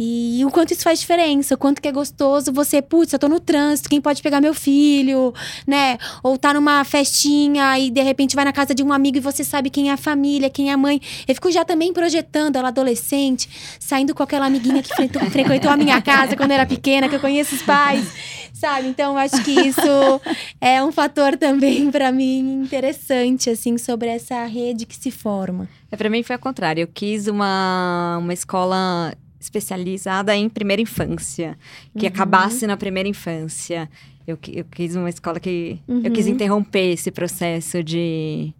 E 0.00 0.44
o 0.44 0.50
quanto 0.50 0.72
isso 0.72 0.82
faz 0.84 1.00
diferença, 1.00 1.56
o 1.56 1.58
quanto 1.58 1.82
que 1.82 1.88
é 1.88 1.92
gostoso 1.92 2.52
você, 2.52 2.80
putz, 2.80 3.12
eu 3.12 3.18
tô 3.18 3.28
no 3.28 3.40
trânsito, 3.40 3.88
quem 3.88 4.00
pode 4.00 4.22
pegar 4.22 4.40
meu 4.40 4.54
filho, 4.54 5.34
né? 5.66 5.98
Ou 6.22 6.38
tá 6.38 6.54
numa 6.54 6.84
festinha 6.84 7.76
e 7.80 7.90
de 7.90 8.00
repente 8.00 8.36
vai 8.36 8.44
na 8.44 8.52
casa 8.52 8.72
de 8.72 8.82
um 8.84 8.92
amigo 8.92 9.16
e 9.16 9.20
você 9.20 9.42
sabe 9.42 9.70
quem 9.70 9.90
é 9.90 9.92
a 9.92 9.96
família, 9.96 10.48
quem 10.48 10.70
é 10.70 10.72
a 10.72 10.76
mãe. 10.76 11.00
Eu 11.26 11.34
fico 11.34 11.50
já 11.50 11.64
também 11.64 11.92
projetando 11.92 12.54
ela 12.54 12.68
adolescente, 12.68 13.48
saindo 13.80 14.14
com 14.14 14.22
aquela 14.22 14.46
amiguinha 14.46 14.82
que 14.84 14.94
fre- 14.94 15.08
frequentou 15.30 15.68
a 15.70 15.76
minha 15.76 16.00
casa 16.00 16.36
quando 16.36 16.52
eu 16.52 16.54
era 16.54 16.66
pequena, 16.66 17.08
que 17.08 17.16
eu 17.16 17.20
conheço 17.20 17.56
os 17.56 17.62
pais, 17.62 18.06
sabe? 18.52 18.88
Então 18.88 19.12
eu 19.12 19.18
acho 19.18 19.42
que 19.44 19.50
isso 19.52 19.80
é 20.60 20.82
um 20.82 20.90
fator 20.92 21.36
também 21.36 21.90
pra 21.90 22.10
mim 22.12 22.62
interessante, 22.62 23.50
assim, 23.50 23.76
sobre 23.78 24.08
essa 24.08 24.44
rede 24.46 24.86
que 24.86 24.96
se 24.96 25.10
forma. 25.10 25.68
É, 25.90 25.96
pra 25.96 26.10
mim 26.10 26.22
foi 26.22 26.34
ao 26.36 26.40
contrário. 26.40 26.82
Eu 26.82 26.88
quis 26.88 27.26
uma, 27.28 28.18
uma 28.20 28.32
escola 28.32 29.12
especializada 29.40 30.34
em 30.36 30.48
primeira 30.48 30.82
infância, 30.82 31.56
que 31.96 32.06
Uhum. 32.06 32.08
acabasse 32.12 32.66
na 32.66 32.76
primeira 32.76 33.08
infância. 33.08 33.88
Eu, 34.26 34.38
eu 34.52 34.64
quis 34.64 34.94
uma 34.96 35.08
escola 35.08 35.40
que. 35.40 35.80
Eu 35.88 35.94
Uhum. 35.96 36.10
quis 36.10 36.26
interromper 36.26 36.92
esse 36.92 37.10
processo 37.10 37.82
de. 37.82 38.52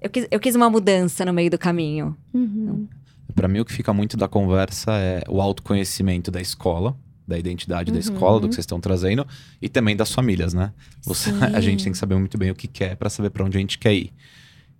Eu 0.00 0.08
quis, 0.10 0.26
eu 0.30 0.40
quis 0.40 0.54
uma 0.54 0.68
mudança 0.70 1.24
no 1.24 1.32
meio 1.32 1.50
do 1.50 1.58
caminho. 1.58 2.16
Uhum. 2.32 2.88
Para 3.34 3.46
mim, 3.46 3.60
o 3.60 3.64
que 3.64 3.72
fica 3.72 3.92
muito 3.92 4.16
da 4.16 4.26
conversa 4.26 4.92
é 4.92 5.22
o 5.28 5.40
autoconhecimento 5.40 6.30
da 6.30 6.40
escola, 6.40 6.96
da 7.30 7.38
identidade 7.38 7.90
da 7.90 7.94
Uhum. 7.94 8.00
escola, 8.00 8.40
do 8.40 8.48
que 8.48 8.54
vocês 8.54 8.64
estão 8.64 8.80
trazendo, 8.80 9.26
e 9.62 9.68
também 9.68 9.96
das 9.96 10.12
famílias, 10.12 10.52
né? 10.52 10.72
Você- 11.04 11.30
a 11.54 11.60
gente 11.62 11.82
tem 11.84 11.92
que 11.92 11.98
saber 11.98 12.16
muito 12.16 12.36
bem 12.36 12.50
o 12.50 12.54
que 12.54 12.68
quer 12.68 12.96
para 12.96 13.08
saber 13.08 13.30
para 13.30 13.44
onde 13.44 13.56
a 13.56 13.60
gente 13.60 13.78
quer 13.78 13.94
ir. 13.94 14.12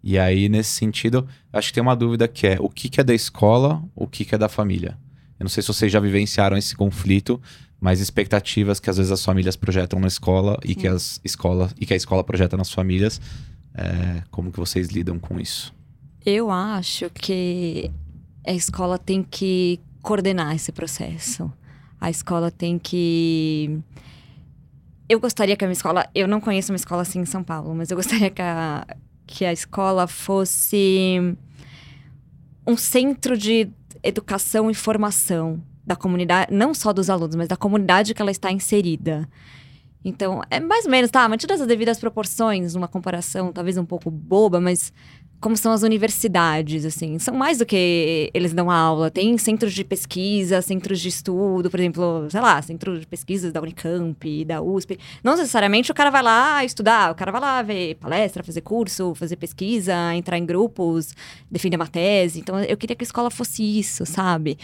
E 0.03 0.19
aí, 0.19 0.49
nesse 0.49 0.71
sentido, 0.71 1.27
acho 1.53 1.69
que 1.69 1.75
tem 1.75 1.83
uma 1.83 1.95
dúvida 1.97 2.27
que 2.29 2.47
é 2.47 2.57
o 2.61 2.69
que, 2.69 2.89
que 2.89 3.01
é 3.01 3.05
da 3.05 3.15
escola, 3.15 3.83
o 3.95 4.07
que, 4.07 4.25
que 4.25 4.35
é 4.35 4.39
da 4.39 4.49
família. 4.49 4.99
Eu 5.39 5.45
não 5.45 5.49
sei 5.51 5.63
se 5.63 5.69
vocês 5.69 5.91
já 5.93 6.01
vivenciaram 6.01 6.57
esse 6.57 6.75
conflito, 6.77 7.41
mas 7.81 8.01
expectativas 8.01 8.79
que 8.81 8.91
às 8.91 8.97
vezes 8.99 9.11
as 9.13 9.25
famílias 9.25 9.57
projetam 9.57 9.99
na 10.01 10.07
escola 10.09 10.59
e 10.65 10.75
que, 10.75 10.87
as 10.87 11.19
escola, 11.25 11.71
e 11.81 11.87
que 11.87 11.95
a 11.95 11.97
escola 11.97 12.23
projeta 12.25 12.57
nas 12.57 12.71
famílias. 12.71 13.21
é, 13.75 14.23
como 14.31 14.51
que 14.51 14.59
vocês 14.59 14.89
lidam 14.89 15.19
com 15.19 15.39
isso? 15.41 15.73
Eu 16.27 16.51
acho 16.51 17.09
que 17.11 17.91
a 18.47 18.53
escola 18.53 18.99
tem 18.99 19.23
que 19.23 19.79
coordenar 20.03 20.55
esse 20.57 20.73
processo. 20.73 21.51
A 22.01 22.11
escola 22.11 22.51
tem 22.51 22.79
que. 22.79 23.79
Eu 25.09 25.21
gostaria 25.21 25.57
que 25.57 25.65
a 25.65 25.69
minha 25.69 25.75
escola. 25.75 26.09
Eu 26.15 26.27
não 26.27 26.41
conheço 26.41 26.73
uma 26.73 26.77
escola 26.77 27.03
assim 27.03 27.21
em 27.21 27.27
São 27.27 27.43
Paulo, 27.43 27.75
mas 27.75 27.91
eu 27.91 27.97
gostaria 27.97 28.31
que 28.31 28.41
a, 28.41 28.87
que 29.27 29.45
a 29.45 29.53
escola 29.53 30.07
fosse 30.07 31.37
um 32.67 32.77
centro 32.77 33.37
de 33.37 33.69
educação 34.03 34.71
e 34.71 34.75
formação 34.75 35.63
da 35.85 35.97
comunidade, 35.97 36.53
não 36.55 36.73
só 36.73 36.93
dos 36.93 37.11
alunos, 37.11 37.35
mas 37.35 37.49
da 37.49 37.57
comunidade 37.57 38.15
que 38.15 38.23
ela 38.23 38.31
está 38.31 38.51
inserida. 38.51 39.29
Então, 40.05 40.43
é 40.49 40.59
mais 40.59 40.87
ou 40.87 40.91
menos, 40.91 41.11
tá? 41.11 41.29
Mantidas 41.29 41.61
as 41.61 41.67
devidas 41.67 41.99
proporções, 41.99 42.75
numa 42.75 42.89
comparação 42.89 43.53
talvez 43.53 43.77
um 43.77 43.85
pouco 43.85 44.11
boba, 44.11 44.61
mas 44.61 44.93
como 45.41 45.57
são 45.57 45.73
as 45.73 45.83
universidades, 45.83 46.85
assim. 46.85 47.19
São 47.19 47.35
mais 47.35 47.59
do 47.59 47.65
que 47.65 48.31
eles 48.35 48.53
dão 48.53 48.71
aula. 48.71 49.11
Tem 49.11 49.37
centros 49.39 49.73
de 49.73 49.83
pesquisa, 49.83 50.61
centros 50.61 51.01
de 51.01 51.09
estudo, 51.09 51.71
por 51.71 51.81
exemplo, 51.81 52.27
sei 52.29 52.41
lá, 52.41 52.61
centro 52.61 53.01
de 53.01 53.07
pesquisas 53.07 53.51
da 53.51 53.61
Unicamp, 53.61 54.45
da 54.45 54.61
USP. 54.61 54.99
Não 55.25 55.37
necessariamente 55.37 55.91
o 55.91 55.95
cara 55.95 56.11
vai 56.11 56.23
lá 56.23 56.63
estudar, 56.65 57.11
o 57.11 57.15
cara 57.15 57.33
vai 57.33 57.41
lá 57.41 57.63
ver 57.63 57.95
palestra, 57.95 58.45
fazer 58.45 58.61
curso, 58.61 59.15
fazer 59.15 59.37
pesquisa, 59.37 60.15
entrar 60.15 60.37
em 60.37 60.45
grupos, 60.45 61.15
defender 61.51 61.77
uma 61.77 61.87
tese. 61.87 62.39
Então, 62.39 62.61
eu 62.61 62.77
queria 62.77 62.95
que 62.95 63.03
a 63.03 63.07
escola 63.07 63.31
fosse 63.31 63.63
isso, 63.63 64.05
sabe? 64.05 64.59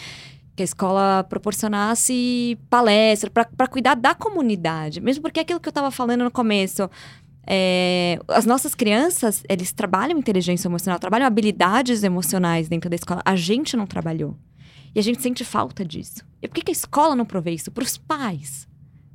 Que 0.55 0.63
a 0.63 0.65
escola 0.65 1.25
proporcionasse 1.25 2.59
palestra 2.69 3.31
para 3.31 3.67
cuidar 3.67 3.95
da 3.95 4.15
comunidade. 4.15 5.01
Mesmo 5.01 5.23
porque 5.23 5.41
é 5.41 5.43
aquilo 5.43 5.61
que 5.61 5.69
eu 5.69 5.71
estava 5.71 5.91
falando 5.91 6.23
no 6.25 6.31
começo. 6.31 6.91
É, 7.47 8.19
as 8.29 8.45
nossas 8.45 8.75
crianças, 8.75 9.45
eles 9.49 9.73
trabalham 9.73 10.19
inteligência 10.19 10.67
emocional, 10.67 10.99
trabalham 10.99 11.27
habilidades 11.27 12.03
emocionais 12.03 12.69
dentro 12.69 12.91
da 12.91 12.97
escola. 12.97 13.23
A 13.25 13.37
gente 13.37 13.77
não 13.77 13.87
trabalhou. 13.87 14.37
E 14.95 14.99
a 14.99 15.03
gente 15.03 15.23
sente 15.23 15.45
falta 15.45 15.85
disso. 15.85 16.25
E 16.43 16.49
por 16.49 16.55
que, 16.55 16.63
que 16.63 16.71
a 16.71 16.73
escola 16.73 17.15
não 17.15 17.27
provê 17.27 17.53
isso? 17.53 17.71
Para 17.71 17.85
os 17.85 17.97
pais, 17.99 18.67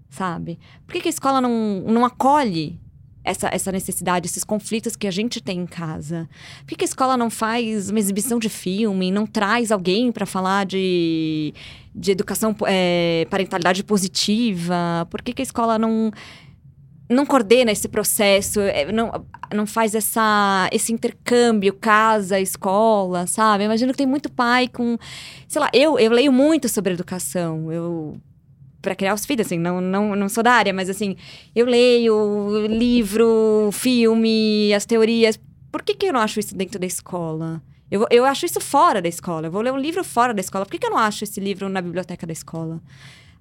sabe? 0.09 0.59
Por 0.85 0.93
que, 0.93 1.01
que 1.01 1.07
a 1.07 1.09
escola 1.09 1.41
não, 1.41 1.83
não 1.87 2.05
acolhe 2.05 2.79
essa, 3.23 3.49
essa 3.51 3.71
necessidade, 3.71 4.27
esses 4.27 4.43
conflitos 4.43 4.95
que 4.95 5.07
a 5.07 5.11
gente 5.11 5.41
tem 5.41 5.59
em 5.59 5.65
casa? 5.65 6.29
Por 6.67 6.77
que, 6.77 6.83
a 6.83 6.85
escola 6.85 7.17
não 7.17 7.29
faz 7.29 7.89
uma 7.89 7.99
exibição 7.99 8.39
de 8.39 8.47
filme, 8.47 9.11
não 9.11 9.25
traz 9.25 9.71
alguém 9.71 10.11
para 10.11 10.25
falar 10.25 10.65
de, 10.65 11.53
de 11.95 12.11
educação, 12.11 12.55
é, 12.67 13.25
parentalidade 13.29 13.83
positiva? 13.83 15.07
Por 15.09 15.21
que, 15.21 15.33
que 15.33 15.41
a 15.41 15.43
escola 15.43 15.79
não 15.79 16.11
não 17.11 17.25
coordena 17.25 17.71
esse 17.71 17.87
processo, 17.87 18.59
é, 18.61 18.91
não, 18.91 19.25
não 19.53 19.65
faz 19.65 19.93
essa, 19.93 20.69
esse 20.71 20.93
intercâmbio 20.93 21.73
casa, 21.73 22.39
escola, 22.39 23.27
sabe? 23.27 23.65
Imagino 23.65 23.91
que 23.91 23.97
tem 23.97 24.07
muito 24.07 24.31
pai 24.31 24.67
com, 24.67 24.97
sei 25.47 25.61
lá, 25.61 25.69
eu, 25.73 25.99
eu 25.99 26.11
leio 26.11 26.31
muito 26.31 26.67
sobre 26.69 26.93
educação, 26.93 27.71
eu 27.71 28.17
para 28.81 28.95
criar 28.95 29.13
os 29.13 29.25
filhos, 29.25 29.45
assim, 29.45 29.59
não, 29.59 29.79
não, 29.79 30.15
não 30.15 30.27
sou 30.27 30.41
da 30.41 30.53
área, 30.53 30.73
mas 30.73 30.89
assim, 30.89 31.15
eu 31.55 31.67
leio 31.67 32.65
livro, 32.67 33.69
filme, 33.71 34.73
as 34.73 34.85
teorias. 34.85 35.39
Por 35.71 35.83
que, 35.83 35.93
que 35.93 36.07
eu 36.07 36.13
não 36.13 36.19
acho 36.19 36.39
isso 36.39 36.55
dentro 36.55 36.79
da 36.79 36.87
escola? 36.87 37.61
Eu, 37.91 38.07
eu 38.09 38.25
acho 38.25 38.45
isso 38.45 38.59
fora 38.59 39.01
da 39.01 39.07
escola. 39.07 39.47
Eu 39.47 39.51
vou 39.51 39.61
ler 39.61 39.71
um 39.71 39.77
livro 39.77 40.03
fora 40.03 40.33
da 40.33 40.41
escola. 40.41 40.65
Por 40.65 40.71
que, 40.71 40.79
que 40.79 40.85
eu 40.87 40.91
não 40.91 40.97
acho 40.97 41.23
esse 41.23 41.39
livro 41.39 41.69
na 41.69 41.81
biblioteca 41.81 42.25
da 42.25 42.33
escola? 42.33 42.81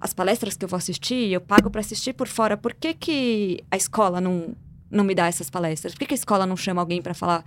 As 0.00 0.14
palestras 0.14 0.56
que 0.56 0.64
eu 0.64 0.68
vou 0.68 0.78
assistir, 0.78 1.30
eu 1.30 1.40
pago 1.40 1.70
para 1.70 1.80
assistir 1.80 2.14
por 2.14 2.26
fora. 2.26 2.56
Por 2.56 2.72
que, 2.72 2.94
que 2.94 3.62
a 3.70 3.76
escola 3.76 4.20
não, 4.20 4.54
não 4.90 5.04
me 5.04 5.14
dá 5.14 5.26
essas 5.26 5.50
palestras? 5.50 5.92
Por 5.92 6.00
que, 6.00 6.06
que 6.06 6.14
a 6.14 6.16
escola 6.16 6.46
não 6.46 6.56
chama 6.56 6.80
alguém 6.80 7.02
para 7.02 7.12
falar 7.12 7.44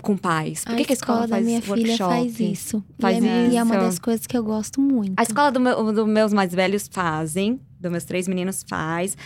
com 0.00 0.16
pais? 0.16 0.64
Por 0.64 0.76
que, 0.76 0.82
a 0.82 0.84
que 0.86 0.92
a 0.92 0.94
escola, 0.94 1.24
escola 1.24 1.28
da 1.28 1.36
faz 1.36 1.46
minha 1.46 1.58
workshop? 1.58 1.82
filha 1.82 1.98
faz 1.98 2.40
isso. 2.40 2.84
Faz 2.98 3.22
e, 3.22 3.26
é, 3.26 3.48
e 3.48 3.56
é 3.56 3.62
uma 3.62 3.74
isso. 3.76 3.84
das 3.84 3.98
coisas 3.98 4.26
que 4.26 4.36
eu 4.36 4.44
gosto 4.44 4.80
muito. 4.80 5.14
A 5.16 5.22
escola 5.22 5.50
dos 5.50 5.62
do 5.62 5.92
do 5.92 6.06
meus 6.06 6.32
mais 6.32 6.54
velhos 6.54 6.88
fazem, 6.90 7.60
dos 7.80 7.90
meus 7.90 8.04
três 8.04 8.28
meninos 8.28 8.64
faz, 8.66 9.16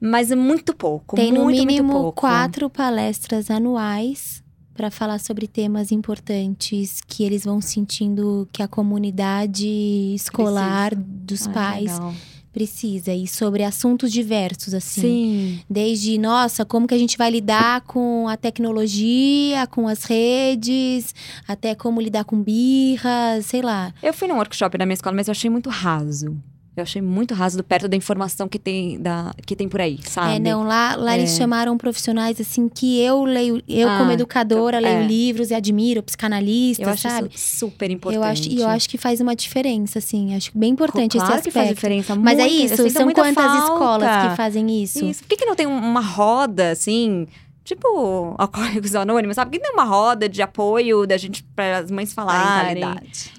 mas 0.00 0.30
é 0.30 0.36
muito 0.36 0.72
pouco. 0.74 1.16
Tem 1.16 1.32
muito, 1.32 1.38
no 1.38 1.44
muito 1.44 1.66
mínimo 1.66 1.92
pouco. 1.92 2.20
quatro 2.20 2.70
palestras 2.70 3.50
anuais 3.50 4.45
para 4.76 4.90
falar 4.90 5.18
sobre 5.18 5.48
temas 5.48 5.90
importantes 5.90 7.00
que 7.06 7.24
eles 7.24 7.44
vão 7.44 7.60
sentindo 7.60 8.48
que 8.52 8.62
a 8.62 8.68
comunidade 8.68 9.66
escolar 10.14 10.94
dos 10.94 11.42
Ai, 11.42 11.48
que 11.48 11.54
pais 11.54 11.92
legal. 11.92 12.14
precisa 12.52 13.12
e 13.12 13.26
sobre 13.26 13.64
assuntos 13.64 14.12
diversos 14.12 14.74
assim. 14.74 15.00
Sim. 15.00 15.60
Desde, 15.68 16.18
nossa, 16.18 16.64
como 16.64 16.86
que 16.86 16.94
a 16.94 16.98
gente 16.98 17.16
vai 17.16 17.30
lidar 17.30 17.80
com 17.82 18.28
a 18.28 18.36
tecnologia, 18.36 19.66
com 19.66 19.88
as 19.88 20.04
redes, 20.04 21.14
até 21.48 21.74
como 21.74 22.00
lidar 22.00 22.24
com 22.24 22.40
birras, 22.42 23.46
sei 23.46 23.62
lá. 23.62 23.92
Eu 24.02 24.12
fui 24.12 24.28
num 24.28 24.36
workshop 24.36 24.76
na 24.78 24.86
minha 24.86 24.94
escola, 24.94 25.16
mas 25.16 25.28
eu 25.28 25.32
achei 25.32 25.50
muito 25.50 25.70
raso. 25.70 26.36
Eu 26.76 26.82
achei 26.82 27.00
muito 27.00 27.32
raso 27.32 27.56
do 27.56 27.64
perto 27.64 27.88
da 27.88 27.96
informação 27.96 28.46
que 28.46 28.58
tem, 28.58 29.00
da, 29.00 29.32
que 29.46 29.56
tem 29.56 29.66
por 29.66 29.80
aí, 29.80 29.98
sabe? 30.06 30.36
É, 30.36 30.38
não, 30.38 30.62
lá, 30.62 30.94
lá 30.94 31.16
eles 31.16 31.32
É. 31.32 31.38
chamaram 31.38 31.76
profissionais 31.78 32.38
assim 32.38 32.68
que 32.68 33.00
eu 33.00 33.24
leio, 33.24 33.62
eu 33.66 33.88
Ah, 33.88 33.96
como 33.98 34.12
educadora 34.12 34.78
então, 34.78 34.90
leio 34.92 35.02
é. 35.04 35.06
livros 35.06 35.50
e 35.50 35.54
admiro, 35.54 36.02
psicanalistas, 36.02 36.86
Eu 36.86 36.92
acho 36.92 37.02
sabe? 37.08 37.30
super 37.38 37.90
importante. 37.90 38.16
Eu 38.16 38.22
acho, 38.22 38.48
e 38.50 38.60
eu 38.60 38.68
acho 38.68 38.88
que 38.90 38.98
faz 38.98 39.20
uma 39.22 39.34
diferença, 39.34 40.00
assim. 40.00 40.34
Acho 40.34 40.50
bem 40.54 40.72
importante 40.72 41.16
claro 41.16 41.34
esse 41.36 41.44
que 41.44 41.50
faz 41.50 41.64
aspecto. 41.70 41.76
diferença. 41.76 42.14
Mas 42.14 42.38
é 42.38 42.42
muito, 42.42 42.54
eu 42.60 42.64
isso, 42.86 42.90
são 42.90 43.10
quantas 43.12 43.34
falta. 43.34 43.58
escolas 43.72 44.30
que 44.30 44.36
fazem 44.36 44.82
isso? 44.82 45.02
Isso. 45.04 45.22
Por 45.22 45.28
que, 45.30 45.36
que 45.36 45.46
não 45.46 45.54
tem 45.56 45.66
um- 45.66 45.78
uma 45.78 46.00
roda, 46.02 46.72
assim, 46.72 47.26
tipo 47.66 48.34
Alcoólicos 48.38 48.94
Anônimos, 48.94 49.34
sabe? 49.36 49.50
Que 49.50 49.62
tem 49.62 49.72
uma 49.72 49.84
roda 49.84 50.28
de 50.28 50.40
apoio 50.40 51.06
da 51.06 51.16
gente, 51.18 51.42
para 51.54 51.78
as 51.80 51.90
mães 51.90 52.12
falarem? 52.14 52.82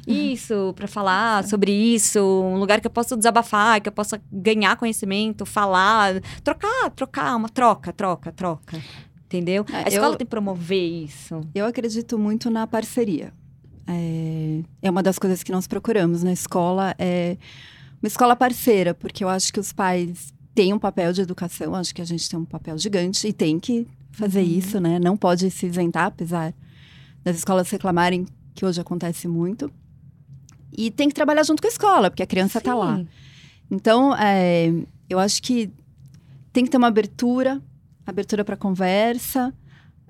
Isso, 0.05 0.73
para 0.75 0.85
falar 0.87 1.43
sobre 1.45 1.71
isso, 1.71 2.19
um 2.19 2.57
lugar 2.57 2.79
que 2.81 2.87
eu 2.87 2.91
possa 2.91 3.15
desabafar, 3.17 3.81
que 3.81 3.89
eu 3.89 3.93
possa 3.93 4.21
ganhar 4.31 4.75
conhecimento, 4.77 5.45
falar, 5.45 6.21
trocar, 6.43 6.91
trocar, 6.91 7.35
uma 7.35 7.49
troca, 7.49 7.91
troca, 7.91 8.31
troca. 8.31 8.79
Entendeu? 9.25 9.65
É, 9.73 9.83
A 9.85 9.87
escola 9.87 10.13
eu- 10.13 10.17
tem 10.17 10.25
que 10.25 10.29
promover 10.29 11.03
isso. 11.03 11.41
Eu 11.55 11.65
acredito 11.65 12.17
muito 12.19 12.49
na 12.49 12.67
parceria. 12.67 13.33
É, 13.85 14.59
é 14.81 14.89
uma 14.89 15.01
das 15.01 15.17
coisas 15.17 15.43
que 15.43 15.51
nós 15.51 15.65
procuramos 15.67 16.21
na 16.23 16.31
escola, 16.33 16.93
é 16.99 17.37
uma 18.01 18.07
escola 18.07 18.35
parceira, 18.35 18.93
porque 18.93 19.23
eu 19.23 19.29
acho 19.29 19.51
que 19.51 19.59
os 19.59 19.71
pais 19.73 20.33
têm 20.53 20.73
um 20.73 20.79
papel 20.79 21.13
de 21.13 21.21
educação, 21.21 21.73
acho 21.75 21.93
que 21.93 22.01
a 22.01 22.05
gente 22.05 22.29
tem 22.29 22.37
um 22.39 22.45
papel 22.45 22.77
gigante 22.77 23.27
e 23.27 23.33
tem 23.33 23.59
que 23.59 23.87
fazer 24.17 24.41
isso, 24.41 24.79
né? 24.79 24.99
Não 24.99 25.15
pode 25.15 25.49
se 25.51 25.67
isentar, 25.67 26.07
apesar 26.07 26.53
das 27.23 27.37
escolas 27.37 27.69
reclamarem 27.69 28.25
que 28.53 28.65
hoje 28.65 28.81
acontece 28.81 29.27
muito. 29.27 29.71
E 30.75 30.89
tem 30.89 31.07
que 31.07 31.15
trabalhar 31.15 31.43
junto 31.43 31.61
com 31.61 31.67
a 31.67 31.71
escola, 31.71 32.09
porque 32.09 32.23
a 32.23 32.27
criança 32.27 32.57
está 32.57 32.73
lá. 32.73 33.01
Então, 33.69 34.15
é, 34.15 34.73
eu 35.09 35.19
acho 35.19 35.41
que 35.41 35.69
tem 36.51 36.65
que 36.65 36.71
ter 36.71 36.77
uma 36.77 36.87
abertura, 36.87 37.61
abertura 38.05 38.43
para 38.43 38.57
conversa. 38.57 39.53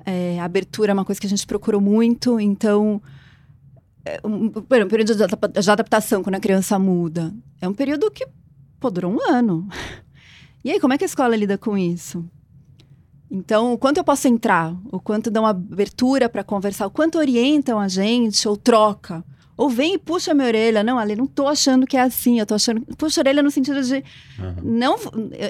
É, 0.05 0.39
abertura 0.39 0.91
é 0.91 0.93
uma 0.93 1.03
coisa 1.03 1.19
que 1.19 1.27
a 1.27 1.29
gente 1.29 1.45
procurou 1.45 1.81
muito. 1.81 2.39
Então, 2.39 3.01
é 4.05 4.21
um, 4.23 4.45
um 4.45 4.87
período 4.87 5.15
de 5.15 5.69
adaptação, 5.69 6.23
quando 6.23 6.35
a 6.35 6.39
criança 6.39 6.79
muda, 6.79 7.33
é 7.59 7.67
um 7.67 7.73
período 7.73 8.09
que 8.09 8.25
pô, 8.79 8.89
durou 8.89 9.11
um 9.11 9.21
ano. 9.29 9.67
E 10.65 10.71
aí, 10.71 10.81
como 10.81 10.91
é 10.91 10.97
que 10.97 11.05
a 11.05 11.07
escola 11.07 11.33
lida 11.33 11.57
com 11.57 11.77
isso? 11.77 12.25
Então, 13.29 13.73
o 13.73 13.77
quanto 13.77 13.97
eu 13.97 14.03
posso 14.03 14.27
entrar, 14.27 14.73
o 14.91 14.99
quanto 14.99 15.29
dão 15.29 15.45
abertura 15.45 16.29
para 16.29 16.43
conversar, 16.43 16.87
o 16.87 16.91
quanto 16.91 17.17
orientam 17.17 17.77
a 17.79 17.87
gente, 17.87 18.47
ou 18.47 18.55
troca. 18.55 19.23
Ou 19.57 19.69
vem 19.69 19.95
e 19.95 19.97
puxa 19.97 20.31
a 20.31 20.33
minha 20.35 20.47
orelha. 20.47 20.83
Não, 20.83 20.97
Ale, 20.99 21.15
não 21.15 21.25
tô 21.27 21.47
achando 21.47 21.85
que 21.87 21.97
é 21.97 22.01
assim. 22.01 22.39
Eu 22.39 22.45
tô 22.45 22.53
achando. 22.55 22.81
Puxa 22.95 23.19
a 23.19 23.23
orelha 23.23 23.41
no 23.43 23.49
sentido 23.51 23.81
de. 23.81 24.03
Aham. 24.39 24.55
Não, 24.63 24.95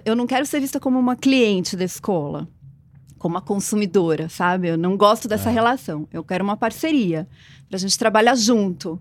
eu- 0.06 0.16
não 0.16 0.26
quero 0.26 0.46
ser 0.46 0.60
vista 0.62 0.80
como 0.80 0.98
uma 0.98 1.16
cliente 1.16 1.76
da 1.76 1.84
escola, 1.84 2.48
como 3.20 3.36
uma 3.36 3.42
consumidora, 3.42 4.30
sabe? 4.30 4.70
Eu 4.70 4.78
não 4.78 4.96
gosto 4.96 5.28
dessa 5.28 5.50
É. 5.50 5.54
relação. 5.54 6.08
Eu 6.12 6.24
quero 6.24 6.42
uma 6.44 6.56
parceria, 6.56 7.28
pra 7.70 7.78
gente 7.78 7.98
trabalhar 8.00 8.36
junto. 8.36 9.00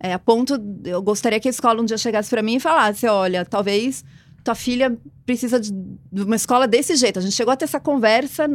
É, 0.00 0.14
a 0.14 0.18
ponto, 0.18 0.54
eu 0.84 1.02
gostaria 1.02 1.38
que 1.38 1.48
a 1.48 1.50
escola 1.50 1.80
um 1.82 1.84
dia 1.84 1.98
chegasse 1.98 2.30
para 2.30 2.42
mim 2.42 2.56
e 2.56 2.60
falasse: 2.60 3.06
olha, 3.06 3.44
talvez 3.44 4.04
tua 4.46 4.54
filha 4.54 4.96
precisa 5.24 5.58
de, 5.58 5.72
de 5.72 6.22
uma 6.22 6.36
escola 6.36 6.66
desse 6.68 6.94
jeito. 6.96 7.18
A 7.18 7.22
gente 7.22 7.34
chegou 7.34 7.52
a 7.52 7.56
ter 7.56 7.64
essa 7.64 7.80
conversa. 7.80 8.48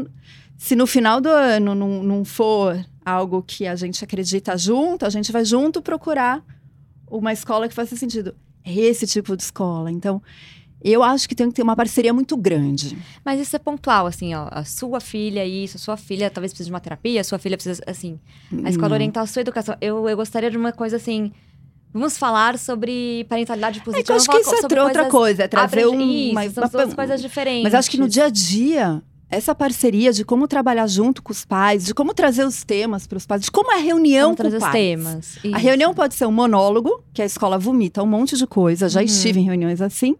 Se 0.58 0.76
no 0.76 0.88
final 0.88 1.20
do 1.20 1.30
ano 1.30 1.76
não, 1.76 2.04
não 2.04 2.26
for 2.26 2.84
algo 3.06 3.44
que 3.44 3.68
a 3.68 3.76
gente 3.76 4.04
acredita 4.04 4.58
junto, 4.58 5.06
a 5.06 5.10
gente 5.10 5.32
vai 5.32 5.44
junto 5.44 5.82
procurar 5.82 6.44
uma 7.10 7.34
escola 7.34 7.68
que 7.68 7.74
faça 7.76 7.96
sentido. 7.96 8.34
É 8.64 8.74
esse 8.74 9.06
tipo 9.06 9.36
de 9.36 9.44
escola. 9.44 9.92
Então, 9.92 10.22
eu 10.82 11.04
acho 11.04 11.28
que 11.28 11.36
tem 11.36 11.48
que 11.50 11.56
ter 11.56 11.62
uma 11.64 11.76
parceria 11.76 12.14
muito 12.14 12.38
grande. 12.38 12.98
Mas 13.26 13.40
isso 13.40 13.56
é 13.56 13.60
pontual, 13.60 14.08
assim, 14.08 14.34
ó. 14.34 14.48
A 14.50 14.64
sua 14.64 15.00
filha, 15.00 15.46
isso, 15.46 15.78
a 15.78 15.80
sua 15.80 15.98
filha 15.98 16.30
talvez 16.30 16.54
precise 16.54 16.70
de 16.70 16.74
uma 16.74 16.80
terapia, 16.80 17.20
a 17.22 17.24
sua 17.24 17.38
filha 17.38 17.58
precisa, 17.58 17.84
assim. 17.86 18.20
A 18.64 18.70
escola 18.70 18.90
Não. 18.90 18.96
oriental 18.96 19.24
a 19.24 19.28
sua 19.28 19.42
educação. 19.42 19.76
Eu, 19.82 20.08
eu 20.08 20.16
gostaria 20.16 20.50
de 20.50 20.58
uma 20.58 20.72
coisa 20.72 20.96
assim. 20.96 21.32
Vamos 21.94 22.18
falar 22.18 22.58
sobre 22.58 23.26
parentalidade 23.28 23.80
É 23.80 23.84
positiva. 23.84 24.06
que 24.06 24.12
eu 24.12 24.16
acho 24.16 24.30
que 24.30 24.38
isso 24.38 24.56
é 24.56 24.62
outra 24.84 24.84
coisas 24.86 25.12
coisa, 25.12 25.44
é 25.44 25.48
trazer 25.48 25.88
um. 25.88 26.32
uma- 26.32 26.46
Isso, 26.46 26.56
são 26.56 26.70
duas 26.70 26.94
coisas 26.94 27.22
diferentes. 27.22 27.64
Mas 27.64 27.74
acho 27.74 27.90
que 27.92 27.98
no 27.98 28.08
dia 28.08 28.26
a 28.26 28.30
dia, 28.30 29.02
essa 29.30 29.54
parceria 29.54 30.12
de 30.14 30.24
como 30.24 30.48
trabalhar 30.48 30.88
junto 30.88 31.22
com 31.22 31.32
os 31.32 31.44
pais, 31.46 31.86
de 31.86 31.94
como 31.94 32.14
trazer 32.14 32.46
os 32.46 32.64
temas 32.64 33.06
para 33.08 33.18
os 33.18 33.26
pais, 33.26 33.42
de 33.42 33.52
como 33.52 33.72
é 33.72 33.76
a 33.76 33.80
reunião 33.82 34.30
Vamos 34.30 34.38
com 34.38 34.44
trazer 34.44 34.58
os 34.58 34.64
pais. 34.64 34.74
temas. 34.74 35.38
A 35.44 35.48
Isso. 35.48 35.58
reunião 35.58 35.94
pode 35.94 36.16
ser 36.16 36.26
um 36.26 36.32
monólogo, 36.32 37.04
que 37.14 37.22
a 37.22 37.26
escola 37.26 37.58
vomita 37.58 38.02
um 38.02 38.08
monte 38.08 38.38
de 38.38 38.48
coisa, 38.48 38.88
já 38.88 39.00
Uhum. 39.02 39.06
estive 39.06 39.40
em 39.40 39.44
reuniões 39.44 39.82
assim. 39.82 40.16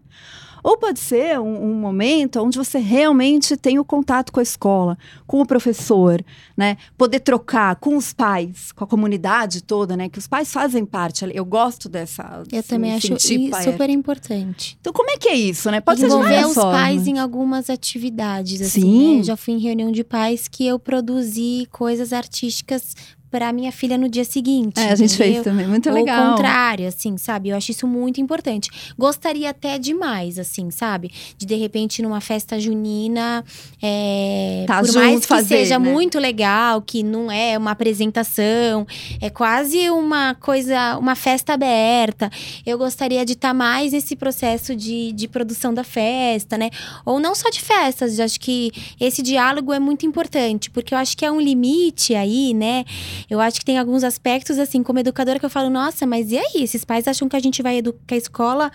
Ou 0.62 0.76
pode 0.76 1.00
ser 1.00 1.40
um, 1.40 1.70
um 1.70 1.74
momento 1.74 2.40
onde 2.40 2.56
você 2.56 2.78
realmente 2.78 3.56
tem 3.56 3.78
o 3.78 3.84
contato 3.84 4.32
com 4.32 4.38
a 4.38 4.42
escola, 4.42 4.96
com 5.26 5.40
o 5.40 5.46
professor, 5.46 6.24
né? 6.56 6.76
Poder 6.96 7.20
trocar 7.20 7.76
com 7.76 7.96
os 7.96 8.12
pais, 8.12 8.70
com 8.72 8.84
a 8.84 8.86
comunidade 8.86 9.62
toda, 9.62 9.96
né? 9.96 10.08
Que 10.08 10.18
os 10.18 10.26
pais 10.26 10.52
fazem 10.52 10.84
parte. 10.84 11.24
Eu 11.34 11.44
gosto 11.44 11.88
dessa. 11.88 12.42
Eu 12.52 12.62
também 12.62 12.94
acho 12.94 13.14
super 13.18 13.90
importante. 13.90 14.78
Então, 14.80 14.92
como 14.92 15.10
é 15.10 15.16
que 15.16 15.28
é 15.28 15.34
isso, 15.34 15.70
né? 15.70 15.80
Pode 15.80 16.00
ser 16.00 16.06
de 16.06 16.12
Envolver 16.12 16.46
os 16.46 16.54
formas. 16.54 16.80
pais 16.80 17.06
em 17.06 17.18
algumas 17.18 17.68
atividades, 17.68 18.60
assim, 18.60 18.80
Sim. 18.80 19.16
né? 19.18 19.22
Já 19.24 19.36
fui 19.36 19.54
em 19.54 19.58
reunião 19.58 19.90
de 19.90 20.04
pais 20.04 20.46
que 20.46 20.66
eu 20.66 20.78
produzi 20.78 21.66
coisas 21.70 22.12
artísticas 22.12 22.94
para 23.32 23.50
minha 23.50 23.72
filha 23.72 23.96
no 23.96 24.10
dia 24.10 24.26
seguinte. 24.26 24.78
É, 24.78 24.92
a 24.92 24.94
gente 24.94 25.16
fez 25.16 25.30
entendeu? 25.30 25.44
também, 25.44 25.66
muito 25.66 25.88
Ou 25.88 25.94
legal. 25.94 26.26
o 26.26 26.30
contrário, 26.32 26.86
assim, 26.86 27.16
sabe? 27.16 27.48
Eu 27.48 27.56
acho 27.56 27.70
isso 27.70 27.86
muito 27.88 28.20
importante. 28.20 28.70
Gostaria 28.96 29.48
até 29.48 29.78
demais, 29.78 30.38
assim, 30.38 30.70
sabe? 30.70 31.10
De 31.38 31.46
de 31.46 31.54
repente 31.54 32.02
numa 32.02 32.20
festa 32.20 32.60
junina, 32.60 33.42
é, 33.82 34.64
Tá 34.66 34.82
por 34.82 34.92
mais 34.92 35.20
que 35.20 35.26
fazer, 35.26 35.48
seja 35.48 35.78
né? 35.78 35.90
muito 35.90 36.18
legal, 36.18 36.82
que 36.82 37.02
não 37.02 37.32
é 37.32 37.56
uma 37.56 37.70
apresentação, 37.70 38.86
é 39.18 39.30
quase 39.30 39.88
uma 39.88 40.34
coisa, 40.34 40.98
uma 40.98 41.14
festa 41.14 41.54
aberta. 41.54 42.30
Eu 42.66 42.76
gostaria 42.76 43.24
de 43.24 43.32
estar 43.32 43.54
mais 43.54 43.92
nesse 43.94 44.14
processo 44.14 44.76
de, 44.76 45.12
de 45.12 45.26
produção 45.26 45.72
da 45.72 45.84
festa, 45.84 46.58
né? 46.58 46.68
Ou 47.06 47.18
não 47.18 47.34
só 47.34 47.48
de 47.48 47.62
festas, 47.62 48.20
acho 48.20 48.38
que 48.38 48.70
esse 49.00 49.22
diálogo 49.22 49.72
é 49.72 49.78
muito 49.78 50.04
importante, 50.04 50.70
porque 50.70 50.92
eu 50.92 50.98
acho 50.98 51.16
que 51.16 51.24
é 51.24 51.32
um 51.32 51.40
limite 51.40 52.14
aí, 52.14 52.52
né? 52.52 52.84
Eu 53.28 53.40
acho 53.40 53.58
que 53.58 53.64
tem 53.64 53.78
alguns 53.78 54.04
aspectos, 54.04 54.58
assim, 54.58 54.82
como 54.82 54.98
educadora, 54.98 55.38
que 55.38 55.44
eu 55.44 55.50
falo, 55.50 55.70
nossa, 55.70 56.06
mas 56.06 56.30
e 56.30 56.38
aí? 56.38 56.62
Esses 56.62 56.84
pais 56.84 57.06
acham 57.08 57.28
que 57.28 57.36
a 57.36 57.40
gente 57.40 57.62
vai 57.62 57.78
educar 57.78 58.14
a 58.14 58.18
escola, 58.18 58.72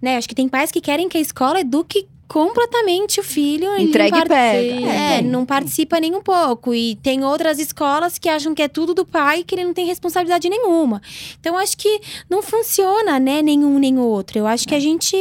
né? 0.00 0.16
Acho 0.16 0.28
que 0.28 0.34
tem 0.34 0.48
pais 0.48 0.70
que 0.70 0.80
querem 0.80 1.08
que 1.08 1.18
a 1.18 1.20
escola 1.20 1.60
eduque 1.60 2.08
completamente 2.32 3.20
o 3.20 3.22
filho 3.22 3.76
Entregue 3.76 4.10
não 4.10 4.24
e 4.24 4.28
pega. 4.28 4.78
Sim. 4.78 4.86
é, 4.88 5.16
tem. 5.18 5.26
não 5.28 5.44
participa 5.44 6.00
nem 6.00 6.14
um 6.14 6.22
pouco. 6.22 6.72
E 6.74 6.96
tem 6.96 7.22
outras 7.22 7.58
escolas 7.58 8.18
que 8.18 8.28
acham 8.28 8.54
que 8.54 8.62
é 8.62 8.68
tudo 8.68 8.94
do 8.94 9.04
pai 9.04 9.44
que 9.44 9.54
ele 9.54 9.64
não 9.64 9.74
tem 9.74 9.86
responsabilidade 9.86 10.48
nenhuma. 10.48 11.02
Então, 11.38 11.58
acho 11.58 11.76
que 11.76 12.00
não 12.30 12.42
funciona, 12.42 13.18
né, 13.20 13.42
nenhum 13.42 13.78
nem 13.78 13.98
outro. 13.98 14.38
Eu 14.38 14.46
acho 14.46 14.66
que 14.66 14.74
a 14.74 14.80
gente 14.80 15.14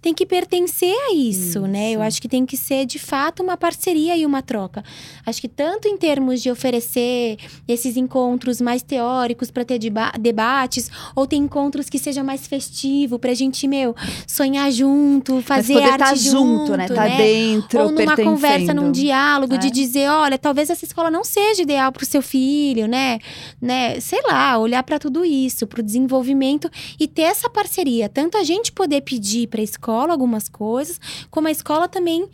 tem 0.00 0.14
que 0.14 0.24
pertencer 0.24 0.94
a 1.10 1.14
isso, 1.14 1.60
né? 1.62 1.88
Eu 1.90 1.94
Isso. 1.94 2.02
acho 2.02 2.22
que 2.22 2.28
tem 2.28 2.46
que 2.46 2.56
ser, 2.56 2.86
de 2.86 2.98
fato, 2.98 3.42
uma 3.42 3.56
parceria 3.56 4.16
e 4.16 4.24
uma 4.24 4.40
troca. 4.42 4.84
Acho 5.26 5.40
que 5.40 5.48
tanto 5.48 5.88
em 5.88 5.96
termos 5.96 6.40
de 6.42 6.50
oferecer 6.50 7.36
esses 7.66 7.96
encontros 7.96 8.60
mais 8.60 8.82
teóricos 8.82 9.50
para 9.50 9.64
ter 9.64 9.78
deba- 9.78 10.12
debates, 10.20 10.90
ou 11.16 11.26
tem 11.26 11.42
encontros 11.42 11.88
que 11.88 11.98
seja 11.98 12.22
mais 12.22 12.46
festivo 12.46 13.18
pra 13.18 13.34
gente, 13.34 13.66
meu, 13.66 13.94
sonhar 14.26 14.70
junto, 14.70 15.40
fazer 15.42 15.74
poder 15.74 15.88
arte 15.90 16.02
estar 16.02 16.16
junto, 16.44 16.76
né? 16.76 16.86
Tá 16.88 17.06
dentro, 17.08 17.80
ou 17.80 17.90
numa 17.92 18.16
conversa, 18.16 18.72
num 18.74 18.90
diálogo, 18.92 19.56
de 19.58 19.68
É. 19.68 19.70
dizer, 19.70 20.08
olha, 20.08 20.38
talvez 20.38 20.70
essa 20.70 20.84
escola 20.84 21.10
não 21.10 21.24
seja 21.24 21.62
ideal 21.62 21.90
para 21.92 22.02
o 22.02 22.06
seu 22.06 22.22
filho, 22.22 22.86
né? 22.86 23.18
né? 23.60 23.98
Sei 24.00 24.20
lá, 24.22 24.58
olhar 24.58 24.82
para 24.82 24.98
tudo 24.98 25.24
isso, 25.24 25.66
para 25.66 25.80
o 25.80 25.82
desenvolvimento 25.82 26.70
e 26.98 27.06
ter 27.08 27.22
essa 27.22 27.48
parceria. 27.50 28.08
Tanto 28.08 28.36
a 28.36 28.42
gente 28.44 28.70
poder 28.72 29.00
pedir 29.02 29.48
para 29.48 29.60
a 29.60 29.64
escola 29.64 30.12
algumas 30.12 30.48
coisas, 30.48 31.00
como 31.30 31.48
a 31.48 31.50
escola 31.50 31.88
também 31.88 32.28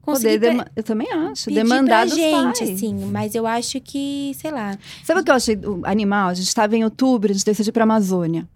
conseguir 0.00 0.38
Poder 0.40 0.66
Eu 0.74 0.82
também 0.82 1.12
acho. 1.12 1.48
Demandar 1.50 2.06
dos 2.06 2.16
gente, 2.16 2.58
pais. 2.58 2.70
assim. 2.70 2.94
Mas 3.12 3.34
eu 3.36 3.46
acho 3.46 3.80
que, 3.80 4.32
sei 4.36 4.50
lá. 4.50 4.76
Sabe 5.04 5.20
o 5.20 5.24
que 5.24 5.30
eu 5.30 5.34
achei 5.34 5.54
do- 5.54 5.80
animal? 5.84 6.28
A 6.30 6.34
gente 6.34 6.48
estava 6.48 6.76
em 6.76 6.82
outubro, 6.82 7.30
a 7.30 7.34
gente 7.34 7.44
decidiu 7.44 7.70
ir 7.70 7.72
para 7.72 7.84
Amazônia. 7.84 8.48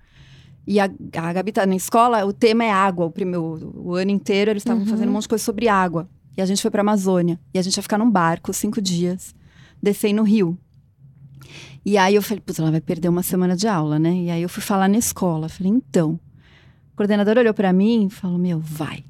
E 0.67 0.81
a, 0.81 0.91
a 1.17 1.33
Gabi 1.33 1.53
tá 1.53 1.65
na 1.65 1.77
escola, 1.77 2.25
o 2.27 2.33
tema 2.33 2.65
é 2.65 2.71
água. 2.73 3.07
O, 3.07 3.11
primeiro, 3.11 3.73
o 3.77 3.95
ano 3.95 4.11
inteiro 4.11 4.51
eles 4.51 4.63
estavam 4.63 4.83
Uhum. 4.83 4.89
fazendo 4.89 5.09
um 5.09 5.13
monte 5.13 5.23
de 5.23 5.29
coisa 5.29 5.45
sobre 5.45 5.69
água. 5.69 6.09
E 6.37 6.43
a 6.43 6.47
gente 6.47 6.61
foi 6.61 6.71
para 6.71 6.81
Amazônia. 6.83 7.39
E 7.55 7.59
a 7.59 7.63
gente 7.63 7.77
ia 7.77 7.83
ficar 7.83 7.99
num 7.99 8.11
barco 8.11 8.53
cinco 8.53 8.81
dias, 8.83 9.35
descer 9.83 10.13
no 10.13 10.23
rio. 10.23 10.59
E 11.85 11.97
aí 11.97 12.15
eu 12.17 12.23
falei, 12.23 12.41
putz, 12.45 12.59
ela 12.59 12.71
vai 12.71 12.81
perder 12.81 13.09
uma 13.09 13.23
semana 13.23 13.57
de 13.57 13.69
aula, 13.69 13.99
né? 13.99 14.13
E 14.15 14.31
aí 14.31 14.43
eu 14.43 14.49
fui 14.49 14.63
falar 14.63 14.89
na 14.89 14.99
escola. 14.99 15.49
Falei, 15.49 15.73
então. 15.73 16.19
O 16.93 16.97
coordenador 16.97 17.39
olhou 17.39 17.55
para 17.55 17.73
mim 17.73 18.07
e 18.07 18.11
falou: 18.11 18.39
Meu, 18.39 18.59
vai. 18.59 19.05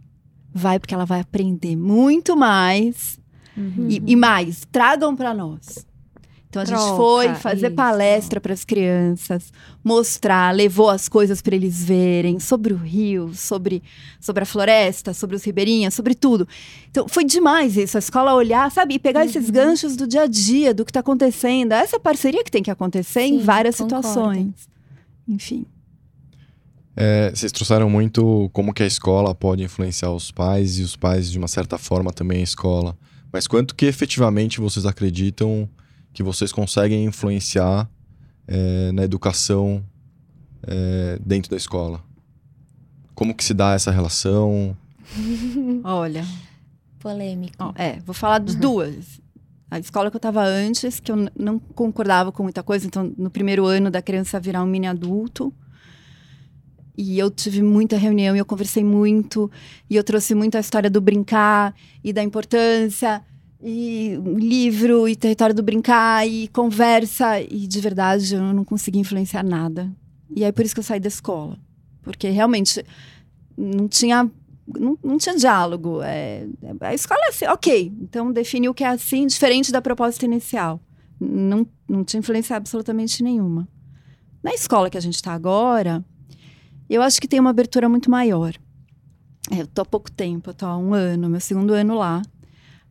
Vai, 0.52 0.78
porque 0.78 0.92
ela 0.94 1.04
vai 1.06 1.20
aprender 1.20 1.74
muito 1.76 2.36
mais. 2.36 3.18
Uhum. 3.56 3.86
E, 3.88 4.02
e 4.06 4.16
mais, 4.16 4.66
tragam 4.70 5.16
para 5.16 5.32
nós. 5.32 5.86
Então 6.48 6.62
a 6.62 6.64
gente 6.64 6.78
Troca, 6.78 6.96
foi 6.96 7.34
fazer 7.34 7.66
isso. 7.66 7.76
palestra 7.76 8.40
para 8.40 8.52
as 8.54 8.64
crianças, 8.64 9.52
mostrar, 9.84 10.54
levou 10.54 10.88
as 10.88 11.08
coisas 11.08 11.42
para 11.42 11.54
eles 11.54 11.84
verem 11.84 12.38
sobre 12.40 12.72
o 12.72 12.76
rio, 12.76 13.32
sobre, 13.34 13.82
sobre 14.20 14.42
a 14.42 14.46
floresta, 14.46 15.12
sobre 15.12 15.36
os 15.36 15.44
ribeirinhas, 15.44 15.92
sobre 15.92 16.14
tudo. 16.14 16.48
Então 16.90 17.06
foi 17.08 17.24
demais 17.24 17.76
isso, 17.76 17.96
a 17.96 18.00
escola 18.00 18.32
olhar, 18.34 18.70
sabe, 18.70 18.94
e 18.94 18.98
pegar 18.98 19.20
Uhum. 19.20 19.26
esses 19.26 19.50
ganchos 19.50 19.96
do 19.96 20.06
dia 20.06 20.22
a 20.22 20.26
dia, 20.26 20.72
do 20.72 20.84
que 20.84 20.90
está 20.90 21.00
acontecendo. 21.00 21.72
Essa 21.72 21.98
parceria 22.00 22.42
que 22.42 22.50
tem 22.50 22.62
que 22.62 22.70
acontecer 22.70 23.22
em 23.22 23.38
Sim, 23.38 23.44
várias 23.44 23.76
concordo. 23.76 24.06
situações. 24.06 24.54
Enfim. 25.28 25.66
É, 26.96 27.30
vocês 27.34 27.52
trouxeram 27.52 27.90
muito 27.90 28.48
como 28.54 28.72
que 28.72 28.82
a 28.82 28.86
escola 28.86 29.34
pode 29.34 29.62
influenciar 29.62 30.10
os 30.12 30.30
pais 30.30 30.78
e 30.78 30.82
os 30.82 30.96
pais, 30.96 31.30
de 31.30 31.38
uma 31.38 31.48
certa 31.48 31.76
forma, 31.76 32.10
também 32.12 32.40
a 32.40 32.44
escola. 32.44 32.96
Mas 33.30 33.46
quanto 33.46 33.74
que 33.74 33.84
efetivamente 33.84 34.60
vocês 34.60 34.86
acreditam 34.86 35.68
que 36.16 36.22
vocês 36.22 36.50
conseguem 36.50 37.04
influenciar 37.04 37.86
é, 38.48 38.90
na 38.90 39.04
educação 39.04 39.84
é, 40.66 41.18
dentro 41.20 41.50
da 41.50 41.58
escola? 41.58 42.02
Como 43.14 43.34
que 43.34 43.44
se 43.44 43.52
dá 43.52 43.74
essa 43.74 43.90
relação? 43.90 44.74
Olha, 45.84 46.24
Polêmico. 47.00 47.54
Ó, 47.58 47.70
é, 47.76 47.98
vou 48.00 48.14
falar 48.14 48.38
de 48.38 48.56
duas. 48.56 49.20
A 49.70 49.78
escola 49.78 50.10
que 50.10 50.16
eu 50.16 50.18
estava 50.18 50.42
antes, 50.42 51.00
que 51.00 51.12
eu 51.12 51.28
não 51.38 51.58
concordava 51.58 52.32
com 52.32 52.42
muita 52.42 52.62
coisa, 52.62 52.86
então 52.86 53.12
no 53.18 53.28
primeiro 53.28 53.66
ano 53.66 53.90
da 53.90 54.00
criança 54.00 54.40
virar 54.40 54.62
um 54.62 54.66
mini 54.66 54.86
adulto. 54.86 55.52
E 56.96 57.18
eu 57.18 57.30
tive 57.30 57.60
muita 57.60 57.98
reunião 57.98 58.34
e 58.34 58.38
eu 58.38 58.46
conversei 58.46 58.82
muito, 58.82 59.50
e 59.90 59.96
eu 59.96 60.02
trouxe 60.02 60.34
muito 60.34 60.56
a 60.56 60.60
história 60.60 60.88
do 60.88 60.98
brincar 60.98 61.74
e 62.02 62.10
da 62.10 62.22
importância, 62.22 63.22
e 63.60 64.18
livro, 64.36 65.08
e 65.08 65.16
território 65.16 65.54
do 65.54 65.62
brincar, 65.62 66.26
e 66.26 66.48
conversa, 66.48 67.40
e 67.40 67.66
de 67.66 67.80
verdade 67.80 68.34
eu 68.34 68.40
não 68.40 68.64
consegui 68.64 68.98
influenciar 68.98 69.42
nada. 69.42 69.90
E 70.34 70.44
aí 70.44 70.52
por 70.52 70.64
isso 70.64 70.74
que 70.74 70.80
eu 70.80 70.84
saí 70.84 71.00
da 71.00 71.08
escola. 71.08 71.58
Porque 72.02 72.28
realmente 72.28 72.84
não 73.56 73.88
tinha 73.88 74.30
não, 74.66 74.98
não 75.02 75.16
tinha 75.16 75.36
diálogo. 75.36 76.02
É, 76.02 76.46
a 76.80 76.94
escola 76.94 77.20
é 77.26 77.28
assim, 77.28 77.46
ok. 77.46 77.92
Então 78.00 78.32
definiu 78.32 78.74
que 78.74 78.84
é 78.84 78.88
assim, 78.88 79.26
diferente 79.26 79.70
da 79.70 79.80
proposta 79.80 80.24
inicial. 80.24 80.80
Não, 81.20 81.66
não 81.88 82.04
tinha 82.04 82.18
influência 82.18 82.56
absolutamente 82.56 83.22
nenhuma. 83.22 83.68
Na 84.42 84.52
escola 84.52 84.90
que 84.90 84.98
a 84.98 85.00
gente 85.00 85.14
está 85.14 85.32
agora, 85.32 86.04
eu 86.88 87.02
acho 87.02 87.20
que 87.20 87.28
tem 87.28 87.40
uma 87.40 87.50
abertura 87.50 87.88
muito 87.88 88.10
maior. 88.10 88.54
É, 89.50 89.62
eu 89.62 89.66
tô 89.66 89.82
há 89.82 89.84
pouco 89.84 90.10
tempo, 90.10 90.50
eu 90.50 90.54
tô 90.54 90.66
há 90.66 90.76
um 90.76 90.92
ano, 90.92 91.28
meu 91.28 91.40
segundo 91.40 91.72
ano 91.72 91.94
lá. 91.94 92.22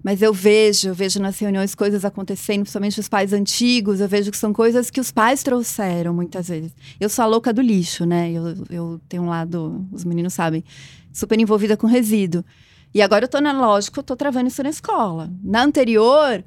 Mas 0.06 0.22
eu 0.22 0.32
vejo, 0.32 0.90
eu 0.90 0.94
vejo 0.94 1.20
nas 1.20 1.40
reuniões 1.40 1.74
coisas 1.74 2.06
acontecendo, 2.06 2.60
principalmente 2.60 3.00
os 3.00 3.10
pais 3.10 3.34
antigos, 3.34 4.00
eu 4.00 4.08
vejo 4.08 4.30
que 4.30 4.38
são 4.38 4.54
coisas 4.54 4.92
que 4.92 5.00
os 5.00 5.12
pais 5.12 5.42
trouxeram 5.42 6.14
muitas 6.14 6.48
vezes. 6.48 6.72
Eu 7.00 7.10
sou 7.10 7.24
a 7.24 7.26
louca 7.26 7.52
do 7.52 7.60
lixo, 7.60 8.06
né? 8.06 8.32
Eu, 8.32 8.54
eu 8.70 9.02
tenho 9.10 9.24
um 9.24 9.30
lado, 9.30 9.84
os 9.92 10.06
meninos 10.06 10.36
sabem, 10.36 10.64
super 11.12 11.40
envolvida 11.40 11.76
com 11.76 11.88
resíduo. 11.88 12.46
E 12.94 13.02
agora 13.02 13.26
eu 13.26 13.28
tô 13.28 13.42
na 13.42 13.52
lógico, 13.52 13.98
eu 13.98 14.04
tô 14.04 14.16
travando 14.16 14.48
isso 14.48 14.62
na 14.62 14.70
escola. 14.70 15.28
Na 15.44 15.64
anterior, 15.64 16.44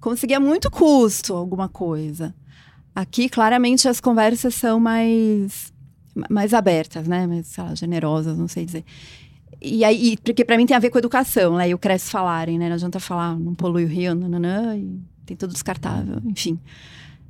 conseguia 0.00 0.40
muito 0.40 0.68
custo 0.68 1.32
alguma 1.32 1.68
coisa. 1.68 2.34
Aqui, 2.92 3.28
claramente, 3.28 3.88
as 3.88 4.00
conversas 4.00 4.52
são 4.56 4.80
mais, 4.80 5.72
mais 6.28 6.52
abertas, 6.52 7.06
né? 7.06 7.24
Mais, 7.24 7.46
sei 7.46 7.62
lá, 7.62 7.72
generosas, 7.72 8.36
não 8.36 8.48
sei 8.48 8.66
dizer. 8.66 8.84
E 9.60 9.84
aí, 9.84 10.16
porque 10.22 10.44
pra 10.44 10.56
mim 10.56 10.66
tem 10.66 10.76
a 10.76 10.80
ver 10.80 10.90
com 10.90 10.98
educação, 10.98 11.56
né? 11.56 11.68
E 11.68 11.74
o 11.74 11.78
Cresce 11.78 12.10
falarem, 12.10 12.58
né? 12.58 12.68
Não 12.68 12.74
adianta 12.74 13.00
falar, 13.00 13.38
não 13.38 13.54
polui 13.54 13.84
o 13.84 13.88
rio, 13.88 14.14
nananã, 14.14 14.76
e 14.76 15.00
tem 15.24 15.36
tudo 15.36 15.52
descartável, 15.52 16.20
enfim. 16.24 16.58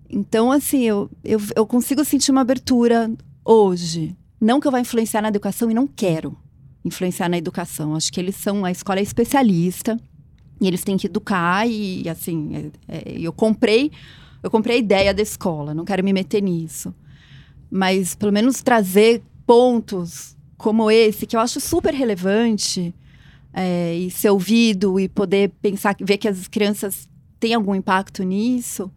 Então, 0.09 0.51
assim, 0.53 0.83
eu, 0.83 1.11
eu, 1.25 1.41
eu 1.55 1.67
consigo 1.67 2.05
sentir 2.05 2.31
uma 2.31 2.41
abertura 2.43 3.11
hoje. 3.45 4.17
Não 4.41 4.61
que 4.61 4.67
eu 4.67 4.73
vá 4.73 4.81
influenciar 4.81 5.23
na 5.23 5.29
educação 5.29 5.71
e 5.71 5.75
não 5.75 5.87
quero 5.87 6.37
influenciar 6.85 7.29
na 7.29 7.39
educação. 7.39 7.95
Acho 7.95 8.13
que 8.13 8.21
eles 8.21 8.37
são, 8.37 8.65
a 8.65 8.71
escola 8.71 9.01
é 9.01 9.03
especialista 9.03 9.99
e 10.61 10.67
eles 10.69 10.83
têm 10.85 10.97
que 10.97 11.07
educar 11.07 11.67
e, 11.67 12.09
assim, 12.09 12.71
é- 12.89 12.99
é- 12.99 13.19
eu 13.19 13.33
comprei, 13.33 13.91
eu 14.43 14.51
comprei 14.51 14.77
a 14.77 14.79
ideia 14.79 15.15
da 15.15 15.23
escola, 15.23 15.75
não 15.75 15.85
quero 15.85 16.05
me 16.05 16.13
meter 16.13 16.43
nisso. 16.43 16.95
Mas, 17.71 18.15
pelo 18.15 18.33
menos, 18.33 18.63
trazer 18.63 19.23
pontos 19.45 20.36
como 20.57 20.91
esse, 20.91 21.27
que 21.27 21.37
eu 21.37 21.41
acho 21.41 21.61
super 21.61 21.95
relevante, 21.95 22.95
é, 23.53 23.95
e 23.95 24.11
ser 24.11 24.31
ouvido 24.31 25.01
e 25.01 25.09
poder 25.09 25.51
pensar, 25.63 25.97
ver 25.99 26.19
que 26.19 26.29
as 26.29 26.47
crianças 26.47 27.09
têm 27.41 27.55
algum 27.55 27.75
impacto 27.75 28.23
nisso, 28.23 28.91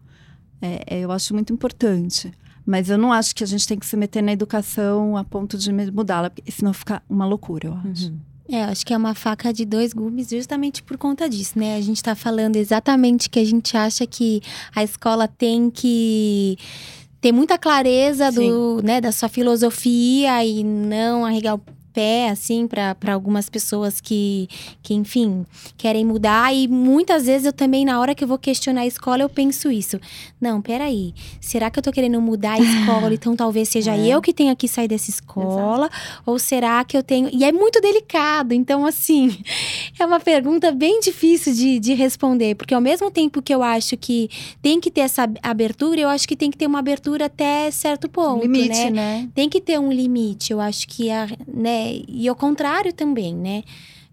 é, 0.60 0.82
é, 0.86 1.00
eu 1.00 1.10
acho 1.10 1.32
muito 1.32 1.52
importante. 1.52 2.30
Mas 2.66 2.90
eu 2.90 2.98
não 2.98 3.10
acho 3.10 3.34
que 3.34 3.42
a 3.42 3.46
gente 3.46 3.66
tem 3.66 3.78
que 3.78 3.86
se 3.86 3.96
meter 3.96 4.22
na 4.22 4.32
educação 4.32 5.16
a 5.16 5.24
ponto 5.24 5.56
de 5.56 5.72
mudá-la, 5.72 6.28
porque 6.28 6.50
senão 6.50 6.74
fica 6.74 7.02
uma 7.08 7.26
loucura, 7.26 7.68
eu 7.68 7.90
acho. 7.90 8.12
É, 8.48 8.64
eu 8.64 8.68
acho 8.68 8.84
que 8.84 8.92
é 8.92 8.96
uma 8.96 9.14
faca 9.14 9.52
de 9.52 9.64
dois 9.64 9.92
gumes 9.92 10.28
justamente 10.28 10.82
por 10.82 10.98
conta 10.98 11.28
disso, 11.28 11.58
né? 11.58 11.76
A 11.76 11.80
gente 11.80 12.02
tá 12.02 12.14
falando 12.14 12.56
exatamente 12.56 13.30
que 13.30 13.38
a 13.38 13.44
gente 13.44 13.76
acha 13.76 14.06
que 14.06 14.42
a 14.74 14.84
escola 14.84 15.26
tem 15.26 15.70
que 15.70 16.58
ter 17.20 17.32
muita 17.32 17.58
clareza 17.58 18.30
do, 18.32 18.80
né, 18.82 19.00
da 19.00 19.12
sua 19.12 19.28
filosofia 19.28 20.44
e 20.44 20.64
não 20.64 21.24
arregar 21.24 21.54
o 21.54 21.62
pé, 21.92 22.28
assim, 22.30 22.66
para 22.66 23.12
algumas 23.12 23.48
pessoas 23.48 24.00
que, 24.00 24.48
que, 24.82 24.94
enfim, 24.94 25.44
querem 25.76 26.04
mudar. 26.04 26.54
E 26.54 26.68
muitas 26.68 27.26
vezes 27.26 27.46
eu 27.46 27.52
também, 27.52 27.84
na 27.84 28.00
hora 28.00 28.14
que 28.14 28.24
eu 28.24 28.28
vou 28.28 28.38
questionar 28.38 28.82
a 28.82 28.86
escola, 28.86 29.22
eu 29.22 29.28
penso 29.28 29.70
isso. 29.70 29.98
Não, 30.40 30.60
peraí, 30.60 31.12
será 31.40 31.70
que 31.70 31.78
eu 31.78 31.82
tô 31.82 31.92
querendo 31.92 32.20
mudar 32.20 32.52
a 32.54 32.58
escola? 32.60 33.12
Então 33.12 33.34
talvez 33.36 33.68
seja 33.68 33.94
É. 33.96 34.06
eu 34.08 34.20
que 34.20 34.32
tenha 34.32 34.54
que 34.56 34.68
sair 34.68 34.88
dessa 34.88 35.10
escola? 35.10 35.90
Ou 36.24 36.38
será 36.38 36.84
que 36.84 36.96
eu 36.96 37.02
tenho. 37.02 37.28
E 37.32 37.44
é 37.44 37.52
muito 37.52 37.80
delicado. 37.80 38.52
Então, 38.54 38.86
assim, 38.86 39.36
é 39.98 40.06
uma 40.06 40.20
pergunta 40.20 40.72
bem 40.72 41.00
difícil 41.00 41.52
de, 41.54 41.78
de 41.78 41.94
responder. 41.94 42.54
Porque 42.54 42.74
ao 42.74 42.80
mesmo 42.80 43.10
tempo 43.10 43.42
que 43.42 43.54
eu 43.54 43.62
acho 43.62 43.96
que 43.96 44.28
tem 44.62 44.80
que 44.80 44.90
ter 44.90 45.02
essa 45.02 45.28
abertura, 45.42 46.00
eu 46.00 46.08
acho 46.08 46.26
que 46.28 46.36
tem 46.36 46.50
que 46.50 46.56
ter 46.58 46.66
uma 46.66 46.78
abertura 46.78 47.26
até 47.26 47.70
certo 47.70 48.08
ponto. 48.08 48.42
limite, 48.42 48.68
né? 48.68 48.90
né? 48.90 49.28
Tem 49.34 49.48
que 49.48 49.60
ter 49.60 49.78
um 49.78 49.92
limite. 49.92 50.52
Eu 50.52 50.60
acho 50.60 50.86
que 50.88 51.10
a, 51.10 51.28
né? 51.52 51.79
E 52.08 52.28
ao 52.28 52.36
contrário 52.36 52.92
também, 52.92 53.34
né? 53.34 53.62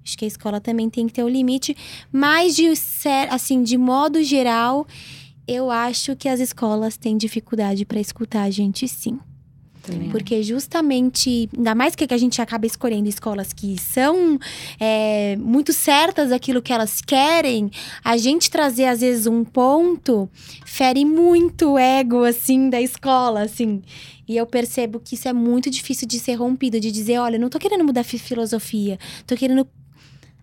Acho 0.03 0.17
que 0.17 0.25
a 0.25 0.27
escola 0.27 0.61
também 0.61 0.89
tem 0.89 1.05
que 1.07 1.13
ter 1.13 1.23
um 1.23 1.29
limite. 1.29 1.75
Mas 2.11 2.55
de 2.55 2.73
ser, 2.75 3.27
assim, 3.29 3.61
de 3.61 3.77
modo 3.77 4.23
geral, 4.23 4.87
eu 5.47 5.69
acho 5.69 6.15
que 6.15 6.29
as 6.29 6.39
escolas 6.39 6.97
têm 6.97 7.17
dificuldade 7.17 7.85
para 7.85 7.99
escutar 7.99 8.43
a 8.43 8.49
gente 8.49 8.87
sim. 8.87 9.19
Também. 9.83 10.09
Porque 10.09 10.43
justamente, 10.43 11.49
ainda 11.55 11.73
mais 11.73 11.95
que 11.95 12.13
a 12.13 12.17
gente 12.17 12.41
acaba 12.41 12.65
escolhendo 12.65 13.07
escolas 13.07 13.53
que 13.53 13.77
são 13.79 14.37
é, 14.79 15.37
muito 15.37 15.71
certas 15.71 16.29
daquilo 16.29 16.61
que 16.61 16.73
elas 16.73 17.01
querem, 17.01 17.71
a 18.03 18.17
gente 18.17 18.51
trazer 18.51 18.85
às 18.85 18.99
vezes 18.99 19.27
um 19.27 19.45
ponto 19.45 20.29
fere 20.65 21.05
muito 21.05 21.73
o 21.73 21.79
ego, 21.79 22.23
assim, 22.23 22.69
da 22.69 22.81
escola, 22.81 23.43
assim. 23.43 23.81
E 24.27 24.35
eu 24.35 24.45
percebo 24.45 24.99
que 24.99 25.15
isso 25.15 25.27
é 25.27 25.33
muito 25.33 25.69
difícil 25.69 26.07
de 26.07 26.19
ser 26.19 26.33
rompido, 26.35 26.79
de 26.79 26.91
dizer, 26.91 27.17
olha, 27.19 27.39
não 27.39 27.49
tô 27.49 27.57
querendo 27.59 27.83
mudar 27.83 28.03
fi- 28.03 28.19
filosofia, 28.19 28.99
tô 29.25 29.35
querendo 29.35 29.65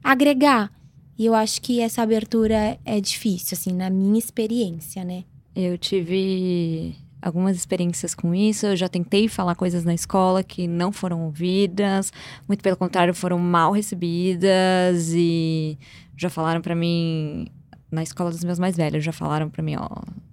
agregar. 0.03 0.73
E 1.19 1.27
eu 1.27 1.35
acho 1.35 1.61
que 1.61 1.81
essa 1.81 2.03
abertura 2.03 2.79
é 2.85 3.01
difícil, 3.01 3.57
assim, 3.57 3.73
na 3.73 3.89
minha 3.91 4.19
experiência, 4.19 5.05
né? 5.05 5.25
Eu 5.55 5.79
tive 5.79 6.97
algumas 7.23 7.57
experiências 7.57 8.15
com 8.15 8.35
isso. 8.35 8.67
Eu 8.67 8.77
já 8.77 8.89
tentei 8.89 9.29
falar 9.29 9.55
coisas 9.55 9.85
na 9.85 9.95
escola 9.95 10.43
que 10.43 10.67
não 10.67 10.91
foram 10.91 11.23
ouvidas, 11.25 12.13
muito 12.49 12.63
pelo 12.63 12.77
contrário, 12.77 13.15
foram 13.15 13.39
mal 13.39 13.71
recebidas 13.73 15.13
e 15.15 15.79
já 16.17 16.29
falaram 16.29 16.61
pra 16.61 16.75
mim 16.75 17.47
na 17.91 18.03
escola 18.03 18.31
dos 18.31 18.43
meus 18.43 18.59
mais 18.59 18.77
velhos, 18.77 19.05
já 19.05 19.13
falaram 19.13 19.49
pra 19.49 19.63
mim, 19.63 19.77
ó, 19.77 19.89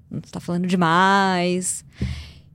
você 0.10 0.32
tá 0.32 0.40
falando 0.40 0.66
demais. 0.68 1.86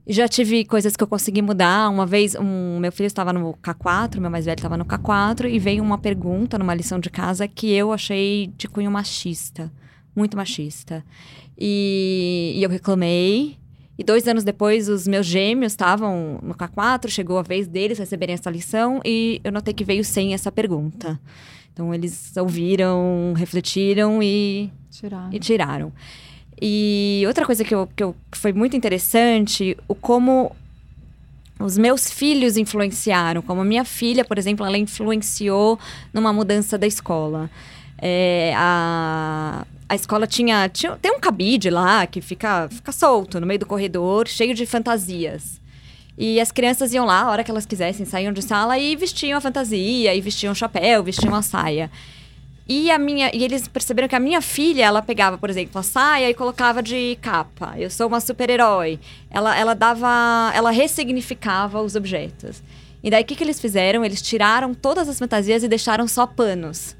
Já 0.09 0.25
tive 0.25 0.63
coisas 0.63 0.95
que 0.95 1.03
eu 1.03 1.07
consegui 1.07 1.41
mudar. 1.41 1.89
Uma 1.89 2.05
vez, 2.05 2.33
um, 2.35 2.79
meu 2.79 2.91
filho 2.93 3.07
estava 3.07 3.33
no 3.33 3.53
K4, 3.61 4.19
meu 4.19 4.31
mais 4.31 4.45
velho 4.45 4.55
estava 4.55 4.77
no 4.77 4.85
K4, 4.85 5.49
e 5.51 5.59
veio 5.59 5.83
uma 5.83 5.97
pergunta 5.97 6.57
numa 6.57 6.73
lição 6.73 6.97
de 6.97 7.09
casa 7.09 7.45
que 7.45 7.73
eu 7.73 7.91
achei 7.91 8.49
de 8.55 8.69
cunho 8.69 8.89
machista. 8.89 9.69
Muito 10.15 10.37
machista. 10.37 11.03
E, 11.57 12.53
e 12.55 12.63
eu 12.63 12.69
reclamei. 12.69 13.57
E 13.99 14.03
dois 14.03 14.25
anos 14.27 14.45
depois, 14.45 14.87
os 14.87 15.07
meus 15.07 15.25
gêmeos 15.25 15.73
estavam 15.73 16.39
no 16.41 16.53
K4, 16.53 17.09
chegou 17.09 17.37
a 17.37 17.41
vez 17.41 17.67
deles 17.67 17.99
receberem 17.99 18.35
essa 18.35 18.49
lição, 18.49 19.01
e 19.03 19.41
eu 19.43 19.51
notei 19.51 19.73
que 19.73 19.83
veio 19.83 20.05
sem 20.05 20.33
essa 20.33 20.51
pergunta. 20.51 21.19
Então, 21.73 21.93
eles 21.93 22.35
ouviram, 22.37 23.33
refletiram 23.35 24.21
e 24.23 24.71
Tirar. 24.89 25.29
e 25.33 25.39
tiraram. 25.39 25.91
E 26.61 27.23
outra 27.27 27.45
coisa 27.45 27.63
que, 27.63 27.73
eu, 27.73 27.87
que, 27.95 28.03
eu, 28.03 28.15
que 28.31 28.37
foi 28.37 28.51
muito 28.51 28.75
interessante, 28.75 29.77
o 29.87 29.93
como 29.93 30.55
os 31.59 31.77
meus 31.77 32.11
filhos 32.11 32.57
influenciaram. 32.57 33.41
Como 33.41 33.63
minha 33.63 33.85
filha, 33.85 34.23
por 34.25 34.37
exemplo, 34.37 34.65
ela 34.65 34.77
influenciou 34.77 35.79
numa 36.13 36.31
mudança 36.33 36.77
da 36.77 36.87
escola. 36.87 37.49
É, 37.99 38.53
a, 38.55 39.65
a 39.89 39.95
escola 39.95 40.27
tinha, 40.27 40.69
tinha. 40.69 40.95
Tem 40.97 41.11
um 41.11 41.19
cabide 41.19 41.69
lá 41.69 42.05
que 42.05 42.21
fica, 42.21 42.67
fica 42.69 42.91
solto 42.91 43.39
no 43.39 43.47
meio 43.47 43.59
do 43.59 43.65
corredor, 43.65 44.27
cheio 44.27 44.53
de 44.53 44.65
fantasias. 44.65 45.59
E 46.17 46.39
as 46.39 46.51
crianças 46.51 46.93
iam 46.93 47.05
lá 47.05 47.21
a 47.21 47.29
hora 47.29 47.43
que 47.43 47.51
elas 47.51 47.65
quisessem, 47.65 48.05
saíam 48.05 48.33
de 48.33 48.41
sala 48.41 48.77
e 48.79 48.95
vestiam 48.95 49.37
a 49.37 49.41
fantasia, 49.41 50.15
e 50.15 50.21
vestiam 50.21 50.53
chapéu, 50.55 51.03
vestiam 51.03 51.35
a 51.35 51.43
saia. 51.43 51.91
E 52.69 52.91
a 52.91 52.97
minha, 52.99 53.31
e 53.33 53.43
eles 53.43 53.67
perceberam 53.67 54.07
que 54.09 54.15
a 54.15 54.19
minha 54.19 54.41
filha, 54.41 54.83
ela 54.85 55.01
pegava, 55.01 55.37
por 55.37 55.49
exemplo, 55.49 55.79
a 55.79 55.83
saia 55.83 56.29
e 56.29 56.33
colocava 56.33 56.83
de 56.83 57.17
capa. 57.21 57.73
Eu 57.77 57.89
sou 57.89 58.07
uma 58.07 58.19
super-herói. 58.19 58.99
Ela, 59.31 59.57
ela 59.57 59.73
dava, 59.73 60.51
ela 60.53 60.69
ressignificava 60.71 61.81
os 61.81 61.95
objetos. 61.95 62.61
E 63.01 63.09
daí 63.09 63.23
o 63.23 63.25
que, 63.25 63.35
que 63.35 63.43
eles 63.43 63.61
fizeram? 63.61 64.03
Eles 64.03 64.21
tiraram 64.21 64.73
todas 64.73 65.07
as 65.07 65.17
fantasias 65.17 65.63
e 65.63 65.67
deixaram 65.67 66.07
só 66.07 66.27
panos. 66.27 66.95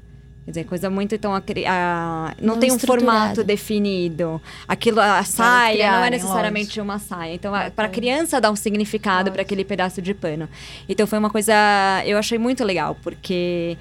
Quer 0.46 0.52
dizer, 0.52 0.64
coisa 0.64 0.88
muito 0.88 1.14
então 1.14 1.34
a, 1.34 1.42
a- 1.66 2.34
não, 2.40 2.54
Não 2.54 2.58
tem 2.60 2.72
um 2.72 2.78
formato 2.78 3.44
definido. 3.44 4.40
Aquilo 4.66 4.98
a 4.98 5.22
saia 5.22 5.92
não 5.92 6.04
é 6.04 6.10
necessariamente 6.10 6.80
uma 6.80 6.98
saia. 6.98 7.34
Então, 7.34 7.52
para 7.76 7.84
a 7.86 7.90
criança 7.90 8.40
dar 8.40 8.50
um 8.50 8.56
significado 8.56 9.30
para 9.30 9.42
aquele 9.42 9.62
pedaço 9.62 10.00
de 10.00 10.14
pano. 10.14 10.48
Então 10.88 11.06
foi 11.06 11.18
uma 11.18 11.28
coisa 11.28 11.52
eu 12.06 12.16
achei 12.16 12.38
muito 12.38 12.64
legal, 12.64 12.96
porque 13.02 13.76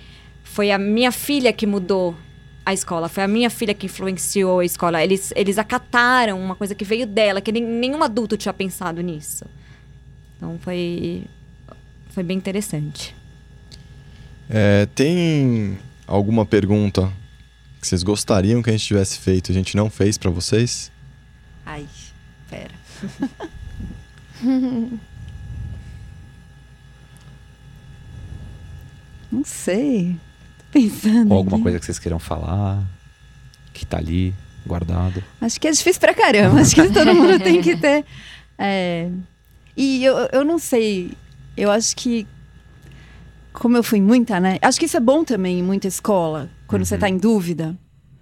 foi 0.47 0.71
a 0.71 0.77
minha 0.77 1.11
filha 1.11 1.53
que 1.53 1.67
mudou 1.67 2.15
a 2.65 2.73
escola, 2.73 3.07
foi 3.07 3.23
a 3.23 3.27
minha 3.27 3.49
filha 3.49 3.73
que 3.73 3.85
influenciou 3.85 4.59
a 4.59 4.65
escola. 4.65 5.03
Eles, 5.03 5.31
eles 5.35 5.57
acataram 5.57 6.41
uma 6.41 6.55
coisa 6.55 6.73
que 6.73 6.83
veio 6.83 7.05
dela, 7.05 7.39
que 7.39 7.51
nem, 7.51 7.63
nenhum 7.63 8.03
adulto 8.03 8.35
tinha 8.35 8.53
pensado 8.53 9.01
nisso. 9.01 9.45
Então 10.35 10.57
foi, 10.61 11.23
foi 12.09 12.23
bem 12.23 12.37
interessante. 12.37 13.15
É, 14.49 14.87
tem 14.95 15.77
alguma 16.05 16.45
pergunta 16.45 17.11
que 17.79 17.87
vocês 17.87 18.03
gostariam 18.03 18.63
que 18.63 18.69
a 18.69 18.73
gente 18.73 18.85
tivesse 18.85 19.19
feito 19.19 19.49
e 19.49 19.51
a 19.51 19.55
gente 19.55 19.77
não 19.77 19.89
fez 19.89 20.17
pra 20.17 20.31
vocês? 20.31 20.91
Ai, 21.65 21.85
pera. 22.49 22.73
Não 29.29 29.43
sei. 29.43 30.15
Pensando. 30.81 31.31
Ou 31.31 31.37
alguma 31.37 31.57
aqui. 31.57 31.63
coisa 31.63 31.79
que 31.79 31.85
vocês 31.85 31.99
queiram 31.99 32.19
falar, 32.19 32.83
que 33.73 33.85
tá 33.85 33.97
ali, 33.97 34.33
guardado. 34.65 35.23
Acho 35.41 35.59
que 35.59 35.67
é 35.67 35.71
difícil 35.71 35.99
pra 35.99 36.13
caramba. 36.13 36.59
Acho 36.61 36.75
que 36.75 36.87
todo 36.93 37.13
mundo 37.15 37.39
tem 37.39 37.61
que 37.61 37.75
ter. 37.77 38.05
é, 38.57 39.09
E 39.75 40.03
eu, 40.03 40.15
eu 40.31 40.43
não 40.45 40.59
sei. 40.59 41.11
Eu 41.55 41.71
acho 41.71 41.95
que. 41.95 42.27
Como 43.53 43.75
eu 43.75 43.81
fui 43.83 43.99
muita, 43.99 44.39
né? 44.39 44.59
Acho 44.61 44.79
que 44.79 44.85
isso 44.85 44.97
é 44.97 44.99
bom 44.99 45.23
também 45.23 45.59
em 45.59 45.63
muita 45.63 45.87
escola, 45.87 46.47
quando 46.67 46.85
você 46.85 46.93
Uhum. 46.93 46.99
tá 46.99 47.09
em 47.09 47.17
dúvida. 47.17 47.75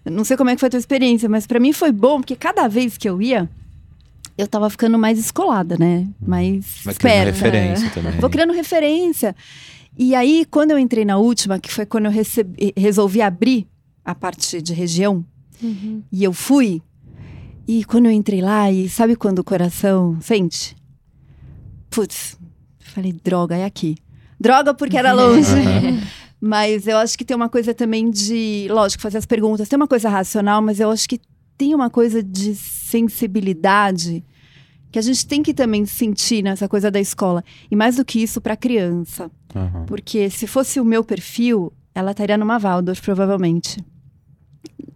Eu 0.06 0.12
Não 0.12 0.24
sei 0.24 0.38
como 0.38 0.50
é 0.50 0.56
que 0.56 0.60
foi 0.62 0.68
a 0.68 0.70
tua 0.70 0.80
experiência, 0.80 1.28
mas 1.28 1.46
pra 1.46 1.60
mim 1.60 1.74
foi 1.74 1.92
bom, 1.92 2.20
porque 2.22 2.36
cada 2.38 2.68
vez 2.70 2.96
que 2.98 3.10
eu 3.10 3.22
ia, 3.22 3.50
eu 4.38 4.48
tava 4.48 4.70
ficando 4.70 4.98
mais 4.98 5.20
escolada, 5.20 5.76
né? 5.78 6.08
Mais 6.22 6.80
Vai 6.86 6.94
criando 6.94 7.30
esperta. 7.30 7.32
referência 7.32 7.90
também. 7.90 8.12
Vou 8.20 8.30
criando 8.30 8.54
referência. 8.54 9.36
E 9.98 10.14
aí, 10.14 10.46
quando 10.50 10.72
eu 10.72 10.80
entrei 10.80 11.06
na 11.06 11.18
última, 11.18 11.60
que 11.60 11.72
foi 11.72 11.86
quando 11.86 12.06
eu 12.06 12.12
recebi- 12.12 12.74
resolvi 12.76 13.22
abrir 13.22 13.68
a 14.04 14.14
parte 14.14 14.62
de 14.62 14.74
região, 14.74 15.26
e 16.12 16.24
eu 16.24 16.34
fui, 16.34 16.82
E 17.68 17.84
quando 17.84 18.06
eu 18.06 18.12
entrei 18.12 18.42
lá, 18.42 18.72
e 18.72 18.88
sabe 18.88 19.16
quando 19.16 19.40
o 19.40 19.44
coração 19.44 20.18
sente? 20.22 20.76
Putz, 21.90 22.38
falei, 22.80 23.12
droga, 23.12 23.56
é 23.56 23.66
aqui. 23.66 23.96
Droga 24.40 24.72
porque 24.74 24.96
era 24.98 25.14
longe. 25.14 25.50
mas 26.40 26.86
eu 26.88 26.98
acho 26.98 27.18
que 27.18 27.26
tem 27.26 27.36
uma 27.36 27.50
coisa 27.50 27.74
também 27.74 28.12
de, 28.12 28.68
lógico, 28.70 29.02
fazer 29.02 29.18
as 29.18 29.26
perguntas. 29.26 29.68
Tem 29.68 29.78
uma 29.78 29.88
coisa 29.88 30.10
racional, 30.10 30.62
mas 30.62 30.80
eu 30.80 30.92
acho 30.92 31.10
que 31.10 31.20
tem 31.58 31.74
uma 31.74 31.90
coisa 31.90 32.22
de 32.22 32.54
sensibilidade 32.54 34.24
que 34.96 35.00
a 35.00 35.02
gente 35.02 35.28
tem 35.28 35.44
que 35.44 35.54
também 35.54 35.86
sentir 35.86 36.42
nessa 36.42 36.70
coisa 36.70 36.90
da 36.90 37.02
escola. 37.02 37.44
E 37.70 37.76
mais 37.76 37.98
do 37.98 38.06
que 38.06 38.24
isso, 38.24 38.40
para 38.40 38.56
criança. 38.56 39.30
Uhum. 39.54 39.86
Porque 39.86 40.30
se 40.30 40.48
fosse 40.48 40.80
o 40.80 40.86
meu 40.86 41.04
perfil, 41.04 41.74
ela 41.94 42.12
estaria 42.12 42.38
numa 42.38 42.58
Waldorf, 42.58 43.02
provavelmente. 43.02 43.84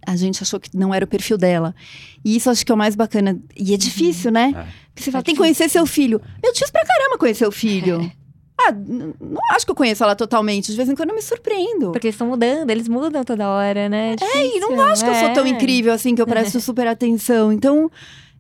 A 0.08 0.16
gente 0.16 0.42
achou 0.42 0.58
que 0.58 0.70
não 0.74 0.94
era 0.94 1.04
o 1.04 1.08
perfil 1.08 1.38
dela. 1.38 1.76
E 2.24 2.38
isso 2.38 2.50
acho 2.50 2.66
que 2.66 2.72
é 2.72 2.76
o 2.76 2.78
mais 2.78 2.96
bacana. 2.96 3.38
E 3.58 3.74
é 3.74 3.78
difícil, 3.78 4.32
né? 4.32 4.54
É. 4.56 4.64
Porque 4.94 5.04
você 5.04 5.12
fala, 5.12 5.22
tem 5.22 5.36
que 5.36 5.40
conhecer 5.42 5.70
seu 5.70 5.86
filho. 5.86 6.22
Meu 6.42 6.54
difícil 6.54 6.72
pra 6.72 6.86
caramba 6.86 7.18
conhecer 7.18 7.46
o 7.46 7.52
filho. 7.52 8.10
Ah, 8.58 8.72
n- 8.72 9.14
não 9.20 9.38
acho 9.52 9.66
que 9.66 9.72
eu 9.72 9.76
conheço 9.76 10.02
ela 10.02 10.16
totalmente. 10.16 10.72
De 10.72 10.78
vez 10.78 10.88
em 10.88 10.96
quando 10.96 11.10
eu 11.10 11.16
me 11.16 11.22
surpreendo. 11.22 11.92
Porque 11.92 12.08
eles 12.08 12.16
estão 12.16 12.28
mudando, 12.28 12.70
eles 12.70 12.88
mudam 12.88 13.22
toda 13.26 13.50
hora, 13.50 13.90
né? 13.90 14.16
É, 14.22 14.48
E 14.56 14.60
não 14.62 14.80
acho 14.82 15.04
que 15.04 15.10
eu 15.10 15.16
sou 15.16 15.34
tão 15.34 15.46
incrível 15.46 15.92
assim, 15.92 16.16
que 16.16 16.22
eu 16.22 16.26
presto 16.28 16.62
super 16.62 16.88
atenção. 16.88 17.52
Então, 17.52 17.92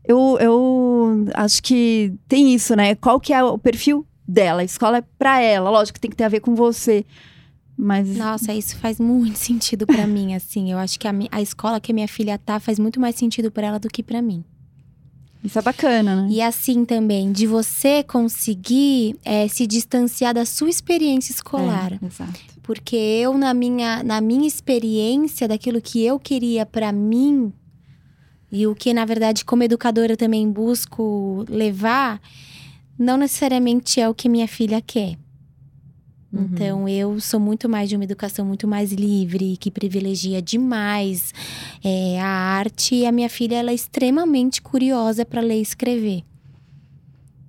eu, 0.09 0.37
eu 0.39 1.25
acho 1.35 1.61
que 1.61 2.11
tem 2.27 2.55
isso, 2.55 2.75
né? 2.75 2.95
Qual 2.95 3.19
que 3.19 3.31
é 3.31 3.43
o 3.43 3.59
perfil 3.59 4.03
dela? 4.27 4.61
A 4.61 4.63
escola 4.63 4.97
é 4.97 5.03
pra 5.19 5.39
ela. 5.39 5.69
Lógico 5.69 5.93
que 5.93 5.99
tem 5.99 6.09
que 6.09 6.17
ter 6.17 6.23
a 6.23 6.29
ver 6.29 6.39
com 6.39 6.55
você. 6.55 7.05
Mas 7.77 8.17
Nossa, 8.17 8.51
isso 8.51 8.75
faz 8.77 8.99
muito 8.99 9.37
sentido 9.39 9.85
pra 9.85 10.07
mim, 10.07 10.33
assim. 10.33 10.71
Eu 10.71 10.79
acho 10.79 10.99
que 10.99 11.07
a, 11.07 11.13
a 11.31 11.41
escola 11.43 11.79
que 11.79 11.91
a 11.91 11.95
minha 11.95 12.07
filha 12.07 12.39
tá 12.39 12.59
faz 12.59 12.79
muito 12.79 12.99
mais 12.99 13.15
sentido 13.17 13.51
pra 13.51 13.67
ela 13.67 13.79
do 13.79 13.87
que 13.87 14.01
pra 14.01 14.19
mim. 14.19 14.43
isso 15.43 15.59
é 15.59 15.61
bacana, 15.61 16.23
né? 16.23 16.27
E 16.31 16.41
assim 16.41 16.85
também, 16.85 17.31
de 17.31 17.45
você 17.45 18.01
conseguir 18.01 19.15
eh, 19.23 19.47
se 19.47 19.67
distanciar 19.67 20.33
da 20.33 20.43
sua 20.43 20.69
experiência 20.71 21.31
escolar. 21.31 21.93
É, 21.93 22.05
exato. 22.05 22.39
Porque 22.63 22.95
eu, 22.95 23.37
na 23.37 23.53
minha, 23.53 24.03
na 24.03 24.19
minha 24.21 24.47
experiência, 24.47 25.47
daquilo 25.47 25.79
que 25.79 26.03
eu 26.03 26.19
queria 26.19 26.65
pra 26.65 26.91
mim, 26.91 27.53
e 28.51 28.65
o 28.65 28.75
que, 28.75 28.93
na 28.93 29.05
verdade, 29.05 29.45
como 29.45 29.63
educadora 29.63 30.13
eu 30.13 30.17
também 30.17 30.49
busco 30.49 31.45
levar, 31.47 32.21
não 32.97 33.17
necessariamente 33.17 34.01
é 34.01 34.09
o 34.09 34.13
que 34.13 34.27
minha 34.27 34.47
filha 34.47 34.81
quer. 34.81 35.17
Uhum. 36.31 36.49
Então, 36.51 36.89
eu 36.89 37.19
sou 37.19 37.39
muito 37.39 37.67
mais 37.67 37.89
de 37.89 37.95
uma 37.95 38.03
educação 38.03 38.45
muito 38.45 38.67
mais 38.67 38.91
livre, 38.91 39.57
que 39.57 39.71
privilegia 39.71 40.41
demais 40.41 41.33
é, 41.83 42.19
a 42.19 42.27
arte. 42.27 42.95
E 42.95 43.05
a 43.05 43.11
minha 43.11 43.29
filha, 43.29 43.55
ela 43.55 43.71
é 43.71 43.73
extremamente 43.73 44.61
curiosa 44.61 45.25
para 45.25 45.41
ler 45.41 45.59
e 45.59 45.61
escrever. 45.61 46.23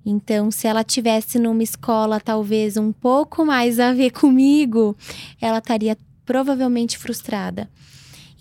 Então, 0.03 0.49
se 0.49 0.67
ela 0.67 0.83
tivesse 0.83 1.37
numa 1.37 1.61
escola 1.61 2.19
talvez 2.19 2.75
um 2.75 2.91
pouco 2.91 3.45
mais 3.45 3.79
a 3.79 3.93
ver 3.93 4.11
comigo, 4.11 4.97
ela 5.39 5.59
estaria 5.59 5.95
provavelmente 6.25 6.97
frustrada. 6.97 7.69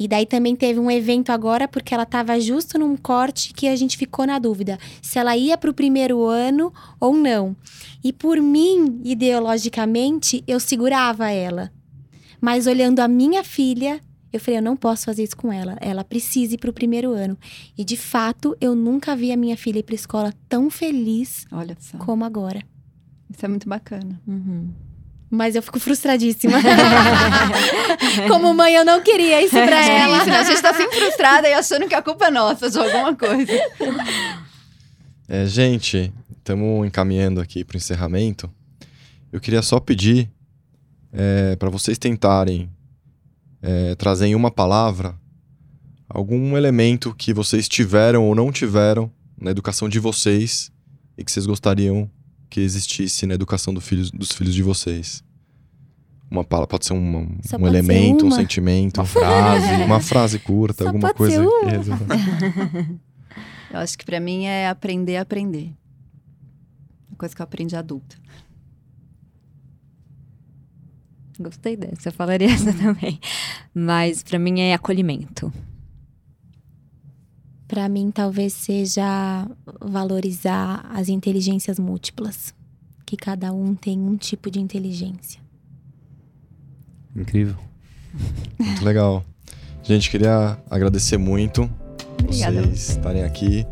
E 0.01 0.09
daí 0.09 0.25
também 0.25 0.57
teve 0.57 0.81
um 0.81 0.91
evento 0.91 1.29
agora, 1.29 1.69
porque 1.69 1.93
ela 1.93 2.05
estava 2.05 2.41
justo 2.41 2.79
num 2.79 2.97
corte 2.97 3.53
que 3.53 3.69
a 3.69 3.77
gente 3.77 3.99
ficou 3.99 4.27
na 4.27 4.39
dúvida 4.39 4.79
se 5.03 5.19
ela 5.19 5.37
ia 5.37 5.59
para 5.59 5.71
o 5.71 5.75
primeiro 5.75 6.25
ano 6.25 6.73
ou 6.99 7.15
não. 7.15 7.55
E 8.03 8.11
por 8.11 8.41
mim, 8.41 9.03
ideologicamente, 9.05 10.43
eu 10.49 10.59
segurava 10.59 11.31
ela. 11.31 11.71
Mas 12.41 12.67
olhando 12.67 13.01
a 13.01 13.07
minha 13.07 13.45
filha, 13.45 14.01
eu 14.33 14.41
falei, 14.41 14.57
eu 14.57 14.63
não 14.63 14.75
posso 14.75 15.05
fazer 15.05 15.23
isso 15.23 15.37
com 15.37 15.53
ela. 15.53 15.77
Ela 15.83 16.03
precisa 16.03 16.55
ir 16.55 16.59
para 16.59 16.71
o 16.71 16.73
primeiro 16.73 17.13
ano. 17.13 17.37
E 17.77 17.85
de 17.85 17.99
fato, 17.99 18.57
eu 18.59 18.75
nunca 18.75 19.15
vi 19.15 19.31
a 19.31 19.37
minha 19.37 19.57
filha 19.57 19.81
ir 19.81 19.83
para 19.83 19.95
escola 19.95 20.33
tão 20.49 20.71
feliz 20.71 21.47
como 21.99 22.25
agora. 22.25 22.63
Isso 23.29 23.45
é 23.45 23.49
muito 23.49 23.69
bacana. 23.69 24.19
Uhum. 24.27 24.71
Mas 25.31 25.55
eu 25.55 25.63
fico 25.63 25.79
frustradíssima. 25.79 26.59
como 28.29 28.53
mãe, 28.53 28.75
eu 28.75 28.85
não 28.85 29.01
queria 29.01 29.41
isso 29.41 29.53
pra 29.55 29.87
É 29.87 30.01
ela. 30.01 30.17
isso, 30.19 30.27
né? 30.27 30.39
A 30.39 30.43
gente 30.45 30.61
tá 30.61 30.75
sempre 30.75 30.99
frustrada 30.99 31.49
e 31.49 31.53
achando 31.55 31.87
que 31.89 31.95
a 31.95 32.03
culpa 32.03 32.27
é 32.27 32.31
nossa 32.31 32.69
de 32.69 32.77
alguma 32.79 33.15
coisa. 33.15 33.53
É, 35.29 35.47
gente, 35.47 36.13
estamos 36.37 36.85
encaminhando 36.87 37.41
aqui 37.41 37.65
para 37.65 37.75
o 37.75 37.79
encerramento. 37.79 38.51
Eu 39.33 39.41
queria 39.41 39.63
só 39.63 39.79
pedir 39.79 40.29
para 41.59 41.71
vocês 41.71 41.97
tentarem 41.99 42.69
é, 43.63 43.95
trazer 43.95 44.27
em 44.27 44.35
uma 44.35 44.51
palavra 44.51 45.15
algum 46.09 46.57
elemento 46.57 47.15
que 47.15 47.33
vocês 47.33 47.69
tiveram 47.69 48.25
ou 48.25 48.35
não 48.35 48.51
tiveram 48.51 49.11
na 49.41 49.51
educação 49.53 49.89
de 49.89 50.01
vocês 50.01 50.73
e 51.17 51.25
que 51.25 51.31
vocês 51.31 51.47
gostariam 51.47 52.11
que 52.51 52.61
existisse 52.61 53.25
na 53.27 53.35
educação 53.35 53.73
do 53.73 53.81
filhos- 53.81 54.11
dos 54.11 54.33
filhos 54.33 54.55
de 54.55 54.63
vocês. 54.63 55.23
Uma 56.31 56.45
palavra, 56.45 56.67
pode 56.69 56.87
ser 56.87 56.93
um, 56.93 57.17
um 57.19 57.27
pode 57.27 57.49
ser 57.49 57.57
elemento, 57.67 58.25
um 58.25 58.29
uma? 58.29 58.37
sentimento, 58.37 58.99
Uma 58.99 59.05
frase. 59.07 59.83
uma 59.85 60.01
frase 60.01 60.39
curta, 60.39 60.83
Só 60.85 60.89
alguma 60.89 61.15
coisa 61.15 61.41
uma. 61.41 61.49
Eu 63.73 63.79
acho 63.79 63.97
que 63.97 64.05
pra 64.05 64.19
mim 64.21 64.45
é 64.47 64.69
aprender 64.69 65.17
a 65.17 65.23
aprender. 65.23 65.73
Uma 67.09 67.17
coisa 67.17 67.35
que 67.35 67.41
eu 67.41 67.45
aprendi 67.45 67.77
adulta. 67.77 68.17
Gostei 71.39 71.77
dessa, 71.77 72.09
eu 72.09 72.13
falaria 72.13 72.49
essa 72.53 72.73
também. 72.73 73.19
Mas 73.75 74.23
pra 74.23 74.39
mim 74.39 74.61
é 74.61 74.75
acolhimento. 74.75 75.53
Pra 77.71 77.89
mim, 77.89 78.11
talvez 78.11 78.53
seja 78.53 79.49
valorizar 79.81 80.85
as 80.93 81.09
inteligências 81.09 81.79
múltiplas. 81.79 82.53
Que 83.07 83.17
cada 83.17 83.53
um 83.53 83.77
tem 83.77 83.97
um 83.97 84.17
tipo 84.17 84.51
de 84.51 84.59
inteligência. 84.59 85.41
Incrível. 87.15 87.57
Muito 88.59 88.85
legal. 88.85 89.25
Gente, 89.85 90.11
queria 90.11 90.59
agradecer 90.69 91.17
muito 91.17 91.71
Obrigada. 92.21 92.63
vocês 92.63 92.91
estarem 92.91 93.23
aqui. 93.23 93.65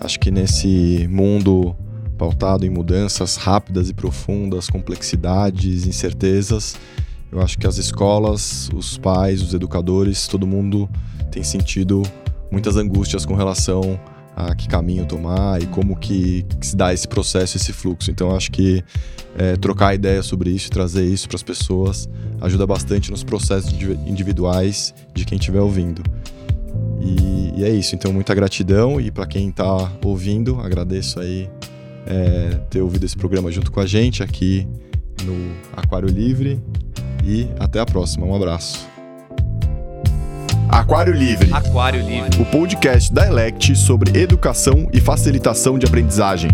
Acho 0.00 0.18
que 0.18 0.32
nesse 0.32 1.06
mundo 1.08 1.76
pautado 2.18 2.66
em 2.66 2.70
mudanças 2.70 3.36
rápidas 3.36 3.88
e 3.88 3.94
profundas, 3.94 4.68
complexidades, 4.68 5.86
incertezas, 5.86 6.74
eu 7.30 7.40
acho 7.40 7.56
que 7.56 7.68
as 7.68 7.78
escolas, 7.78 8.68
os 8.74 8.98
pais, 8.98 9.42
os 9.42 9.54
educadores, 9.54 10.26
todo 10.26 10.44
mundo 10.44 10.90
tem 11.30 11.44
sentido 11.44 12.02
muitas 12.50 12.76
angústias 12.76 13.24
com 13.26 13.34
relação 13.34 13.98
a 14.36 14.54
que 14.54 14.66
caminho 14.66 15.06
tomar 15.06 15.62
e 15.62 15.66
como 15.66 15.96
que, 15.96 16.44
que 16.60 16.66
se 16.66 16.76
dá 16.76 16.92
esse 16.92 17.06
processo, 17.06 17.56
esse 17.56 17.72
fluxo. 17.72 18.10
Então, 18.10 18.34
acho 18.34 18.50
que 18.50 18.82
é, 19.36 19.56
trocar 19.56 19.94
ideia 19.94 20.22
sobre 20.22 20.50
isso 20.50 20.70
trazer 20.70 21.04
isso 21.04 21.28
para 21.28 21.36
as 21.36 21.42
pessoas 21.42 22.08
ajuda 22.40 22.66
bastante 22.66 23.10
nos 23.10 23.24
processos 23.24 23.72
indivi- 23.72 23.98
individuais 24.06 24.94
de 25.14 25.24
quem 25.24 25.38
estiver 25.38 25.60
ouvindo. 25.60 26.02
E, 27.00 27.60
e 27.60 27.64
é 27.64 27.70
isso. 27.70 27.94
Então, 27.94 28.12
muita 28.12 28.34
gratidão 28.34 29.00
e 29.00 29.10
para 29.10 29.26
quem 29.26 29.50
está 29.50 29.92
ouvindo, 30.02 30.60
agradeço 30.60 31.20
aí 31.20 31.48
é, 32.06 32.58
ter 32.70 32.80
ouvido 32.80 33.04
esse 33.04 33.16
programa 33.16 33.50
junto 33.50 33.70
com 33.70 33.80
a 33.80 33.86
gente 33.86 34.22
aqui 34.22 34.66
no 35.24 35.52
Aquário 35.76 36.08
Livre 36.08 36.60
e 37.24 37.48
até 37.58 37.78
a 37.80 37.86
próxima. 37.86 38.26
Um 38.26 38.34
abraço. 38.34 38.93
Aquário 40.68 41.12
Livre, 41.12 41.52
Aquário 41.52 42.00
Livre. 42.00 42.40
o 42.40 42.44
podcast 42.46 43.12
da 43.12 43.26
Elect 43.26 43.76
sobre 43.76 44.18
educação 44.18 44.88
e 44.92 45.00
facilitação 45.00 45.78
de 45.78 45.86
aprendizagem. 45.86 46.50